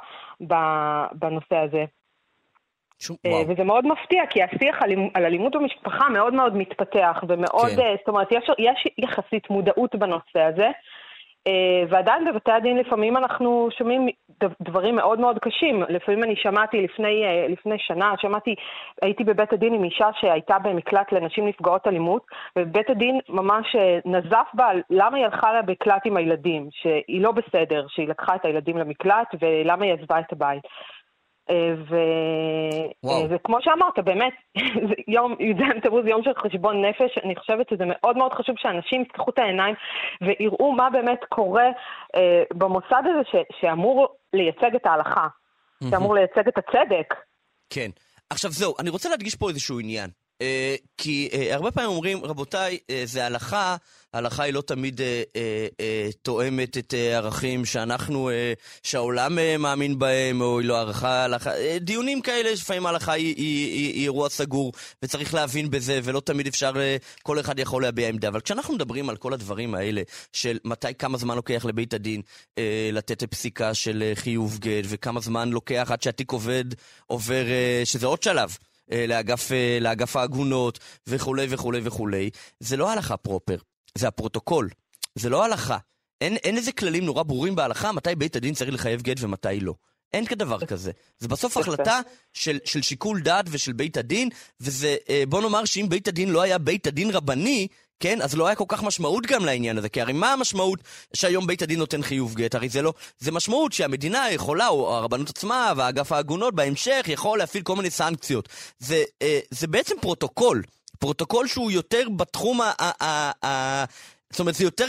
בנושא 1.11 1.55
הזה. 1.55 1.85
שום, 2.99 3.17
וזה 3.47 3.63
מאוד 3.63 3.87
מפתיע, 3.87 4.25
כי 4.29 4.43
השיח 4.43 4.79
על 5.13 5.25
אלימות 5.25 5.55
במשפחה 5.55 6.09
מאוד 6.09 6.33
מאוד 6.33 6.55
מתפתח, 6.55 7.23
ומאוד, 7.27 7.69
כן. 7.75 7.95
זאת 7.99 8.07
אומרת, 8.07 8.31
יש, 8.31 8.49
יש 8.59 8.87
יחסית 8.97 9.49
מודעות 9.49 9.95
בנושא 9.95 10.39
הזה, 10.39 10.65
אה, 10.65 10.71
ועדיין 11.89 12.25
בבתי 12.25 12.51
הדין 12.51 12.77
לפעמים 12.77 13.17
אנחנו 13.17 13.69
שומעים 13.77 14.07
דברים 14.61 14.95
מאוד 14.95 15.19
מאוד 15.19 15.39
קשים. 15.39 15.83
לפעמים 15.89 16.23
אני 16.23 16.35
שמעתי 16.35 16.81
לפני, 16.81 17.23
אה, 17.25 17.47
לפני 17.49 17.75
שנה, 17.79 18.13
שמעתי, 18.17 18.55
הייתי 19.01 19.23
בבית 19.23 19.53
הדין 19.53 19.73
עם 19.73 19.83
אישה 19.83 20.09
שהייתה 20.19 20.59
במקלט 20.59 21.11
לנשים 21.11 21.47
נפגעות 21.47 21.87
אלימות, 21.87 22.25
ובית 22.57 22.89
הדין 22.89 23.19
ממש 23.29 23.75
אה, 23.75 23.99
נזף 24.05 24.47
בה 24.53 24.69
למה 24.89 25.17
היא 25.17 25.25
הלכה 25.25 25.53
למקלט 25.53 26.01
עם 26.05 26.17
הילדים, 26.17 26.69
שהיא 26.71 27.21
לא 27.21 27.31
בסדר, 27.31 27.85
שהיא 27.89 28.07
לקחה 28.07 28.35
את 28.35 28.45
הילדים 28.45 28.77
למקלט 28.77 29.35
ולמה 29.41 29.85
היא 29.85 29.93
עזבה 29.93 30.19
את 30.19 30.31
הבית. 30.31 30.63
אה, 31.51 31.73
ו... 31.89 31.95
וואו. 33.03 33.29
וכמו 33.29 33.57
שאמרת, 33.61 33.99
באמת, 34.05 34.33
יום 35.15 35.35
י"ז 35.39 35.77
בתמוז, 35.77 36.05
יום 36.05 36.23
של 36.23 36.31
חשבון 36.37 36.85
נפש, 36.85 37.17
אני 37.23 37.35
חושבת 37.35 37.69
שזה 37.69 37.83
מאוד 37.87 38.17
מאוד 38.17 38.33
חשוב 38.33 38.55
שאנשים 38.59 39.01
יפתחו 39.01 39.31
את 39.31 39.39
העיניים 39.39 39.75
ויראו 40.21 40.71
מה 40.71 40.89
באמת 40.89 41.19
קורה 41.29 41.67
אה, 42.15 42.43
במוסד 42.53 43.03
הזה 43.05 43.21
ש... 43.31 43.35
שאמור 43.61 44.07
לייצג 44.33 44.75
את 44.75 44.85
ההלכה, 44.85 45.27
שאמור 45.89 46.15
לייצג 46.15 46.47
את 46.47 46.57
הצדק. 46.57 47.13
כן. 47.69 47.89
עכשיו 48.29 48.51
זהו, 48.51 48.73
אני 48.79 48.89
רוצה 48.89 49.09
להדגיש 49.09 49.35
פה 49.35 49.49
איזשהו 49.49 49.79
עניין. 49.79 50.09
אה, 50.41 50.75
כי 50.97 51.29
אה, 51.33 51.55
הרבה 51.55 51.71
פעמים 51.71 51.89
אומרים, 51.89 52.25
רבותיי, 52.25 52.77
אה, 52.89 53.01
זה 53.05 53.25
הלכה, 53.25 53.75
ההלכה 54.13 54.43
היא 54.43 54.53
לא 54.53 54.61
תמיד 54.61 55.01
תואמת 56.21 56.77
את 56.77 56.93
אה, 56.93 57.17
ערכים 57.17 57.65
שאנחנו, 57.65 58.29
שהעולם 58.83 59.37
מאמין 59.59 59.99
בהם, 59.99 60.41
או 60.41 60.59
היא 60.59 60.67
לא 60.67 60.79
ערכה, 60.79 61.23
הלכה, 61.23 61.51
דיונים 61.81 62.21
כאלה, 62.21 62.51
לפעמים 62.51 62.85
ההלכה 62.85 63.11
היא, 63.11 63.35
היא, 63.37 63.73
היא, 63.73 63.93
היא 63.93 64.03
אירוע 64.03 64.29
סגור, 64.29 64.73
וצריך 65.03 65.33
להבין 65.33 65.69
בזה, 65.69 65.99
ולא 66.03 66.19
תמיד 66.19 66.47
אפשר, 66.47 66.73
כל 67.23 67.39
אחד 67.39 67.59
יכול 67.59 67.81
להביע 67.81 68.09
עמדה. 68.09 68.27
אבל 68.27 68.41
כשאנחנו 68.41 68.73
מדברים 68.73 69.09
על 69.09 69.17
כל 69.17 69.33
הדברים 69.33 69.75
האלה, 69.75 70.01
של 70.33 70.57
מתי, 70.65 70.93
כמה 70.99 71.17
זמן 71.17 71.35
לוקח 71.35 71.65
לבית 71.65 71.93
הדין 71.93 72.21
לתת 72.91 73.23
פסיקה 73.23 73.73
של 73.73 74.11
חיוב 74.15 74.57
גט, 74.59 74.85
וכמה 74.87 75.19
זמן 75.19 75.49
לוקח 75.49 75.87
עד 75.91 76.01
שהתיק 76.01 76.31
עובד, 76.31 76.65
עובר, 77.07 77.45
שזה 77.83 78.07
עוד 78.07 78.23
שלב. 78.23 78.57
אה, 78.91 79.07
לאגף, 79.07 79.51
אה, 79.51 79.77
לאגף 79.81 80.15
העגונות 80.15 80.79
וכולי 81.07 81.47
וכולי 81.49 81.79
וכולי. 81.83 82.29
זה 82.59 82.77
לא 82.77 82.91
הלכה 82.91 83.17
פרופר, 83.17 83.57
זה 83.97 84.07
הפרוטוקול. 84.07 84.69
זה 85.15 85.29
לא 85.29 85.45
הלכה. 85.45 85.77
אין, 86.21 86.35
אין 86.35 86.57
איזה 86.57 86.71
כללים 86.71 87.05
נורא 87.05 87.23
ברורים 87.23 87.55
בהלכה 87.55 87.91
מתי 87.91 88.15
בית 88.15 88.35
הדין 88.35 88.53
צריך 88.53 88.73
לחייב 88.73 89.01
גט 89.01 89.17
ומתי 89.19 89.59
לא. 89.59 89.73
אין 90.13 90.25
כדבר 90.25 90.65
כזה. 90.65 90.91
זה 91.19 91.27
בסוף 91.27 91.57
החלטה 91.57 91.99
של, 92.33 92.59
של 92.65 92.81
שיקול 92.81 93.21
דעת 93.21 93.45
ושל 93.51 93.73
בית 93.73 93.97
הדין, 93.97 94.29
וזה, 94.59 94.95
אה, 95.09 95.23
בוא 95.29 95.41
נאמר 95.41 95.65
שאם 95.65 95.85
בית 95.89 96.07
הדין 96.07 96.29
לא 96.29 96.41
היה 96.41 96.57
בית 96.57 96.87
הדין 96.87 97.09
רבני, 97.09 97.67
כן? 98.01 98.21
אז 98.21 98.35
לא 98.35 98.47
היה 98.47 98.55
כל 98.55 98.65
כך 98.67 98.83
משמעות 98.83 99.25
גם 99.25 99.45
לעניין 99.45 99.77
הזה, 99.77 99.89
כי 99.89 100.01
הרי 100.01 100.13
מה 100.13 100.33
המשמעות 100.33 100.79
שהיום 101.13 101.47
בית 101.47 101.61
הדין 101.61 101.79
נותן 101.79 102.01
חיוב 102.01 102.35
גט? 102.35 102.55
הרי 102.55 102.69
זה 102.69 102.81
לא... 102.81 102.93
זה 103.19 103.31
משמעות 103.31 103.73
שהמדינה 103.73 104.31
יכולה, 104.31 104.67
או 104.67 104.95
הרבנות 104.95 105.29
עצמה, 105.29 105.73
והאגף 105.77 106.11
העגונות 106.11 106.55
בהמשך, 106.55 107.05
יכול 107.07 107.37
להפעיל 107.37 107.63
כל 107.63 107.75
מיני 107.75 107.89
סנקציות. 107.89 108.49
זה, 108.79 109.03
אה, 109.21 109.39
זה 109.51 109.67
בעצם 109.67 109.95
פרוטוקול. 110.01 110.63
פרוטוקול 110.99 111.47
שהוא 111.47 111.71
יותר 111.71 112.09
בתחום 112.15 112.61
ה... 112.61 112.71
ה, 112.79 113.05
ה, 113.05 113.31
ה 113.45 113.85
זאת 114.31 114.39
אומרת, 114.39 114.55
זה 114.55 114.63
יותר, 114.63 114.85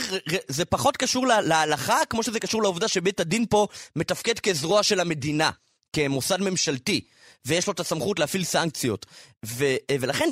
זה 0.47 0.65
פחות 0.65 0.97
קשור 0.97 1.27
להלכה, 1.27 1.97
כמו 2.09 2.23
שזה 2.23 2.39
קשור 2.39 2.61
לעובדה 2.61 2.87
שבית 2.87 3.19
הדין 3.19 3.45
פה 3.49 3.67
מתפקד 3.95 4.39
כזרוע 4.39 4.83
של 4.83 4.99
המדינה, 4.99 5.49
כמוסד 5.93 6.41
ממשלתי, 6.41 7.01
ויש 7.45 7.67
לו 7.67 7.73
את 7.73 7.79
הסמכות 7.79 8.19
להפעיל 8.19 8.43
סנקציות. 8.43 9.05
ו, 9.45 9.65
אה, 9.65 9.95
ולכן 9.99 10.29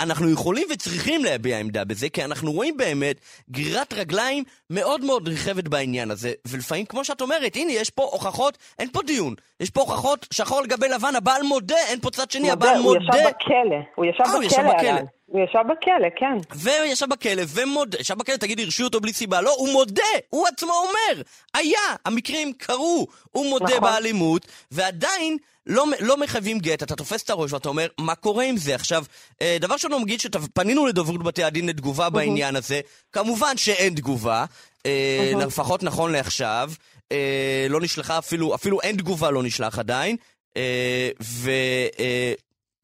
אנחנו 0.00 0.30
יכולים 0.30 0.66
וצריכים 0.72 1.24
להביע 1.24 1.58
עמדה 1.58 1.84
בזה, 1.84 2.08
כי 2.08 2.24
אנחנו 2.24 2.52
רואים 2.52 2.76
באמת 2.76 3.20
גרירת 3.50 3.92
רגליים 3.92 4.44
מאוד 4.70 5.04
מאוד 5.04 5.28
נרחבת 5.28 5.68
בעניין 5.68 6.10
הזה. 6.10 6.32
ולפעמים, 6.46 6.86
כמו 6.86 7.04
שאת 7.04 7.20
אומרת, 7.20 7.56
הנה, 7.56 7.72
יש 7.72 7.90
פה 7.90 8.02
הוכחות, 8.02 8.58
אין 8.78 8.88
פה 8.92 9.02
דיון. 9.02 9.34
יש 9.60 9.70
פה 9.70 9.80
הוכחות 9.80 10.26
שחור 10.32 10.58
על 10.58 10.66
גבי 10.66 10.88
לבן, 10.88 11.16
הבעל 11.16 11.42
מודה, 11.42 11.76
אין 11.88 12.00
פה 12.00 12.10
צד 12.10 12.30
שני, 12.30 12.50
הבעל 12.50 12.78
מודה. 12.78 12.98
הוא 12.98 13.18
ישב 13.18 13.28
בכלא, 13.28 13.76
הוא 13.94 14.04
ישב 14.04 14.58
אה, 14.60 14.74
בכלא. 14.74 14.74
בכלא. 14.74 15.00
הוא 15.26 15.40
ישב 15.40 15.58
בכלא, 15.58 16.08
כן. 16.16 16.36
והוא 16.54 16.84
ישב 16.84 17.06
בכלא 17.10 17.42
ומודה, 17.48 17.98
ישב 18.00 18.14
בכלא, 18.14 18.36
תגיד, 18.36 18.60
הרשיעו 18.60 18.86
אותו 18.86 19.00
בלי 19.00 19.12
סיבה. 19.12 19.40
לא, 19.40 19.54
הוא 19.58 19.72
מודה, 19.72 20.02
הוא 20.30 20.46
עצמו 20.46 20.72
אומר. 20.72 21.22
היה, 21.54 21.78
המקרים 22.04 22.52
קרו. 22.52 23.06
הוא 23.32 23.46
מודה 23.46 23.64
נכון. 23.64 23.80
באלימות, 23.80 24.46
ועדיין... 24.70 25.36
לא, 25.66 25.84
לא 26.00 26.16
מחייבים 26.16 26.58
גט, 26.58 26.82
אתה 26.82 26.96
תופס 26.96 27.22
את 27.22 27.30
הראש 27.30 27.52
ואתה 27.52 27.68
אומר, 27.68 27.86
מה 28.00 28.14
קורה 28.14 28.44
עם 28.44 28.56
זה? 28.56 28.74
עכשיו, 28.74 29.04
אה, 29.42 29.56
דבר 29.60 29.76
שלא 29.76 30.00
נגיד 30.00 30.20
שפנינו 30.20 30.86
לדוברות 30.86 31.22
בתי 31.22 31.44
הדין 31.44 31.68
לתגובה 31.68 32.10
בעניין 32.10 32.56
הזה, 32.56 32.80
כמובן 33.12 33.56
שאין 33.56 33.94
תגובה, 33.94 34.44
אה, 34.86 35.32
לפחות 35.40 35.82
נכון 35.82 36.12
לעכשיו, 36.12 36.72
אה, 37.12 37.66
לא 37.70 37.80
נשלחה 37.80 38.18
אפילו, 38.18 38.54
אפילו 38.54 38.80
אין 38.80 38.96
תגובה 38.96 39.30
לא 39.30 39.42
נשלח 39.42 39.78
עדיין, 39.78 40.16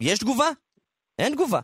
ויש 0.01 0.19
תגובה? 0.19 0.49
אין 1.19 1.33
תגובה. 1.33 1.61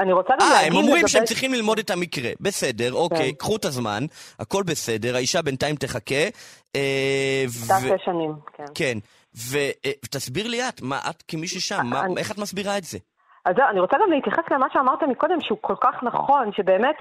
אני 0.00 0.12
רוצה 0.12 0.34
גם 0.40 0.48
להגיד... 0.48 0.56
אה, 0.56 0.66
הם 0.66 0.84
אומרים 0.86 1.08
שהם 1.08 1.24
צריכים 1.24 1.54
ללמוד 1.54 1.78
את 1.78 1.90
המקרה. 1.90 2.30
בסדר, 2.40 2.92
אוקיי, 2.92 3.30
כן. 3.30 3.36
קחו 3.38 3.56
את 3.56 3.64
הזמן, 3.64 4.04
הכל 4.38 4.62
בסדר, 4.62 5.16
האישה 5.16 5.42
בינתיים 5.42 5.76
תחכה. 5.76 6.24
הייתה 6.74 7.74
שש 7.80 8.04
שנים, 8.04 8.32
כן. 8.56 8.64
כן. 8.74 8.98
ותסביר 9.34 10.48
לי 10.48 10.68
את, 10.68 10.82
מה 10.82 10.98
את 11.10 11.22
כמישהי 11.28 11.60
שם, 11.60 11.90
איך 12.18 12.32
את 12.32 12.38
מסבירה 12.38 12.78
את 12.78 12.84
זה? 12.84 12.98
אז 13.44 13.54
אני 13.70 13.80
רוצה 13.80 13.96
גם 14.02 14.10
להתייחס 14.10 14.44
למה 14.50 14.66
שאמרת 14.72 15.02
מקודם, 15.02 15.40
שהוא 15.40 15.58
כל 15.60 15.74
כך 15.80 16.02
נכון, 16.02 16.52
שבאמת, 16.52 16.94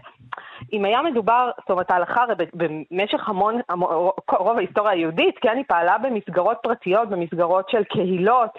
אם 0.74 0.86
היה 0.86 1.02
מדובר, 1.02 1.52
זאת 1.60 1.70
אומרת, 1.70 1.92
ההלכה 1.92 2.24
הרי 2.24 2.46
במשך 2.54 3.30
המון, 3.30 3.62
רוב 4.40 4.58
ההיסטוריה 4.58 4.92
היהודית, 4.92 5.36
כן, 5.42 5.58
היא 5.58 5.66
פעלה 5.68 5.98
במסגרות 5.98 6.58
פרטיות, 6.64 7.10
במסגרות 7.10 7.70
של 7.70 7.84
קהילות, 7.84 8.52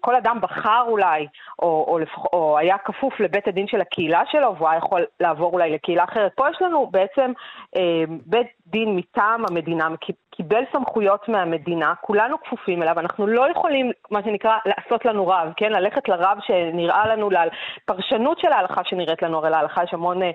כל 0.00 0.16
אדם 0.16 0.38
בחר 0.40 0.84
אולי, 0.88 1.26
או, 1.62 1.84
או, 1.88 1.98
או 2.32 2.58
היה 2.58 2.78
כפוף 2.78 3.20
לבית 3.20 3.48
הדין 3.48 3.66
של 3.66 3.80
הקהילה 3.80 4.22
שלו, 4.30 4.56
והוא 4.56 4.68
היה 4.68 4.78
יכול 4.78 5.04
לעבור 5.20 5.52
אולי 5.52 5.70
לקהילה 5.70 6.04
אחרת. 6.04 6.32
פה 6.34 6.50
יש 6.50 6.62
לנו 6.62 6.86
בעצם 6.90 7.32
אמ, 7.76 8.18
בית 8.26 8.46
דין 8.66 8.96
מטעם 8.96 9.44
המדינה, 9.50 9.88
קיבל 10.36 10.62
סמכויות 10.72 11.28
מהמדינה, 11.28 11.94
כולנו 12.00 12.40
כפופים 12.40 12.82
אליו, 12.82 12.98
אנחנו 12.98 13.26
לא 13.26 13.50
יכולים, 13.50 13.90
מה 14.10 14.22
שנקרא, 14.22 14.56
לעשות 14.66 15.04
לנו 15.04 15.28
רב, 15.28 15.52
כן? 15.56 15.72
ללכת 15.72 16.08
לרב 16.08 16.38
שנראה 16.46 17.06
לנו, 17.08 17.30
לפרשנות 17.30 18.38
של 18.38 18.52
ההלכה 18.52 18.84
שנראית 18.84 19.22
לנו, 19.22 19.38
הרי 19.38 19.50
להלכה 19.50 19.82
יש 19.82 19.94
המון 19.94 20.22
אה, 20.22 20.30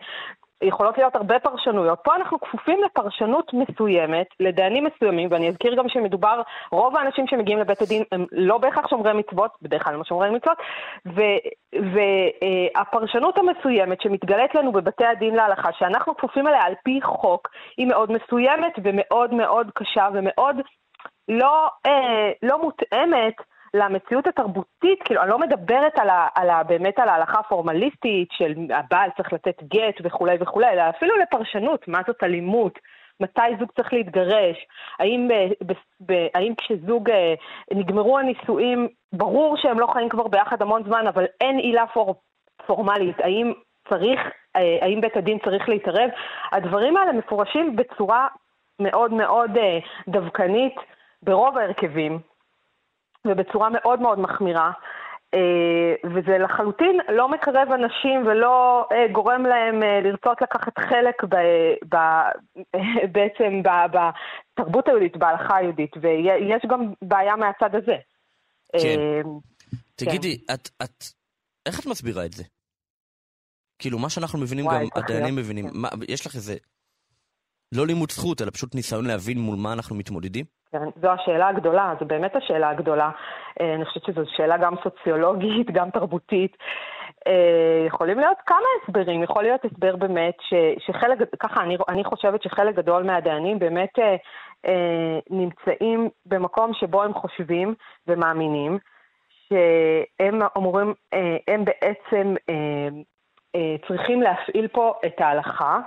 יכולות 0.61 0.97
להיות 0.97 1.15
הרבה 1.15 1.39
פרשנויות. 1.39 1.99
פה 2.03 2.15
אנחנו 2.15 2.39
כפופים 2.39 2.79
לפרשנות 2.85 3.51
מסוימת, 3.53 4.27
לדיינים 4.39 4.85
מסוימים, 4.85 5.31
ואני 5.31 5.49
אזכיר 5.49 5.75
גם 5.75 5.89
שמדובר, 5.89 6.41
רוב 6.71 6.97
האנשים 6.97 7.27
שמגיעים 7.27 7.59
לבית 7.59 7.81
הדין 7.81 8.03
הם 8.11 8.25
לא 8.31 8.57
בהכרח 8.57 8.87
שומרי 8.87 9.13
מצוות, 9.13 9.51
בדרך 9.61 9.83
כלל 9.83 9.93
הם 9.93 9.99
לא 9.99 10.05
שומרי 10.05 10.29
מצוות, 10.29 10.57
והפרשנות 12.75 13.37
המסוימת 13.37 14.01
שמתגלית 14.01 14.55
לנו 14.55 14.71
בבתי 14.71 15.05
הדין 15.05 15.35
להלכה, 15.35 15.69
שאנחנו 15.79 16.17
כפופים 16.17 16.47
אליה 16.47 16.63
על 16.63 16.73
פי 16.83 16.99
חוק, 17.03 17.47
היא 17.77 17.87
מאוד 17.87 18.11
מסוימת 18.11 18.73
ומאוד 18.83 19.33
מאוד 19.33 19.71
קשה 19.75 20.07
ומאוד 20.13 20.55
לא, 21.27 21.67
אה, 21.85 22.31
לא 22.43 22.61
מותאמת. 22.61 23.33
למציאות 23.73 24.27
התרבותית, 24.27 25.03
כאילו, 25.05 25.21
אני 25.21 25.29
לא 25.29 25.39
מדברת 25.39 25.99
על 25.99 26.09
ה, 26.09 26.27
על 26.35 26.49
ה, 26.49 26.63
באמת 26.63 26.99
על 26.99 27.09
ההלכה 27.09 27.39
הפורמליסטית 27.39 28.29
של 28.31 28.53
הבעל 28.73 29.09
צריך 29.17 29.33
לתת 29.33 29.63
גט 29.63 29.95
וכולי 30.03 30.37
וכולי, 30.39 30.67
אלא 30.67 30.89
אפילו 30.89 31.15
לפרשנות, 31.17 31.87
מה 31.87 31.99
זאת 32.07 32.23
אלימות, 32.23 32.79
מתי 33.19 33.57
זוג 33.59 33.71
צריך 33.75 33.93
להתגרש, 33.93 34.57
האם, 34.99 35.27
ב, 35.27 35.33
ב, 35.71 35.73
ב, 36.05 36.27
האם 36.35 36.53
כשזוג 36.55 37.09
אה, 37.09 37.33
נגמרו 37.71 38.19
הנישואים, 38.19 38.87
ברור 39.13 39.57
שהם 39.57 39.79
לא 39.79 39.87
חיים 39.87 40.09
כבר 40.09 40.27
ביחד 40.27 40.61
המון 40.61 40.83
זמן, 40.83 41.07
אבל 41.07 41.25
אין 41.41 41.57
עילה 41.57 41.87
פור, 41.87 42.15
פורמלית, 42.65 43.19
האם 43.19 43.53
צריך, 43.89 44.19
אה, 44.55 44.77
האם 44.81 45.01
בית 45.01 45.17
הדין 45.17 45.37
צריך 45.45 45.69
להתערב? 45.69 46.09
הדברים 46.51 46.97
האלה 46.97 47.11
מפורשים 47.11 47.75
בצורה 47.75 48.27
מאוד 48.79 49.13
מאוד 49.13 49.57
אה, 49.57 49.79
דווקנית 50.07 50.75
ברוב 51.23 51.57
ההרכבים, 51.57 52.19
ובצורה 53.27 53.69
מאוד 53.69 54.01
מאוד 54.01 54.19
מחמירה. 54.19 54.71
אה, 55.33 56.09
וזה 56.13 56.37
לחלוטין 56.37 56.99
לא 57.15 57.29
מקרב 57.29 57.67
אנשים 57.71 58.27
ולא 58.27 58.87
אה, 58.91 59.13
גורם 59.13 59.45
להם 59.45 59.83
אה, 59.83 59.99
לרצות 60.01 60.41
לקחת 60.41 60.79
חלק 60.79 61.23
ב, 61.23 61.35
ב, 61.89 61.97
בעצם 63.13 63.61
בתרבות 63.63 64.87
היהודית, 64.87 65.17
בהלכה 65.17 65.55
היהודית, 65.55 65.91
ויש 66.01 66.61
גם 66.67 66.93
בעיה 67.01 67.35
מהצד 67.35 67.75
הזה. 67.75 67.95
כן. 68.71 69.23
תגידי, 69.95 70.37
כן. 70.47 70.53
את, 70.53 70.69
את, 70.83 71.03
איך 71.65 71.79
את 71.79 71.85
מסבירה 71.85 72.25
את 72.25 72.33
זה? 72.33 72.43
כאילו, 73.79 73.99
מה 73.99 74.09
שאנחנו 74.09 74.39
מבינים 74.39 74.65
וואי, 74.65 74.87
גם 74.95 75.03
הדיינים 75.03 75.35
מבינים, 75.35 75.69
כן. 75.69 75.79
מה, 75.79 75.89
יש 76.07 76.25
לך 76.25 76.35
איזה, 76.35 76.55
לא 77.71 77.87
לימוד 77.87 78.11
זכות, 78.11 78.41
אלא 78.41 78.51
פשוט 78.51 78.75
ניסיון 78.75 79.05
להבין 79.05 79.39
מול 79.39 79.55
מה 79.55 79.73
אנחנו 79.73 79.95
מתמודדים? 79.95 80.45
כן, 80.71 80.89
זו 81.01 81.09
השאלה 81.09 81.47
הגדולה, 81.47 81.93
זו 81.99 82.05
באמת 82.05 82.35
השאלה 82.35 82.69
הגדולה. 82.69 83.09
אה, 83.61 83.73
אני 83.75 83.85
חושבת 83.85 84.03
שזו 84.03 84.21
שאלה 84.35 84.57
גם 84.57 84.73
סוציולוגית, 84.83 85.71
גם 85.77 85.89
תרבותית. 85.89 86.57
אה, 87.27 87.83
יכולים 87.87 88.19
להיות 88.19 88.37
כמה 88.45 88.67
הסברים, 88.83 89.23
יכול 89.23 89.43
להיות 89.43 89.65
הסבר 89.65 89.95
באמת 89.95 90.35
ש, 90.41 90.53
שחלק, 90.85 91.17
ככה 91.39 91.61
אני, 91.61 91.77
אני 91.89 92.03
חושבת 92.03 92.43
שחלק 92.43 92.75
גדול 92.75 93.03
מהדיינים 93.03 93.59
באמת 93.59 93.99
אה, 93.99 94.15
אה, 94.65 95.19
נמצאים 95.29 96.09
במקום 96.25 96.73
שבו 96.73 97.03
הם 97.03 97.13
חושבים 97.13 97.75
ומאמינים 98.07 98.77
שהם 99.49 100.41
אמורים, 100.57 100.93
אה, 101.13 101.37
הם 101.47 101.65
בעצם 101.65 102.35
אה, 102.49 102.87
אה, 103.55 103.75
צריכים 103.87 104.21
להפעיל 104.21 104.67
פה 104.67 104.93
את 105.05 105.21
ההלכה. 105.21 105.79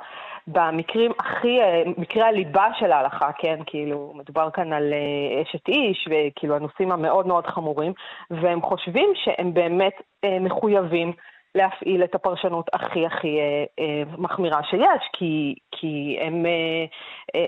במקרים 0.47 1.13
הכי, 1.19 1.61
אה, 1.61 1.83
מקרי 1.97 2.23
הליבה 2.23 2.69
של 2.79 2.93
ההלכה, 2.93 3.31
כן, 3.39 3.59
כאילו, 3.67 4.13
מדובר 4.15 4.51
כאן 4.51 4.73
על 4.73 4.93
אה, 4.93 5.43
אשת 5.43 5.69
איש, 5.69 6.09
וכאילו 6.11 6.57
הנושאים 6.57 6.93
המאוד 6.93 7.27
מאוד 7.27 7.47
חמורים, 7.47 7.93
והם 8.31 8.63
חושבים 8.63 9.13
שהם 9.15 9.55
באמת 9.55 9.93
אה, 10.25 10.39
מחויבים 10.41 11.13
להפעיל 11.55 12.05
את 12.05 12.15
הפרשנות 12.15 12.67
הכי 12.73 13.07
הכי 13.07 13.39
מחמירה 14.19 14.61
שיש, 14.63 15.09
כי, 15.13 15.55
כי 15.73 16.19
הם, 16.21 16.47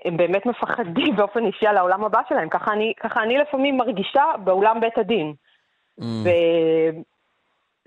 הם 0.04 0.16
באמת 0.16 0.46
מפחדים 0.46 1.16
באופן 1.16 1.46
אישי 1.46 1.66
על 1.66 1.76
העולם 1.76 2.04
הבא 2.04 2.20
שלהם. 2.28 2.48
ככה 2.48 2.72
אני, 2.72 2.92
ככה 3.00 3.22
אני 3.22 3.38
לפעמים 3.38 3.76
מרגישה 3.76 4.24
באולם 4.44 4.80
בית 4.80 4.98
הדין. 4.98 5.34
Mm. 6.00 6.04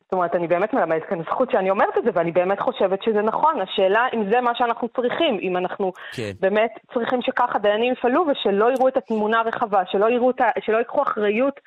זאת 0.06 0.14
אומרת, 0.14 0.36
אני 0.36 0.48
באמת 0.48 0.74
מלמדת 0.74 1.04
כאן 1.10 1.22
זכות 1.24 1.52
שאני 1.52 1.70
אומרת 1.70 1.98
את 1.98 2.04
זה, 2.04 2.10
ואני 2.14 2.32
באמת 2.32 2.60
חושבת 2.60 3.04
שזה 3.04 3.22
נכון. 3.22 3.62
השאלה 3.62 4.08
אם 4.14 4.32
זה 4.32 4.42
מה 4.42 4.52
שאנחנו 4.56 4.88
צריכים, 4.88 5.40
אם 5.42 5.58
אנחנו 5.58 5.92
כן. 6.16 6.32
באמת 6.40 6.72
צריכים 6.94 7.22
שככה 7.22 7.60
דיינים 7.60 7.94
יפעלו 7.94 8.26
ושלא 8.28 8.72
יראו 8.72 8.88
את 8.88 8.98
התמונה 8.98 9.40
הרחבה, 9.40 9.84
שלא, 9.92 10.10
יראו 10.10 10.30
את 10.30 10.42
ה... 10.42 10.50
שלא 10.66 10.78
ייקחו 10.78 11.02
אחריות 11.02 11.60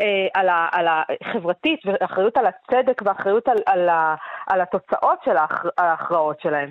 אה, 0.00 0.40
על, 0.40 0.48
ה... 0.48 0.68
על 0.72 0.86
החברתית, 0.88 1.80
ואחריות 1.86 2.36
על 2.36 2.46
הצדק 2.46 3.02
ואחריות 3.04 3.48
על, 3.48 3.58
על, 3.66 3.88
ה... 3.88 4.14
על 4.46 4.60
התוצאות 4.60 5.18
של 5.24 5.36
ההכרעות 5.78 6.40
שלהם. 6.40 6.70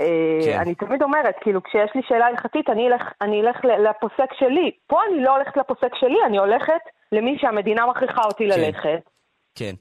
אה, 0.00 0.38
כן. 0.44 0.58
אני 0.58 0.74
תמיד 0.74 1.02
אומרת, 1.02 1.34
כאילו, 1.40 1.62
כשיש 1.62 1.90
לי 1.94 2.00
שאלה 2.08 2.26
הלכתית, 2.26 2.70
אני 2.70 2.88
אלך, 2.88 3.02
אני 3.20 3.40
אלך 3.40 3.64
לפוסק 3.64 4.34
שלי. 4.38 4.70
פה 4.86 5.00
אני 5.10 5.22
לא 5.22 5.36
הולכת 5.36 5.56
לפוסק 5.56 5.94
שלי, 5.94 6.18
אני 6.26 6.38
הולכת 6.38 6.80
למי 7.12 7.38
שהמדינה 7.40 7.86
מכריחה 7.86 8.22
אותי 8.24 8.48
כן. 8.50 8.60
ללכת. 8.60 9.10
כן. 9.54 9.74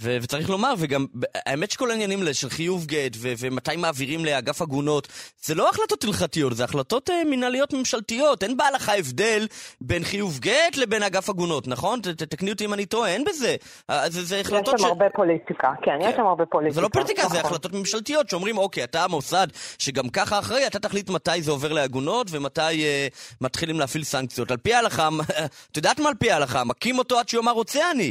ו- 0.00 0.16
וצריך 0.22 0.50
לומר, 0.50 0.74
וגם, 0.78 1.06
האמת 1.46 1.70
שכל 1.70 1.90
העניינים 1.90 2.32
של 2.32 2.50
חיוב 2.50 2.86
גט 2.86 3.12
ו- 3.16 3.32
ומתי 3.38 3.76
מעבירים 3.76 4.24
לאגף 4.24 4.62
עגונות, 4.62 5.08
זה 5.42 5.54
לא 5.54 5.68
החלטות 5.68 6.04
הלכתיות, 6.04 6.56
זה 6.56 6.64
החלטות 6.64 7.10
uh, 7.10 7.12
מנהליות 7.30 7.72
ממשלתיות. 7.72 8.42
אין 8.42 8.56
בהלכה 8.56 8.96
הבדל 8.96 9.46
בין 9.80 10.04
חיוב 10.04 10.38
גט 10.38 10.76
לבין 10.76 11.02
אגף 11.02 11.30
עגונות, 11.30 11.68
נכון? 11.68 12.00
ת- 12.00 12.08
תתקני 12.08 12.50
אותי 12.50 12.64
אם 12.64 12.74
אני 12.74 12.86
טועה, 12.86 13.10
אין 13.10 13.24
בזה. 13.24 13.56
Uh, 13.90 13.94
זה, 14.08 14.24
זה 14.24 14.40
החלטות 14.40 14.74
יש 14.74 14.80
שם 14.80 14.86
ש... 14.86 14.90
הרבה 14.90 15.06
פוליטיקה, 15.14 15.72
כן, 15.82 15.90
כן, 16.00 16.08
יש 16.08 16.16
שם 16.16 16.26
הרבה 16.26 16.46
פוליטיקה. 16.46 16.74
זה 16.74 16.80
לא 16.80 16.88
פוליטיקה, 16.88 17.22
נכון. 17.22 17.36
זה 17.36 17.40
החלטות 17.40 17.72
ממשלתיות 17.72 18.28
שאומרים, 18.30 18.58
אוקיי, 18.58 18.84
אתה 18.84 19.04
המוסד 19.04 19.46
שגם 19.78 20.08
ככה 20.08 20.38
אחראי, 20.38 20.66
אתה 20.66 20.78
תחליט 20.78 21.10
מתי 21.10 21.42
זה 21.42 21.50
עובר 21.50 21.72
לעגונות 21.72 22.26
ומתי 22.30 22.60
uh, 22.60 23.36
מתחילים 23.40 23.80
להפעיל 23.80 24.04
סנקציות. 24.04 24.50
על 24.50 24.56
פי 24.56 24.74
ההלכה, 24.74 25.08
את 25.72 25.76
יודעת 25.76 26.00
מה 26.00 26.08
על 26.08 26.14
פי 26.14 26.30
ההלכה? 26.30 26.64
מכים 26.64 26.98
אותו 26.98 27.18
עד 27.18 27.28
שיאמר 27.28 27.52
רוצה 27.52 27.90
אני. 27.90 28.10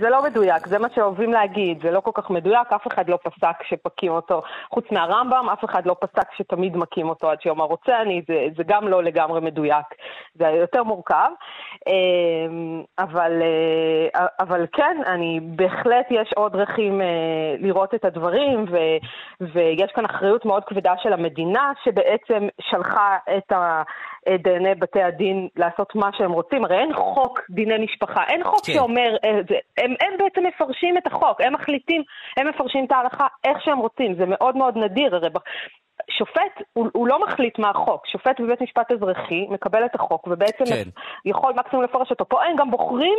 זה 0.00 0.08
לא 0.10 0.22
מדויק, 0.22 0.66
זה 0.68 0.78
מה 0.78 0.88
שהוביל 0.94 1.27
יכולים 1.28 1.48
להגיד, 1.48 1.82
זה 1.82 1.90
לא 1.90 2.00
כל 2.00 2.10
כך 2.14 2.30
מדויק, 2.30 2.72
אף 2.74 2.86
אחד 2.86 3.08
לא 3.08 3.18
פסק 3.24 3.62
שפקים 3.62 4.12
אותו. 4.12 4.42
חוץ 4.70 4.84
מהרמב"ם, 4.90 5.48
אף 5.52 5.64
אחד 5.64 5.86
לא 5.86 5.96
פסק 6.00 6.32
שתמיד 6.36 6.76
מכים 6.76 7.08
אותו 7.08 7.30
עד 7.30 7.40
שיאמר 7.40 7.64
רוצה 7.64 8.02
אני, 8.02 8.22
זה, 8.28 8.46
זה 8.56 8.62
גם 8.66 8.88
לא 8.88 9.02
לגמרי 9.02 9.40
מדויק, 9.40 9.86
זה 10.34 10.46
יותר 10.46 10.82
מורכב. 10.82 11.30
אמ, 11.86 12.82
אבל, 12.98 13.32
אה, 13.42 14.26
אבל 14.40 14.66
כן, 14.72 14.96
אני, 15.06 15.40
בהחלט 15.42 16.06
יש 16.10 16.32
עוד 16.36 16.52
דרכים 16.52 17.00
אה, 17.00 17.06
לראות 17.58 17.94
את 17.94 18.04
הדברים, 18.04 18.64
ו, 18.70 18.76
ויש 19.40 19.92
כאן 19.94 20.04
אחריות 20.04 20.44
מאוד 20.44 20.64
כבדה 20.64 20.94
של 21.02 21.12
המדינה, 21.12 21.72
שבעצם 21.84 22.48
שלחה 22.60 23.16
את 23.36 23.52
ה... 23.52 23.82
דייני 24.36 24.74
בתי 24.74 25.02
הדין 25.02 25.48
לעשות 25.56 25.94
מה 25.94 26.10
שהם 26.12 26.32
רוצים. 26.32 26.64
הרי 26.64 26.78
אין 26.78 26.94
חוק 26.94 27.40
דיני 27.50 27.84
משפחה, 27.84 28.24
אין 28.28 28.44
חוק 28.44 28.66
כן. 28.66 28.72
שאומר, 28.72 29.16
אה, 29.24 29.30
הם, 29.78 29.94
הם 30.00 30.18
בעצם 30.18 30.46
מפרשים 30.46 30.98
את 30.98 31.06
החוק, 31.06 31.40
הם 31.40 31.52
מחליטים, 31.54 32.02
הם 32.36 32.48
מפרשים 32.48 32.84
את 32.84 32.92
ההלכה 32.92 33.26
איך 33.44 33.62
שהם 33.64 33.78
רוצים, 33.78 34.14
זה 34.14 34.24
מאוד 34.26 34.56
מאוד 34.56 34.76
נדיר. 34.76 35.16
הרי 35.16 35.28
שופט, 36.10 36.62
הוא, 36.72 36.88
הוא 36.92 37.08
לא 37.08 37.26
מחליט 37.26 37.58
מה 37.58 37.70
החוק. 37.70 38.06
שופט 38.06 38.40
בבית 38.40 38.62
משפט 38.62 38.92
אזרחי 38.92 39.46
מקבל 39.50 39.84
את 39.84 39.94
החוק 39.94 40.26
ובעצם 40.26 40.64
כן. 40.64 40.88
יכול 41.24 41.52
מקסימום 41.56 41.84
לפרש 41.84 42.10
אותו. 42.10 42.28
פה 42.28 42.44
הם 42.44 42.56
גם 42.56 42.70
בוחרים 42.70 43.18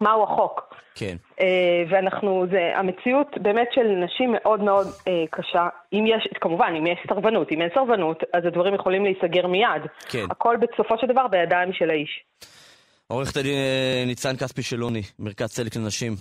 מהו 0.00 0.22
החוק. 0.22 0.74
כן. 0.94 1.16
Uh, 1.40 1.42
ואנחנו, 1.90 2.46
זה, 2.50 2.72
המציאות 2.74 3.26
באמת 3.42 3.68
של 3.74 3.86
נשים 4.04 4.32
מאוד 4.32 4.60
מאוד 4.60 4.86
uh, 4.86 5.08
קשה. 5.30 5.68
אם 5.92 6.04
יש, 6.06 6.28
כמובן, 6.40 6.74
אם 6.78 6.86
יש 6.86 6.98
סרבנות, 7.08 7.52
אם 7.52 7.62
אין 7.62 7.70
סרבנות, 7.74 8.22
אז 8.34 8.46
הדברים 8.46 8.74
יכולים 8.74 9.04
להיסגר 9.04 9.46
מיד. 9.46 9.82
כן. 10.08 10.24
הכל 10.30 10.56
בסופו 10.56 10.98
של 10.98 11.06
דבר 11.06 11.28
בידיים 11.28 11.72
של 11.72 11.90
האיש. 11.90 12.24
עורכת 13.06 13.36
הדין 13.36 13.54
אה, 13.54 14.04
ניצן 14.06 14.36
כספי 14.36 14.62
שלוני, 14.62 15.02
מרכז 15.18 15.52
צדק 15.52 15.76
לנשים, 15.76 16.14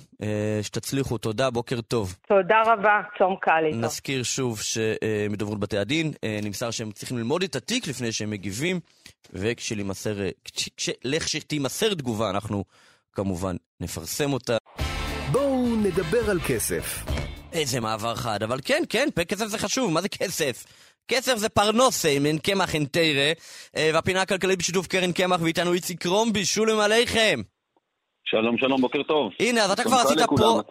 שתצליחו, 0.61 1.17
תודה, 1.17 1.49
בוקר 1.49 1.81
טוב. 1.81 2.15
תודה 2.27 2.61
רבה, 2.65 3.01
צום 3.17 3.35
קל 3.41 3.65
איתו. 3.65 3.77
נזכיר 3.77 4.23
שוב 4.23 4.59
שמדוברות 4.61 5.59
בתי 5.59 5.77
הדין, 5.77 6.11
נמסר 6.43 6.71
שהם 6.71 6.91
צריכים 6.91 7.17
ללמוד 7.17 7.43
את 7.43 7.55
התיק 7.55 7.87
לפני 7.87 8.11
שהם 8.11 8.29
מגיבים, 8.29 8.79
וכשתימסר 11.03 11.93
תגובה 11.93 12.29
אנחנו 12.29 12.63
כמובן 13.19 13.55
נפרסם 13.79 14.33
אותה. 14.33 14.57
בואו 15.31 15.75
נדבר 15.75 16.29
על 16.29 16.39
כסף. 16.47 17.03
איזה 17.53 17.79
מעבר 17.79 18.15
חד, 18.15 18.43
אבל 18.43 18.59
כן, 18.65 18.83
כן, 18.89 19.07
כסף 19.27 19.47
זה 19.47 19.57
חשוב, 19.57 19.91
מה 19.91 20.01
זה 20.01 20.09
כסף? 20.09 20.65
כסף 21.07 21.37
זה 21.37 21.49
פרנוסה, 21.49 22.09
אם 22.09 22.25
אין 22.25 22.37
קמח 22.37 22.75
אין 22.75 22.85
תרא, 22.91 23.33
אה, 23.77 23.91
והפינה 23.93 24.21
הכלכלית 24.21 24.59
בשיתוף 24.59 24.87
קרן 24.87 25.11
קמח, 25.11 25.41
ואיתנו 25.41 25.73
איציק 25.73 26.01
קרומבי, 26.01 26.45
שולם 26.45 26.79
עליכם. 26.79 27.41
שלום, 28.31 28.57
שלום, 28.57 28.81
בוקר 28.81 29.03
טוב. 29.03 29.31
הנה, 29.39 29.63
אז 29.63 29.71
אתה 29.71 29.83
כבר 29.83 29.95
עשית 29.95 30.17
פרו... 30.37 30.61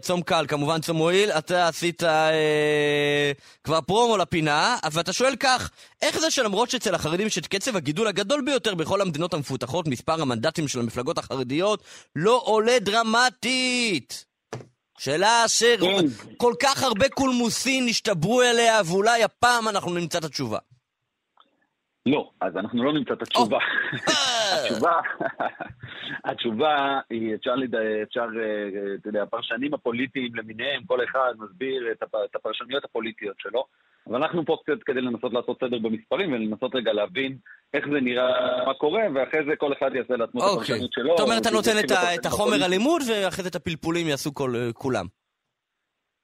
צום 0.00 0.22
קל, 0.22 0.44
כמובן 0.48 0.80
צום 0.80 0.96
מועיל, 0.96 1.30
אתה 1.30 1.68
עשית 1.68 2.02
אה, 2.04 3.32
כבר 3.64 3.80
פרומו 3.80 4.16
לפינה, 4.16 4.76
ואתה 4.92 5.12
שואל 5.12 5.36
כך, 5.36 5.70
איך 6.02 6.18
זה 6.18 6.30
שלמרות 6.30 6.70
שאצל 6.70 6.94
החרדים 6.94 7.26
יש 7.26 7.38
את 7.38 7.46
קצב 7.46 7.76
הגידול 7.76 8.06
הגדול 8.06 8.42
ביותר 8.44 8.74
בכל 8.74 9.00
המדינות 9.00 9.34
המפותחות, 9.34 9.88
מספר 9.88 10.22
המנדטים 10.22 10.68
של 10.68 10.80
המפלגות 10.80 11.18
החרדיות 11.18 11.82
לא 12.16 12.42
עולה 12.44 12.78
דרמטית? 12.80 14.24
שאלה 14.98 15.44
שכל 15.48 16.52
כן. 16.60 16.66
כך 16.68 16.82
הרבה 16.82 17.08
קולמוסים 17.08 17.86
נשתברו 17.86 18.42
אליה, 18.42 18.80
ואולי 18.84 19.22
הפעם 19.22 19.68
אנחנו 19.68 19.94
נמצא 19.94 20.18
את 20.18 20.24
התשובה. 20.24 20.58
לא, 22.06 22.30
אז 22.40 22.56
אנחנו 22.56 22.84
לא 22.84 22.92
נמצא 22.92 23.12
את 23.12 23.22
התשובה. 23.22 23.58
התשובה, 24.54 25.00
התשובה 26.24 27.00
היא, 27.10 27.34
אפשר, 27.34 27.54
אפשר, 28.02 28.26
אה, 28.40 28.94
אתה 29.00 29.08
יודע, 29.08 29.22
הפרשנים 29.22 29.74
הפוליטיים 29.74 30.34
למיניהם, 30.34 30.82
כל 30.86 31.04
אחד 31.04 31.32
מסביר 31.38 31.92
את 31.92 32.36
הפרשנויות 32.36 32.84
הפוליטיות 32.84 33.36
שלו, 33.38 33.64
אבל 34.06 34.16
אנחנו 34.16 34.44
פה 34.44 34.56
קצת 34.62 34.82
כדי 34.82 35.00
לנסות 35.00 35.32
לעשות 35.32 35.56
סדר 35.60 35.78
במספרים 35.78 36.32
ולנסות 36.32 36.74
רגע 36.74 36.92
להבין 36.92 37.36
איך 37.74 37.84
זה 37.92 38.00
נראה, 38.00 38.64
מה 38.66 38.74
קורה, 38.74 39.02
ואחרי 39.14 39.40
זה 39.48 39.56
כל 39.56 39.72
אחד 39.72 39.90
יעשה 39.94 40.16
לעצמו 40.16 40.40
את 40.40 40.46
אוקיי. 40.46 40.74
הפרשנות 40.74 40.92
שלו. 40.92 41.14
זאת 41.18 41.28
אומרת, 41.28 41.42
אתה 41.42 41.50
נותן 41.50 41.78
את 42.20 42.26
החומר 42.26 42.64
הלימוד, 42.64 43.02
ואחרי 43.08 43.42
זה 43.42 43.48
את 43.48 43.54
הפלפולים 43.54 44.06
יעשו 44.06 44.30
כולם. 44.74 45.06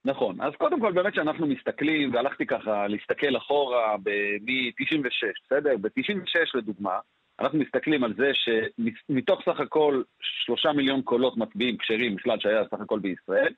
נכון. 0.04 0.40
אז 0.40 0.52
קודם 0.58 0.80
כל, 0.80 0.92
באמת 0.92 1.14
שאנחנו 1.14 1.46
מסתכלים, 1.46 2.14
והלכתי 2.14 2.46
ככה 2.46 2.86
להסתכל 2.86 3.36
אחורה 3.36 3.96
מ-96, 3.96 5.28
בסדר? 5.44 5.76
ב-96 5.76 6.50
לדוגמה, 6.54 6.98
אנחנו 7.40 7.58
מסתכלים 7.58 8.04
על 8.04 8.14
זה 8.14 8.30
שמתוך 8.34 9.42
סך 9.44 9.60
הכל 9.60 10.02
שלושה 10.20 10.72
מיליון 10.72 11.02
קולות 11.02 11.36
מצביעים 11.36 11.76
כשרים 11.76 12.16
בכלל 12.16 12.40
שהיה 12.40 12.62
סך 12.64 12.80
הכל 12.80 12.98
בישראל, 12.98 13.52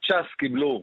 ש"ס 0.00 0.34
קיבלו 0.38 0.82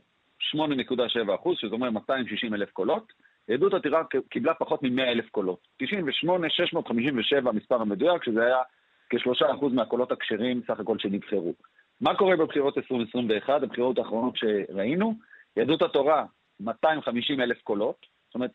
8.7 0.55 1.35
אחוז, 1.35 1.57
שזה 1.57 1.75
אומר 1.75 1.89
260 1.89 2.53
אלף 2.53 2.71
קולות, 2.71 3.13
עדות 3.49 3.73
עתירה 3.73 4.03
קיבלה 4.29 4.53
פחות 4.53 4.83
מ-100 4.83 5.01
אלף 5.01 5.29
קולות. 5.29 5.67
98, 5.77 6.49
657 6.49 7.49
המספר 7.49 7.81
המדויק, 7.81 8.23
שזה 8.23 8.45
היה 8.45 8.61
כשלושה 9.09 9.51
אחוז 9.53 9.73
מהקולות 9.73 10.11
הכשרים 10.11 10.61
סך 10.67 10.79
הכל 10.79 10.99
שנבחרו. 10.99 11.53
מה 12.01 12.15
קורה 12.15 12.35
בבחירות 12.35 12.77
2021, 12.77 13.63
הבחירות 13.63 13.97
האחרונות 13.97 14.37
שראינו? 14.37 15.13
יהדות 15.57 15.81
התורה, 15.81 16.25
250 16.59 17.41
אלף 17.41 17.61
קולות, 17.61 18.05
זאת 18.27 18.35
אומרת, 18.35 18.51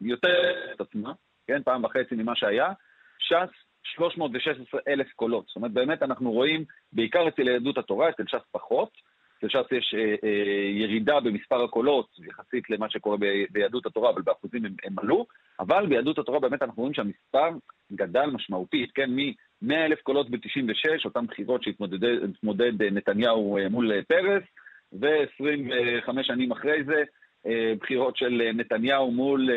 יותר 0.00 0.72
את 0.74 0.80
עצמה, 0.80 1.12
כן, 1.46 1.62
פעם 1.62 1.84
וחצי 1.84 2.14
ממה 2.14 2.36
שהיה, 2.36 2.72
ש"ס, 3.18 3.66
316 3.82 4.80
אלף 4.88 5.12
קולות. 5.12 5.46
זאת 5.46 5.56
אומרת, 5.56 5.72
באמת 5.72 6.02
אנחנו 6.02 6.32
רואים, 6.32 6.64
בעיקר 6.92 7.28
אצל 7.28 7.48
יהדות 7.48 7.78
התורה, 7.78 8.10
אצל 8.10 8.22
ש"ס 8.26 8.46
פחות, 8.52 8.90
אצל 9.38 9.48
ש"ס 9.48 9.72
יש 9.72 9.94
אה, 9.98 10.14
אה, 10.24 10.70
ירידה 10.70 11.20
במספר 11.20 11.64
הקולות 11.64 12.08
יחסית 12.18 12.70
למה 12.70 12.90
שקורה 12.90 13.16
ב, 13.16 13.24
ביהדות 13.50 13.86
התורה, 13.86 14.10
אבל 14.10 14.22
באחוזים 14.22 14.64
הם, 14.64 14.74
הם 14.84 14.98
עלו, 14.98 15.26
אבל 15.60 15.86
ביהדות 15.86 16.18
התורה 16.18 16.40
באמת 16.40 16.62
אנחנו 16.62 16.82
רואים 16.82 16.94
שהמספר 16.94 17.50
גדל 17.92 18.26
משמעותית, 18.26 18.92
כן, 18.94 19.10
מ-100 19.62 19.74
אלף 19.74 20.00
קולות 20.02 20.30
ב-96, 20.30 21.04
אותן 21.04 21.26
בחירות 21.26 21.62
שהתמודד 21.62 22.82
אה, 22.82 22.90
נתניהו 22.90 23.58
אה, 23.58 23.68
מול 23.68 23.92
אה, 23.92 24.00
פרס, 24.08 24.42
ו-25 24.92 26.22
שנים 26.22 26.52
אחרי 26.52 26.84
זה, 26.84 27.02
בחירות 27.80 28.16
של 28.16 28.50
נתניהו 28.54 29.10
מול, 29.10 29.50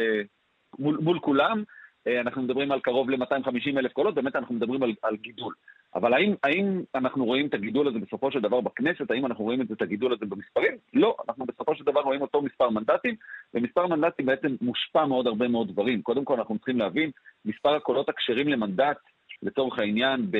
מול, 0.79 0.97
מול 0.97 1.19
כולם, 1.19 1.63
אנחנו 2.07 2.41
מדברים 2.41 2.71
על 2.71 2.79
קרוב 2.79 3.09
ל-250 3.09 3.77
אלף 3.77 3.93
קולות, 3.93 4.15
באמת 4.15 4.35
אנחנו 4.35 4.55
מדברים 4.55 4.83
על, 4.83 4.93
על 5.03 5.15
גידול. 5.15 5.53
אבל 5.95 6.13
האם, 6.13 6.35
האם 6.43 6.81
אנחנו 6.95 7.25
רואים 7.25 7.47
את 7.47 7.53
הגידול 7.53 7.87
הזה 7.87 7.99
בסופו 7.99 8.31
של 8.31 8.39
דבר 8.39 8.61
בכנסת? 8.61 9.11
האם 9.11 9.25
אנחנו 9.25 9.43
רואים 9.43 9.61
את 9.61 9.81
הגידול 9.81 10.13
הזה 10.13 10.25
במספרים? 10.25 10.77
לא, 10.93 11.15
אנחנו 11.27 11.45
בסופו 11.45 11.75
של 11.75 11.83
דבר 11.83 12.01
רואים 12.01 12.21
אותו 12.21 12.41
מספר 12.41 12.69
מנדטים, 12.69 13.15
ומספר 13.53 13.87
מנדטים 13.87 14.25
בעצם 14.25 14.55
מושפע 14.61 15.05
מאוד 15.05 15.27
הרבה 15.27 15.47
מאוד 15.47 15.71
דברים. 15.71 16.01
קודם 16.01 16.25
כל 16.25 16.33
אנחנו 16.33 16.57
צריכים 16.57 16.79
להבין, 16.79 17.11
מספר 17.45 17.75
הקולות 17.75 18.09
הכשרים 18.09 18.47
למנדט, 18.47 18.97
לצורך 19.43 19.79
העניין, 19.79 20.31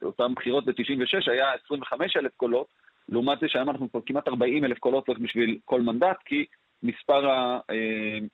באותן 0.00 0.34
בחירות 0.34 0.64
ב-96 0.64 1.30
היה 1.30 1.52
25 1.64 2.16
אלף 2.16 2.32
קולות, 2.36 2.66
לעומת 3.08 3.40
זה 3.40 3.48
שהיום 3.48 3.70
אנחנו 3.70 3.90
כבר 3.90 4.00
כמעט 4.06 4.28
40 4.28 4.64
אלף 4.64 4.78
קולות 4.78 5.06
צריך 5.06 5.18
בשביל 5.18 5.58
כל 5.64 5.80
מנדט, 5.80 6.16
כי 6.24 6.44
מספר 6.82 7.30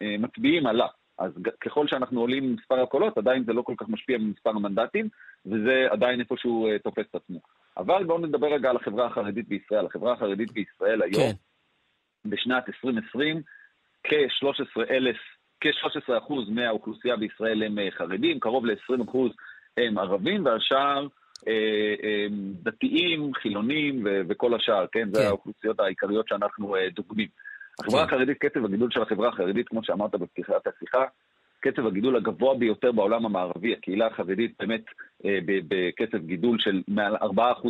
המצביעים 0.01 0.66
עלה. 0.66 0.86
אז 1.18 1.32
ככל 1.61 1.89
שאנחנו 1.89 2.20
עולים 2.20 2.45
עם 2.45 2.57
מספר 2.61 2.82
הקולות, 2.82 3.18
עדיין 3.18 3.45
זה 3.45 3.53
לא 3.53 3.62
כל 3.62 3.74
כך 3.76 3.89
משפיע 3.89 4.18
ממספר 4.18 4.51
המנדטים, 4.51 5.09
וזה 5.47 5.86
עדיין 5.91 6.20
איפשהו 6.20 6.68
uh, 6.68 6.82
תופס 6.82 7.05
את 7.11 7.14
עצמו. 7.14 7.41
אבל 7.76 8.05
בואו 8.05 8.18
נדבר 8.18 8.53
רגע 8.55 8.70
על 8.70 8.76
החברה 8.76 9.07
החרדית 9.07 9.49
בישראל. 9.49 9.86
החברה 9.86 10.12
החרדית 10.12 10.53
בישראל 10.53 11.03
היום, 11.03 11.22
כן. 11.22 11.32
בשנת 12.30 12.68
2020, 12.68 13.43
כ-13,000, 14.05 15.16
כ-13% 15.61 16.32
מהאוכלוסייה 16.49 17.16
בישראל 17.16 17.62
הם 17.62 17.78
חרדים, 17.91 18.41
קרוב 18.41 18.66
ל-20% 18.66 19.16
הם 19.87 19.99
ערבים, 19.99 20.45
והשאר 20.45 21.07
uh, 21.07 21.43
uh, 21.43 22.33
דתיים, 22.62 23.35
חילונים 23.35 24.03
ו- 24.05 24.20
וכל 24.29 24.55
השאר, 24.55 24.87
כן? 24.93 25.01
כן? 25.01 25.14
זה 25.14 25.29
האוכלוסיות 25.29 25.81
העיקריות 25.81 26.29
שאנחנו 26.29 26.76
uh, 26.76 26.79
דוגמים. 26.95 27.29
החברה 27.81 28.07
כן. 28.07 28.14
החרדית, 28.14 28.39
קצב 28.39 28.64
הגידול 28.64 28.91
של 28.91 29.03
החברה 29.03 29.29
החרדית, 29.29 29.68
כמו 29.68 29.85
שאמרת 29.85 30.11
בפתיחת 30.11 30.66
השיחה, 30.66 31.05
קצב 31.61 31.87
הגידול 31.87 32.16
הגבוה 32.16 32.55
ביותר 32.55 32.93
בעולם 32.93 33.26
המערבי. 33.26 33.72
הקהילה 33.72 34.07
החרדית 34.07 34.55
באמת 34.59 34.85
אה, 35.24 35.39
בקצב 35.45 36.18
גידול 36.26 36.59
של 36.59 36.83
מעל 36.89 37.16
4% 37.16 37.18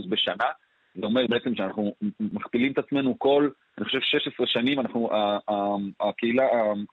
בשנה. 0.09 0.47
זה 0.95 1.07
אומר 1.07 1.27
בעצם 1.29 1.55
שאנחנו 1.55 1.95
מכפילים 2.21 2.73
את 2.73 2.79
עצמנו 2.79 3.19
כל, 3.19 3.49
אני 3.79 3.85
חושב, 3.85 4.01
16 4.01 4.47
שנים, 4.47 4.81
אנחנו, 4.81 5.11
הקהילה, 6.01 6.45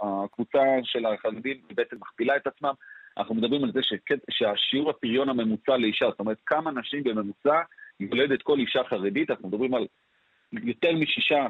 הקבוצה 0.02 0.60
של 0.84 1.06
החרדים 1.06 1.58
בעצם 1.76 1.96
מכפילה 2.02 2.36
את 2.36 2.48
עצמם. 2.48 2.74
אנחנו 3.18 3.36
מדברים 3.36 3.64
על 3.64 3.72
זה 3.72 3.80
שהשיעור 4.30 4.90
הפריון 4.90 5.30
הממוצע 5.30 5.78
לאישה, 5.78 6.06
זאת 6.10 6.20
אומרת, 6.20 6.38
כמה 6.46 6.72
נשים 6.72 7.04
בממוצע 7.04 7.62
יולדת 8.00 8.42
כל 8.42 8.60
אישה 8.60 8.84
חרדית, 8.90 9.32
אנחנו 9.32 9.48
מדברים 9.48 9.74
על 9.74 9.88
יותר 10.54 10.92
משישה 10.96 11.48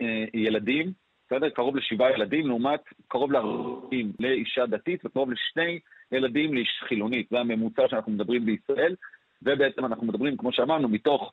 אה, 0.00 0.24
ילדים, 0.34 0.92
בסדר? 1.26 1.50
קרוב 1.50 1.76
לשבעה 1.76 2.12
ילדים, 2.12 2.46
לעומת 2.46 2.80
קרוב 3.08 3.32
לארבעים 3.32 4.12
לאישה 4.20 4.66
דתית 4.66 5.04
וקרוב 5.04 5.30
לשני 5.30 5.78
ילדים 6.12 6.54
לאיש 6.54 6.80
חילונית. 6.88 7.26
זה 7.30 7.40
הממוצע 7.40 7.88
שאנחנו 7.88 8.12
מדברים 8.12 8.46
בישראל, 8.46 8.94
ובעצם 9.42 9.84
אנחנו 9.84 10.06
מדברים, 10.06 10.36
כמו 10.36 10.52
שאמרנו, 10.52 10.88
מתוך 10.88 11.32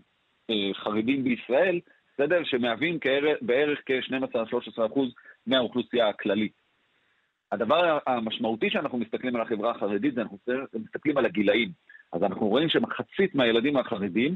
חרדים 0.73 1.23
בישראל, 1.23 1.79
בסדר? 2.19 2.43
שמהווים 2.43 2.99
בערך 3.41 3.79
כ-12-13% 3.85 4.99
מהאוכלוסייה 5.47 6.09
הכללית. 6.09 6.53
הדבר 7.51 7.99
המשמעותי 8.07 8.69
שאנחנו 8.69 8.97
מסתכלים 8.97 9.35
על 9.35 9.41
החברה 9.41 9.71
החרדית 9.71 10.13
זה 10.15 10.21
אנחנו 10.21 10.37
מסתכלים 10.73 11.17
על 11.17 11.25
הגילאים. 11.25 11.71
אז 12.13 12.23
אנחנו 12.23 12.47
רואים 12.47 12.69
שמחצית 12.69 13.35
מהילדים 13.35 13.77
החרדים, 13.77 14.35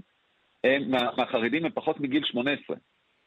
הם, 0.64 0.92
מה, 0.92 1.10
מהחרדים 1.18 1.66
הם 1.66 1.72
פחות 1.74 2.00
מגיל 2.00 2.24
18. 2.24 2.78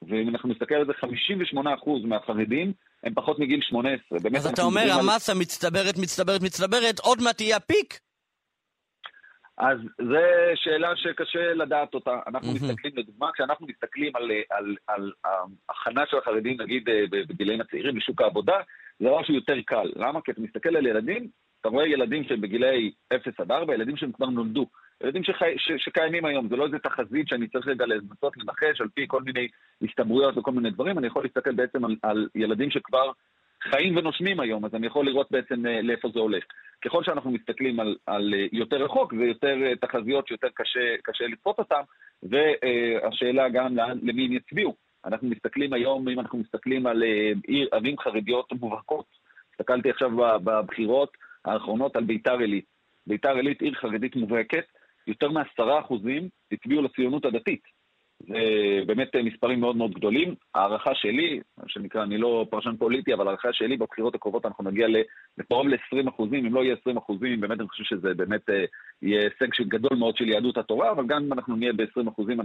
ואם 0.03 0.29
אנחנו 0.29 0.49
נסתכל 0.49 0.75
על 0.75 0.87
זה, 0.87 0.93
58% 0.93 1.57
מהחרדים 2.05 2.73
הם 3.05 3.15
פחות 3.15 3.39
מגיל 3.39 3.61
18. 3.63 4.19
אז 4.37 4.47
אתה 4.47 4.63
אומר, 4.63 4.93
המסה 5.01 5.33
על... 5.33 5.39
מצטברת, 5.39 5.99
מצטברת, 5.99 6.43
מצטברת, 6.43 6.99
עוד 6.99 7.23
מעט 7.23 7.37
תהיה 7.37 7.57
הפיק? 7.57 8.01
אז 9.59 9.79
זו 9.99 10.17
שאלה 10.55 10.97
שקשה 10.97 11.55
לדעת 11.55 11.95
אותה. 11.95 12.19
אנחנו 12.27 12.49
mm-hmm. 12.49 12.65
מסתכלים, 12.65 12.93
לדוגמה, 12.97 13.31
כשאנחנו 13.35 13.67
מסתכלים 13.67 14.17
על, 14.17 14.31
על, 14.51 14.77
על, 14.89 15.13
על 15.25 15.41
ההכנה 15.69 16.03
של 16.11 16.17
החרדים, 16.17 16.61
נגיד, 16.61 16.89
אה, 16.89 17.05
בגילאים 17.11 17.61
הצעירים 17.61 17.97
לשוק 17.97 18.21
העבודה, 18.21 18.57
זה 19.01 19.07
דבר 19.07 19.23
שהוא 19.23 19.37
יותר 19.37 19.55
קל. 19.67 19.93
למה? 19.97 20.21
כי 20.21 20.31
אתה 20.31 20.41
מסתכל 20.41 20.77
על 20.77 20.87
ילדים, 20.87 21.29
אתה 21.61 21.69
רואה 21.69 21.89
ילדים 21.89 22.25
שהם 22.25 22.41
בגילאי 22.41 22.91
0 23.17 23.41
עד 23.41 23.51
4, 23.53 23.75
ילדים 23.75 23.97
שהם 23.97 24.13
כבר 24.13 24.27
נולדו. 24.27 24.67
ילדים 25.03 25.25
שחי, 25.25 25.55
ש, 25.57 25.73
שקיימים 25.77 26.25
היום, 26.25 26.49
זה 26.49 26.57
לא 26.57 26.67
איזה 26.67 26.79
תחזית 26.79 27.29
שאני 27.29 27.49
צריך 27.49 27.69
רגע 27.69 27.87
לנסות 27.87 28.37
לנחש 28.37 28.81
על 28.81 28.89
פי 28.95 29.05
כל 29.09 29.23
מיני 29.23 29.49
הסתברויות 29.83 30.39
וכל 30.39 30.53
מיני 30.53 30.71
דברים, 30.71 30.99
אני 30.99 31.07
יכול 31.07 31.23
להסתכל 31.25 31.55
בעצם 31.55 31.85
על, 31.85 31.97
על 32.03 32.29
ילדים 32.35 32.71
שכבר 32.71 33.11
חיים 33.71 33.97
ונושמים 33.97 34.41
היום, 34.41 34.65
אז 34.65 34.75
אני 34.75 34.87
יכול 34.87 35.07
לראות 35.07 35.31
בעצם 35.31 35.67
אה, 35.67 35.83
לאיפה 35.83 36.09
זה 36.15 36.21
הולך. 36.21 36.45
ככל 36.85 37.05
שאנחנו 37.05 37.31
מסתכלים 37.31 37.81
על, 37.81 37.97
על 38.07 38.35
אה, 38.35 38.47
יותר 38.53 38.85
רחוק, 38.85 39.15
זה 39.15 39.25
יותר 39.25 39.57
אה, 39.63 39.77
תחזיות 39.77 40.29
שיותר 40.29 40.49
קשה, 40.55 40.95
קשה 41.03 41.25
לצפות 41.27 41.59
אותן, 41.59 41.81
והשאלה 42.23 43.49
גם 43.49 43.77
למי 44.03 44.25
הם 44.25 44.33
יצביעו. 44.33 44.75
אנחנו 45.05 45.29
מסתכלים 45.29 45.73
היום, 45.73 46.09
אם 46.09 46.21
אנחנו 46.21 46.39
מסתכלים 46.39 46.87
על 46.87 47.03
עיר, 47.47 47.69
ערים 47.73 47.99
חרדיות 47.99 48.53
מובהקות, 48.53 49.07
הסתכלתי 49.53 49.91
עכשיו 49.91 50.11
בבחירות 50.45 51.17
האחרונות 51.45 51.97
על 51.97 52.05
ביתר 52.05 52.39
עילית. 52.39 52.65
ביתר 53.07 53.37
עילית 53.37 53.63
עיר 53.63 53.75
חרדית 53.75 54.17
מובהקת, 54.17 54.65
יותר 55.07 55.31
מעשרה 55.31 55.81
אחוזים 55.81 56.29
הצביעו 56.53 56.83
לציונות 56.83 57.25
הדתית. 57.25 57.76
זה 58.21 58.39
באמת 58.87 59.17
מספרים 59.25 59.61
מאוד 59.61 59.77
מאוד 59.77 59.95
גדולים. 59.95 60.35
ההערכה 60.55 60.95
שלי, 60.95 61.41
שנקרא, 61.67 62.03
אני 62.03 62.19
לא 62.19 62.47
פרשן 62.51 62.77
פוליטי, 62.77 63.15
אבל 63.15 63.27
ההערכה 63.27 63.53
שלי, 63.53 63.77
בבחירות 63.77 64.15
הקרובות 64.15 64.47
אנחנו 64.47 64.65
נגיע 64.65 64.87
לקרוב 65.39 65.69
ל-20 65.69 66.09
אחוזים, 66.09 66.47
אם 66.47 66.55
לא 66.55 66.65
יהיה 66.65 66.77
20 66.81 66.97
אחוזים, 66.97 67.41
באמת 67.41 67.61
אני 67.61 67.69
חושב 67.69 67.85
שזה 67.85 68.15
באמת 68.15 68.51
אה, 68.51 68.65
יהיה 69.03 69.23
הישג 69.41 69.69
גדול 69.69 69.99
מאוד 69.99 70.17
של 70.17 70.29
יהדות 70.29 70.57
התורה, 70.59 70.91
אבל 70.91 71.07
גם 71.07 71.25
אם 71.25 71.33
אנחנו 71.33 71.57
נהיה 71.57 71.73
ב-20 71.73 72.09
אחוזים, 72.09 72.41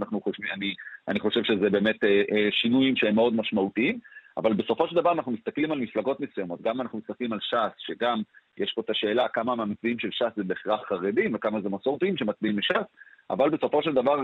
אני, 0.54 0.74
אני 1.08 1.20
חושב 1.20 1.44
שזה 1.44 1.70
באמת 1.70 2.04
אה, 2.04 2.22
אה, 2.32 2.48
שינויים 2.50 2.96
שהם 2.96 3.14
מאוד 3.14 3.34
משמעותיים. 3.34 3.98
אבל 4.36 4.52
בסופו 4.52 4.88
של 4.88 4.96
דבר 4.96 5.12
אנחנו 5.12 5.32
מסתכלים 5.32 5.72
על 5.72 5.78
מפלגות 5.78 6.20
מסוימות, 6.20 6.62
גם 6.62 6.80
אנחנו 6.80 6.98
מסתכלים 6.98 7.32
על 7.32 7.38
ש"ס, 7.40 7.72
שגם 7.78 8.22
יש 8.58 8.72
פה 8.72 8.80
את 8.80 8.90
השאלה 8.90 9.28
כמה 9.28 9.54
מהמצביעים 9.54 9.98
של 9.98 10.10
ש"ס 10.10 10.36
זה 10.36 10.44
בהכרח 10.44 10.80
חרדים 10.88 11.34
וכמה 11.34 11.60
זה 11.60 11.68
מסורתיים 11.68 12.16
שמצביעים 12.16 12.58
מש"ס, 12.58 12.86
אבל 13.30 13.50
בסופו 13.50 13.82
של 13.82 13.94
דבר, 13.94 14.20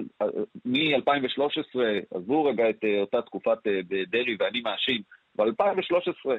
מ-2013, 0.65 1.81
עזבו 2.15 2.45
רגע 2.45 2.71
את 2.71 2.85
אה, 2.85 3.01
אותה 3.01 3.23
תקופת 3.23 3.67
אה, 3.67 3.81
דרעי 4.07 4.37
ואני 4.41 4.61
מאשים, 4.61 5.03
ב-2013, 5.37 6.31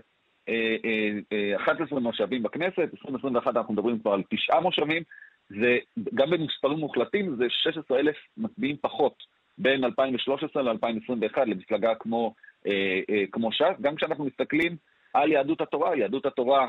11 1.58 2.00
מושבים 2.00 2.44
בכנסת, 2.44 2.80
2021 2.80 3.58
אנחנו 3.58 3.74
מדברים 3.74 4.00
כבר 4.00 4.12
על 4.12 4.24
תשעה 4.30 4.60
מושבים, 4.60 5.04
זה, 5.50 5.78
גם 6.16 6.30
במספרים 6.30 6.80
מוחלטים 6.80 7.36
זה 7.36 7.46
16 7.50 8.00
אלף 8.00 8.16
מצביעים 8.38 8.76
פחות 8.82 9.24
בין 9.58 9.84
2013 9.84 10.64
ל-2021 10.64 11.40
למפלגה 11.46 11.96
כמו, 11.96 12.34
אה, 12.68 13.00
אה, 13.10 13.24
כמו 13.32 13.52
ש"ס. 13.52 13.82
גם 13.82 13.96
כשאנחנו 13.96 14.26
מסתכלים 14.26 14.78
על 15.14 15.32
יהדות 15.32 15.62
התורה, 15.62 15.98
יהדות 15.98 16.26
התורה 16.26 16.68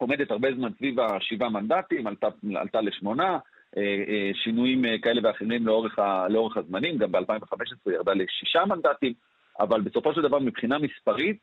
עומדת 0.00 0.30
הרבה 0.30 0.48
זמן 0.54 0.70
סביב 0.78 1.00
השבעה 1.00 1.48
מנדטים, 1.48 2.06
עלתה, 2.06 2.28
עלתה 2.56 2.80
לשמונה, 2.80 3.38
אה, 3.76 4.04
אה, 4.08 4.30
שינויים 4.34 4.84
אה, 4.84 4.98
כאלה 4.98 5.20
ואחרים 5.24 5.66
לאורך, 5.66 5.98
ה, 5.98 6.28
לאורך 6.28 6.56
הזמנים, 6.56 6.98
גם 6.98 7.12
ב-2015 7.12 7.92
ירדה 7.92 8.12
לשישה 8.14 8.64
מנדטים, 8.64 9.12
אבל 9.60 9.80
בסופו 9.80 10.14
של 10.14 10.22
דבר 10.22 10.38
מבחינה 10.38 10.78
מספרית, 10.78 11.38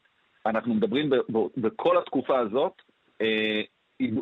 אנחנו 0.46 0.74
מדברים 0.74 1.10
ב, 1.10 1.16
ב, 1.16 1.38
בכל 1.58 1.98
התקופה 1.98 2.40
הזאת, 2.40 2.74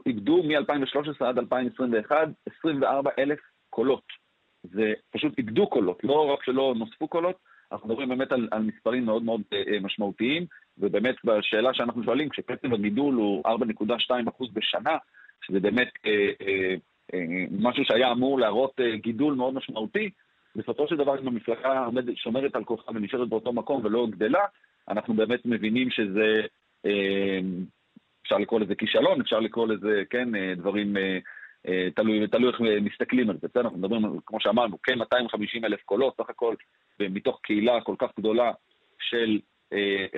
איבדו 0.06 0.44
מ-2013 0.44 1.26
עד 1.26 1.38
2021 1.38 2.28
24 2.60 3.12
אלף 3.20 3.40
קולות. 3.70 4.04
זה 4.64 4.94
פשוט 5.12 5.38
איבדו 5.38 5.68
קולות, 5.68 6.04
לא 6.04 6.34
רק 6.34 6.44
שלא 6.44 6.74
נוספו 6.78 7.08
קולות, 7.08 7.36
אנחנו 7.72 7.90
מדברים 7.90 8.10
באמת 8.10 8.32
על, 8.32 8.48
על 8.52 8.62
מספרים 8.62 9.06
מאוד 9.06 9.24
מאוד 9.24 9.42
משמעותיים, 9.82 10.46
ובאמת 10.80 11.16
בשאלה 11.24 11.74
שאנחנו 11.74 12.04
שואלים, 12.04 12.30
כשקצב 12.30 12.74
הגידול 12.74 13.16
הוא 13.16 13.44
4.2% 13.48 14.46
בשנה, 14.54 14.98
שזה 15.42 15.60
באמת 15.60 15.90
אה, 16.06 16.32
אה, 16.48 16.76
אה, 17.14 17.46
משהו 17.60 17.86
שהיה 17.86 18.12
אמור 18.12 18.40
להראות 18.40 18.80
אה, 18.80 18.96
גידול 18.98 19.34
מאוד 19.34 19.54
משמעותי, 19.54 20.10
בסופו 20.56 20.88
של 20.88 20.96
דבר 20.96 21.20
אם 21.20 21.28
המפלגה 21.28 21.88
שומרת 22.16 22.56
על 22.56 22.64
כוחה 22.64 22.92
ונשארת 22.96 23.30
באותו 23.30 23.54
מקום 23.54 23.86
ולא 23.86 24.08
גדלה, 24.10 24.46
אנחנו 24.90 25.14
באמת 25.14 25.40
מבינים 25.46 25.90
שזה, 25.90 26.42
אה, 26.86 27.40
אפשר 28.24 28.38
לקרוא 28.38 28.60
לזה 28.60 28.76
כישלון, 28.76 29.22
אפשר 29.22 29.40
לקרוא 29.40 29.68
לזה, 29.68 30.04
כן, 30.10 30.56
דברים, 30.56 30.96
תלוי, 31.96 32.28
תלוי 32.28 32.50
איך 32.50 32.62
מסתכלים 32.82 33.30
על 33.30 33.38
זה, 33.42 33.48
בסדר? 33.48 33.62
אנחנו 33.62 33.78
מדברים, 33.78 34.02
כמו 34.26 34.40
שאמרנו, 34.42 34.78
כן 34.84 34.98
250 34.98 35.66
אלף 35.66 35.82
קולות, 35.84 36.16
סך 36.18 36.30
הכל, 36.30 36.56
מתוך 37.00 37.40
קהילה 37.44 37.82
כל 37.82 37.96
כך 38.00 38.10
גדולה 38.20 38.52
של 39.00 39.40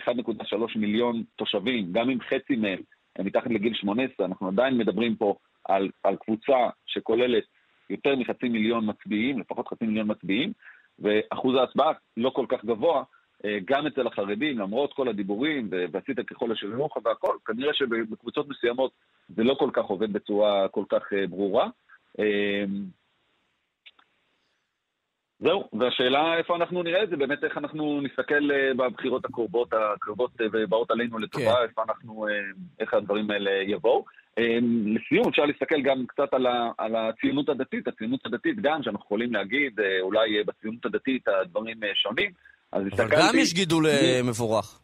1.3 0.08 0.58
מיליון 0.76 1.24
תושבים, 1.36 1.92
גם 1.92 2.10
אם 2.10 2.18
חצי 2.22 2.56
מהם 2.56 2.80
הם 3.16 3.26
מתחת 3.26 3.48
לגיל 3.50 3.74
18, 3.74 4.26
אנחנו 4.26 4.48
עדיין 4.48 4.78
מדברים 4.78 5.16
פה 5.16 5.36
על, 5.66 5.90
על 6.04 6.16
קבוצה 6.16 6.70
שכוללת 6.86 7.44
יותר 7.90 8.16
מחצי 8.16 8.50
מיליון 8.50 8.90
מצביעים, 8.90 9.40
לפחות 9.40 9.68
חצי 9.68 9.86
מיליון 9.86 10.12
מצביעים, 10.12 10.54
ואחוז 11.00 11.56
ההצבעה 11.56 11.92
לא 12.18 12.30
כל 12.30 12.46
כך 12.50 12.66
גבוה, 12.66 13.04
אה, 13.46 13.58
גם 13.66 13.88
אצל 13.88 14.08
החרדים, 14.08 14.60
למרות 14.60 14.94
כל 14.94 15.08
הדיבורים, 15.08 15.70
ועשית 15.92 16.20
ככל 16.20 16.52
אשר 16.52 16.68
ימוך 16.68 16.98
והכל, 17.06 17.36
כנראה 17.46 17.74
שבקבוצות 17.74 18.48
מסוימות 18.50 18.92
זה 19.30 19.44
לא 19.44 19.54
כל 19.54 19.70
כך 19.74 19.86
עובד 19.86 20.14
בצורה 20.14 20.68
כל 20.68 20.84
כך 20.90 21.14
אה, 21.14 21.28
ברורה. 21.28 21.70
אה, 25.44 25.50
זהו, 25.50 25.64
והשאלה 25.74 26.38
איפה 26.38 26.56
אנחנו 26.56 26.84
נראה 26.84 27.04
את 27.04 27.10
זה, 27.10 27.16
באמת 27.16 27.44
איך 27.44 27.58
אנחנו 27.58 28.02
נסתכל 28.02 28.50
בבחירות 28.78 29.26
הקרובות, 29.26 29.74
הקרבות 29.74 30.32
ובאות 30.54 30.92
עלינו 30.92 31.20
לטובה, 31.20 31.56
כן. 31.56 31.64
איפה 31.70 31.84
אנחנו, 31.90 32.26
איך 32.80 32.94
הדברים 32.94 33.32
האלה 33.32 33.52
יבואו. 33.68 34.06
לסיום, 34.96 35.28
אפשר 35.28 35.46
להסתכל 35.46 35.82
גם 35.82 36.06
קצת 36.08 36.34
על, 36.34 36.46
ה, 36.46 36.72
על 36.78 36.96
הציונות 36.96 37.50
הדתית. 37.50 37.88
הציונות 37.88 38.26
הדתית, 38.26 38.56
גם 38.62 38.84
שאנחנו 38.84 39.06
יכולים 39.06 39.34
להגיד, 39.34 39.80
אה, 39.80 40.02
אולי 40.02 40.44
בציונות 40.44 40.86
הדתית 40.86 41.28
הדברים 41.28 41.84
אה, 41.84 41.90
שונים. 41.96 42.32
אז 42.72 42.84
אבל. 42.94 43.08
גם 43.12 43.34
יש 43.38 43.54
גידול 43.54 43.88
אה, 43.88 44.20
מבורך. 44.24 44.80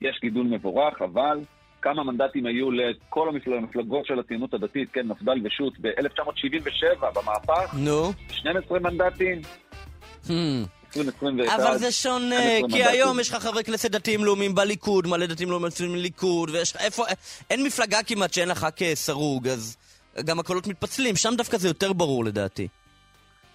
יש 0.00 0.18
גידול 0.20 0.46
מבורך, 0.46 1.02
אבל 1.02 1.38
כמה 1.82 2.04
מנדטים 2.04 2.46
היו 2.46 2.70
לכל 2.70 3.28
המפלגות 3.28 4.06
של 4.06 4.18
הציונות 4.18 4.54
הדתית, 4.54 4.88
כן, 4.92 5.06
מפד"ל 5.06 5.38
ושות' 5.44 5.74
ב-1977, 5.80 7.06
במהפך? 7.14 7.74
נו. 7.74 8.12
12 8.30 8.78
מנדטים. 8.78 9.40
Hmm. 10.26 10.30
אבל 11.56 11.78
זה 11.78 11.92
שונה, 11.92 12.36
כי 12.70 12.84
היום 12.84 13.20
יש 13.20 13.30
לך 13.30 13.36
חברי 13.36 13.64
כנסת 13.64 13.90
דתיים 13.90 14.24
לאומיים 14.24 14.54
בליכוד, 14.54 15.06
מלא 15.06 15.26
דתיים 15.26 15.50
לאומיים 15.50 15.72
בליכוד, 15.92 16.50
ויש 16.50 16.76
לך 16.76 16.82
איפה... 16.82 17.04
אין 17.50 17.62
מפלגה 17.62 18.02
כמעט 18.02 18.32
שאין 18.32 18.48
לך 18.48 18.66
כסרוג, 18.76 19.48
אז 19.48 19.76
גם 20.24 20.40
הקולות 20.40 20.66
מתפצלים, 20.66 21.16
שם 21.16 21.34
דווקא 21.36 21.58
זה 21.58 21.68
יותר 21.68 21.92
ברור 21.92 22.24
לדעתי. 22.24 22.68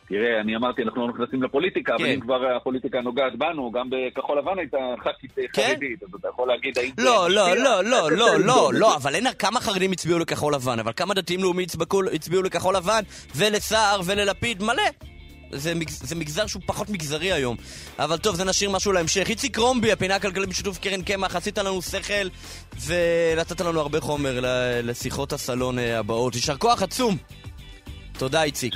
תראה, 0.07 0.41
אני 0.41 0.55
אמרתי, 0.55 0.83
אנחנו 0.83 1.07
לא 1.07 1.13
נכנסים 1.13 1.43
לפוליטיקה, 1.43 1.95
אבל 1.95 2.03
כן. 2.03 2.11
אם 2.11 2.19
כבר 2.19 2.55
הפוליטיקה 2.57 3.01
נוגעת 3.01 3.35
בנו, 3.37 3.71
גם 3.71 3.89
בכחול 3.89 4.37
לבן 4.37 4.59
הייתה 4.59 4.77
ח"כית 5.03 5.31
כן? 5.53 5.67
חרדית, 5.73 6.03
אז 6.03 6.09
אתה 6.19 6.27
יכול 6.27 6.47
להגיד 6.47 6.77
האם... 6.77 6.91
לא, 6.97 7.29
לא, 7.29 7.55
לא, 7.55 7.83
לא, 7.83 8.11
לא, 8.11 8.39
לא, 8.39 8.71
לא, 8.73 8.95
אבל 8.95 9.15
אין 9.15 9.25
כמה 9.39 9.59
חרדים 9.59 9.91
הצביעו 9.91 10.19
לכחול 10.19 10.53
לבן, 10.53 10.79
אבל 10.79 10.91
כמה 10.95 11.13
דתיים 11.13 11.43
לאומיים 11.43 11.67
הצביעו 12.13 12.43
לכחול 12.43 12.75
לבן, 12.75 13.01
ולסער 13.35 14.01
וללפיד, 14.05 14.63
מלא. 14.63 14.83
זה, 15.51 15.73
זה 15.89 16.15
מגזר 16.15 16.47
שהוא 16.47 16.61
פחות 16.65 16.89
מגזרי 16.89 17.31
היום. 17.31 17.57
אבל 17.99 18.17
טוב, 18.17 18.35
זה 18.35 18.43
נשאיר 18.43 18.69
משהו 18.69 18.91
להמשך. 18.91 19.29
איציק 19.29 19.57
רומבי, 19.57 19.91
הפינה 19.91 20.15
הכלכלית 20.15 20.49
בשיתוף 20.49 20.79
קרן 20.79 21.01
קמח, 21.01 21.35
עשית 21.35 21.57
לנו 21.57 21.81
שכל 21.81 22.27
ונתת 22.85 23.61
לנו 23.61 23.79
הרבה 23.79 24.01
חומר 24.01 24.39
לשיחות 24.83 25.33
הסלון 25.33 25.79
אה, 25.79 25.99
הבאות. 25.99 26.35
יישר 26.35 26.57
כוח 26.57 26.81
עצום. 26.83 27.17
תודה, 28.17 28.43
איציק. 28.43 28.75